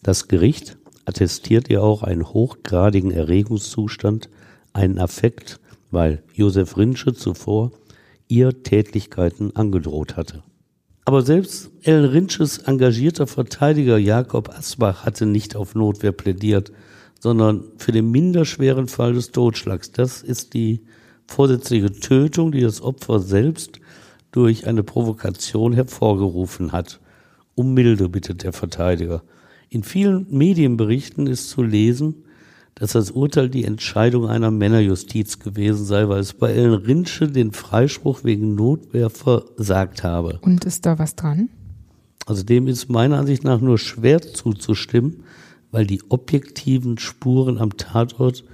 Das 0.02 0.26
Gericht 0.26 0.78
attestiert 1.04 1.68
ihr 1.68 1.82
auch 1.82 2.02
einen 2.02 2.26
hochgradigen 2.26 3.10
Erregungszustand, 3.10 4.30
einen 4.72 4.98
Affekt, 4.98 5.60
weil 5.90 6.22
Josef 6.32 6.78
Rinsche 6.78 7.12
zuvor 7.12 7.72
ihr 8.26 8.62
Tätlichkeiten 8.62 9.54
angedroht 9.54 10.16
hatte. 10.16 10.42
Aber 11.08 11.22
selbst 11.22 11.70
Ellen 11.84 12.04
Rinsches 12.04 12.58
engagierter 12.58 13.26
Verteidiger 13.26 13.96
Jakob 13.96 14.50
Asbach 14.50 15.06
hatte 15.06 15.24
nicht 15.24 15.56
auf 15.56 15.74
Notwehr 15.74 16.12
plädiert, 16.12 16.70
sondern 17.18 17.64
für 17.78 17.92
den 17.92 18.10
minderschweren 18.10 18.88
Fall 18.88 19.14
des 19.14 19.30
Totschlags. 19.30 19.90
Das 19.90 20.22
ist 20.22 20.52
die 20.52 20.82
vorsätzliche 21.26 21.92
Tötung, 21.92 22.52
die 22.52 22.60
das 22.60 22.82
Opfer 22.82 23.20
selbst 23.20 23.80
durch 24.32 24.66
eine 24.66 24.82
Provokation 24.82 25.72
hervorgerufen 25.72 26.72
hat. 26.72 27.00
Um 27.54 27.72
Milde 27.72 28.10
bittet 28.10 28.42
der 28.42 28.52
Verteidiger. 28.52 29.22
In 29.70 29.84
vielen 29.84 30.26
Medienberichten 30.28 31.26
ist 31.26 31.48
zu 31.48 31.62
lesen, 31.62 32.16
dass 32.78 32.92
das 32.92 33.10
Urteil 33.10 33.48
die 33.48 33.64
Entscheidung 33.64 34.28
einer 34.28 34.50
Männerjustiz 34.50 35.40
gewesen 35.40 35.84
sei, 35.84 36.08
weil 36.08 36.20
es 36.20 36.32
bei 36.32 36.52
Ellen 36.52 36.74
Rinsche 36.74 37.26
den 37.26 37.52
Freispruch 37.52 38.22
wegen 38.22 38.54
Notwehr 38.54 39.10
versagt 39.10 40.04
habe. 40.04 40.38
Und 40.42 40.64
ist 40.64 40.86
da 40.86 40.98
was 40.98 41.16
dran? 41.16 41.48
Also 42.26 42.44
dem 42.44 42.68
ist 42.68 42.88
meiner 42.88 43.18
Ansicht 43.18 43.42
nach 43.42 43.60
nur 43.60 43.78
schwer 43.78 44.22
zuzustimmen, 44.22 45.24
weil 45.72 45.86
die 45.86 46.02
objektiven 46.08 46.98
Spuren 46.98 47.58
am 47.58 47.76
Tatort 47.76 48.44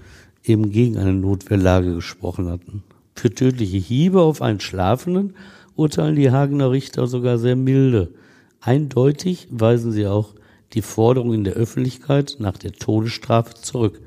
eben 0.43 0.71
gegen 0.71 0.97
eine 0.97 1.13
Notwehrlage 1.13 1.95
gesprochen 1.95 2.49
hatten. 2.49 2.83
Für 3.15 3.31
tödliche 3.31 3.77
Hiebe 3.77 4.23
auf 4.23 4.41
einen 4.41 4.61
Schlafenden 4.61 5.35
urteilen 5.77 6.17
die 6.17 6.31
Hagener 6.31 6.71
Richter 6.71 7.07
sogar 7.07 7.39
sehr 7.39 7.57
milde. 7.57 8.15
Eindeutig 8.61 9.49
weisen 9.51 9.93
sie 9.93 10.07
auch 10.07 10.35
die 10.73 10.83
Forderung 10.83 11.35
in 11.35 11.45
der 11.45 11.55
Öffentlichkeit 11.55 12.37
nach 12.39 12.57
der 12.57 12.73
Todesstrafe 12.73 13.55
zurück. 13.55 14.01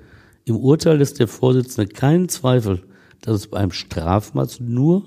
Im 0.47 0.55
Urteil 0.55 0.99
lässt 0.99 1.19
der 1.19 1.27
Vorsitzende 1.27 1.91
keinen 1.91 2.29
Zweifel, 2.29 2.81
dass 3.19 3.35
es 3.35 3.47
beim 3.47 3.71
Strafmaß 3.71 4.61
nur, 4.61 5.03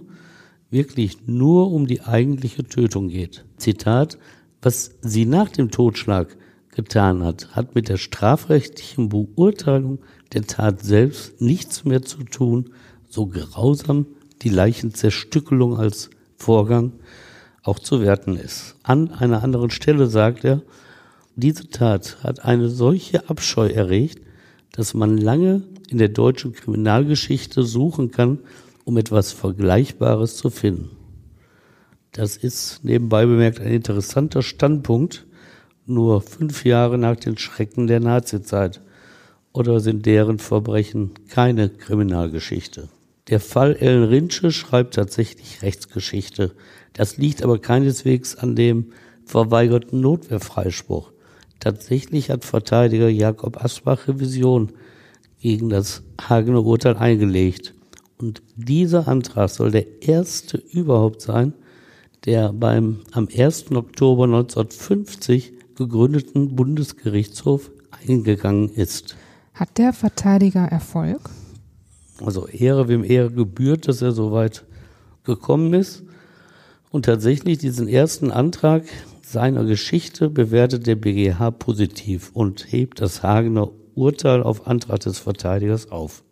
wirklich 0.68 1.26
nur 1.26 1.72
um 1.72 1.86
die 1.86 2.02
eigentliche 2.02 2.62
Tötung 2.64 3.08
geht. 3.08 3.46
Zitat, 3.56 4.18
was 4.60 4.96
sie 5.00 5.24
nach 5.24 5.48
dem 5.48 5.70
Totschlag 5.70 6.36
getan 6.72 7.24
hat, 7.24 7.56
hat 7.56 7.74
mit 7.74 7.88
der 7.88 7.96
strafrechtlichen 7.96 9.08
Beurteilung 9.08 10.00
der 10.34 10.46
Tat 10.46 10.82
selbst 10.82 11.40
nichts 11.40 11.86
mehr 11.86 12.02
zu 12.02 12.22
tun, 12.24 12.74
so 13.08 13.26
grausam 13.26 14.04
die 14.42 14.50
Leichenzerstückelung 14.50 15.78
als 15.78 16.10
Vorgang 16.36 16.92
auch 17.62 17.78
zu 17.78 18.02
werten 18.02 18.36
ist. 18.36 18.76
An 18.82 19.10
einer 19.10 19.42
anderen 19.42 19.70
Stelle 19.70 20.06
sagt 20.06 20.44
er, 20.44 20.60
Diese 21.34 21.70
Tat 21.70 22.18
hat 22.22 22.44
eine 22.44 22.68
solche 22.68 23.30
Abscheu 23.30 23.68
erregt, 23.68 24.20
dass 24.72 24.94
man 24.94 25.18
lange 25.18 25.62
in 25.88 25.98
der 25.98 26.08
deutschen 26.08 26.52
Kriminalgeschichte 26.52 27.62
suchen 27.62 28.10
kann, 28.10 28.38
um 28.84 28.96
etwas 28.96 29.32
Vergleichbares 29.32 30.36
zu 30.36 30.50
finden. 30.50 30.90
Das 32.12 32.36
ist 32.36 32.84
nebenbei 32.84 33.26
bemerkt 33.26 33.60
ein 33.60 33.72
interessanter 33.72 34.42
Standpunkt, 34.42 35.26
nur 35.86 36.22
fünf 36.22 36.64
Jahre 36.64 36.98
nach 36.98 37.16
den 37.16 37.38
Schrecken 37.38 37.86
der 37.86 38.00
Nazizeit. 38.00 38.80
Oder 39.52 39.80
sind 39.80 40.06
deren 40.06 40.38
Verbrechen 40.38 41.12
keine 41.28 41.68
Kriminalgeschichte? 41.68 42.88
Der 43.28 43.40
Fall 43.40 43.76
Ellen 43.76 44.04
Rinsche 44.04 44.50
schreibt 44.52 44.94
tatsächlich 44.94 45.62
Rechtsgeschichte. 45.62 46.52
Das 46.92 47.16
liegt 47.16 47.42
aber 47.42 47.58
keineswegs 47.58 48.36
an 48.36 48.56
dem 48.56 48.92
verweigerten 49.24 50.00
Notwehrfreispruch. 50.00 51.12
Tatsächlich 51.60 52.30
hat 52.30 52.44
Verteidiger 52.44 53.08
Jakob 53.08 53.62
Asbach 53.62 54.08
Revision 54.08 54.72
gegen 55.40 55.68
das 55.68 56.02
Hagener 56.20 56.64
Urteil 56.64 56.96
eingelegt. 56.96 57.74
Und 58.18 58.42
dieser 58.56 59.08
Antrag 59.08 59.50
soll 59.50 59.70
der 59.70 60.02
erste 60.02 60.56
überhaupt 60.56 61.22
sein, 61.22 61.54
der 62.24 62.52
beim 62.52 63.00
am 63.12 63.28
1. 63.34 63.72
Oktober 63.72 64.24
1950 64.24 65.52
gegründeten 65.76 66.56
Bundesgerichtshof 66.56 67.70
eingegangen 68.06 68.70
ist. 68.70 69.16
Hat 69.54 69.78
der 69.78 69.92
Verteidiger 69.92 70.64
Erfolg? 70.64 71.30
Also 72.24 72.46
Ehre 72.46 72.88
wem 72.88 73.04
Ehre 73.04 73.30
gebührt, 73.30 73.88
dass 73.88 74.02
er 74.02 74.12
so 74.12 74.32
weit 74.32 74.64
gekommen 75.24 75.72
ist. 75.74 76.02
Und 76.90 77.04
tatsächlich 77.04 77.58
diesen 77.58 77.88
ersten 77.88 78.30
Antrag 78.30 78.84
seiner 79.32 79.64
Geschichte 79.64 80.28
bewertet 80.28 80.88
der 80.88 80.96
BGH 80.96 81.52
positiv 81.52 82.30
und 82.34 82.72
hebt 82.72 83.00
das 83.00 83.22
Hagener 83.22 83.70
Urteil 83.94 84.42
auf 84.42 84.66
Antrag 84.66 85.00
des 85.00 85.20
Verteidigers 85.20 85.92
auf. 85.92 86.24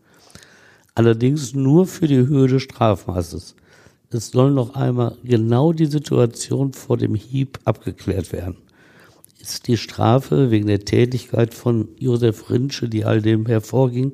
Allerdings 0.96 1.54
nur 1.54 1.86
für 1.86 2.08
die 2.08 2.26
Höhe 2.26 2.48
des 2.48 2.62
Strafmaßes. 2.62 3.54
Es 4.10 4.30
soll 4.30 4.50
noch 4.50 4.74
einmal 4.74 5.16
genau 5.22 5.72
die 5.72 5.86
Situation 5.86 6.72
vor 6.72 6.96
dem 6.96 7.14
Hieb 7.14 7.60
abgeklärt 7.64 8.32
werden. 8.32 8.56
Ist 9.38 9.68
die 9.68 9.76
Strafe 9.76 10.50
wegen 10.50 10.66
der 10.66 10.80
Tätigkeit 10.80 11.54
von 11.54 11.88
Josef 11.98 12.50
Rinsche, 12.50 12.88
die 12.88 13.04
all 13.04 13.22
dem 13.22 13.46
hervorging, 13.46 14.12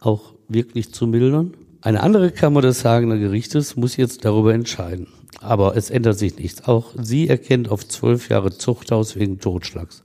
auch 0.00 0.34
wirklich 0.48 0.92
zu 0.92 1.06
mildern? 1.06 1.54
Eine 1.82 2.02
andere 2.02 2.30
Kammer 2.30 2.62
des 2.62 2.84
Hagener 2.84 3.18
Gerichtes 3.18 3.76
muss 3.76 3.96
jetzt 3.96 4.24
darüber 4.24 4.54
entscheiden. 4.54 5.08
Aber 5.40 5.76
es 5.76 5.90
ändert 5.90 6.18
sich 6.18 6.38
nichts. 6.38 6.66
Auch 6.66 6.94
sie 7.00 7.28
erkennt 7.28 7.70
auf 7.70 7.86
zwölf 7.86 8.28
Jahre 8.28 8.56
Zuchthaus 8.56 9.16
wegen 9.16 9.38
Totschlags. 9.38 10.02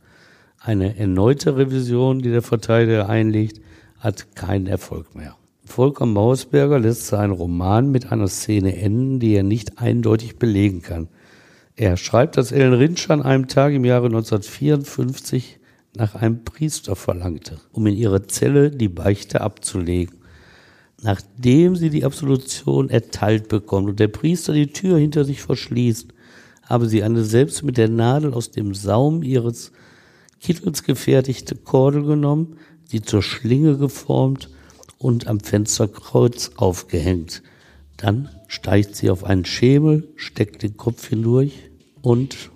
Eine 0.59 0.97
erneute 0.97 1.57
Revision, 1.57 2.21
die 2.21 2.29
der 2.29 2.41
Verteidiger 2.41 3.09
einlegt, 3.09 3.61
hat 3.99 4.35
keinen 4.35 4.67
Erfolg 4.67 5.15
mehr. 5.15 5.35
Volker 5.63 6.05
Mausberger 6.05 6.79
lässt 6.79 7.07
seinen 7.07 7.31
Roman 7.31 7.89
mit 7.89 8.11
einer 8.11 8.27
Szene 8.27 8.75
enden, 8.75 9.19
die 9.19 9.33
er 9.33 9.43
nicht 9.43 9.79
eindeutig 9.79 10.37
belegen 10.37 10.81
kann. 10.81 11.07
Er 11.75 11.97
schreibt, 11.97 12.37
dass 12.37 12.51
Ellen 12.51 12.73
Rinsch 12.73 13.09
an 13.09 13.21
einem 13.21 13.47
Tag 13.47 13.73
im 13.73 13.85
Jahre 13.85 14.07
1954 14.07 15.59
nach 15.95 16.15
einem 16.15 16.43
Priester 16.43 16.95
verlangte, 16.95 17.59
um 17.71 17.87
in 17.87 17.95
ihre 17.95 18.27
Zelle 18.27 18.69
die 18.69 18.89
Beichte 18.89 19.41
abzulegen. 19.41 20.20
Nachdem 21.03 21.75
sie 21.75 21.89
die 21.89 22.05
Absolution 22.05 22.89
erteilt 22.89 23.47
bekommt 23.47 23.89
und 23.89 23.99
der 23.99 24.07
Priester 24.07 24.53
die 24.53 24.67
Tür 24.67 24.97
hinter 24.97 25.25
sich 25.25 25.41
verschließt, 25.41 26.13
habe 26.63 26.87
sie 26.87 27.03
eine 27.03 27.23
selbst 27.23 27.63
mit 27.63 27.77
der 27.77 27.89
Nadel 27.89 28.33
aus 28.33 28.51
dem 28.51 28.75
Saum 28.75 29.23
ihres 29.23 29.71
Kittels 30.39 30.83
gefertigte 30.83 31.55
Kordel 31.55 32.03
genommen, 32.03 32.57
sie 32.85 33.01
zur 33.01 33.23
Schlinge 33.23 33.77
geformt 33.77 34.49
und 34.97 35.27
am 35.27 35.39
Fensterkreuz 35.39 36.51
aufgehängt. 36.55 37.41
Dann 37.97 38.29
steigt 38.47 38.95
sie 38.95 39.09
auf 39.09 39.23
einen 39.23 39.45
Schemel, 39.45 40.07
steckt 40.15 40.63
den 40.63 40.77
Kopf 40.77 41.07
hindurch 41.07 41.53
und 42.01 42.51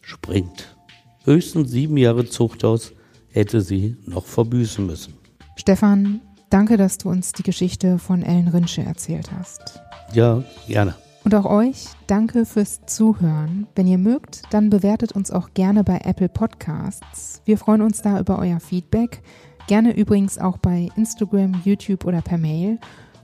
springt. 0.00 0.76
Höchstens 1.24 1.70
sieben 1.70 1.96
Jahre 1.96 2.26
Zuchthaus 2.26 2.92
hätte 3.30 3.60
sie 3.60 3.96
noch 4.06 4.26
verbüßen 4.26 4.86
müssen. 4.86 5.14
Stefan, 5.56 6.20
danke, 6.54 6.76
dass 6.76 6.98
du 6.98 7.10
uns 7.10 7.32
die 7.32 7.42
Geschichte 7.42 7.98
von 7.98 8.22
Ellen 8.22 8.46
Rinsche 8.46 8.82
erzählt 8.82 9.32
hast. 9.36 9.80
Ja, 10.12 10.44
gerne. 10.68 10.94
Und 11.24 11.34
auch 11.34 11.46
euch 11.46 11.86
danke 12.06 12.46
fürs 12.46 12.80
Zuhören. 12.86 13.66
Wenn 13.74 13.88
ihr 13.88 13.98
mögt, 13.98 14.42
dann 14.50 14.70
bewertet 14.70 15.12
uns 15.12 15.32
auch 15.32 15.52
gerne 15.54 15.82
bei 15.82 15.98
Apple 16.04 16.28
Podcasts. 16.28 17.42
Wir 17.44 17.58
freuen 17.58 17.82
uns 17.82 18.02
da 18.02 18.20
über 18.20 18.38
euer 18.38 18.60
Feedback. 18.60 19.20
Gerne 19.66 19.96
übrigens 19.96 20.38
auch 20.38 20.58
bei 20.58 20.90
Instagram, 20.94 21.60
YouTube 21.64 22.04
oder 22.04 22.22
per 22.22 22.38
Mail. 22.38 22.78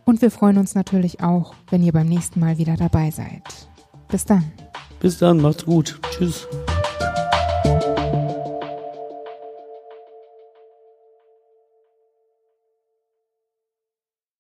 Und 0.05 0.22
wir 0.22 0.33
freuen 0.33 0.59
uns 0.59 0.74
natürlich 0.74 1.22
auch, 1.22 1.55
wenn 1.70 1.85
ihr 1.85 1.93
beim 1.93 2.09
nächsten 2.09 2.41
Mal 2.41 2.59
wieder 2.59 2.76
dabei 2.76 3.12
seid. 3.12 3.45
Bis 4.09 4.24
dann. 4.24 4.51
Bis 4.99 5.18
dann, 5.18 5.41
macht's 5.41 5.64
gut. 5.64 6.01
Tschüss. 6.11 6.49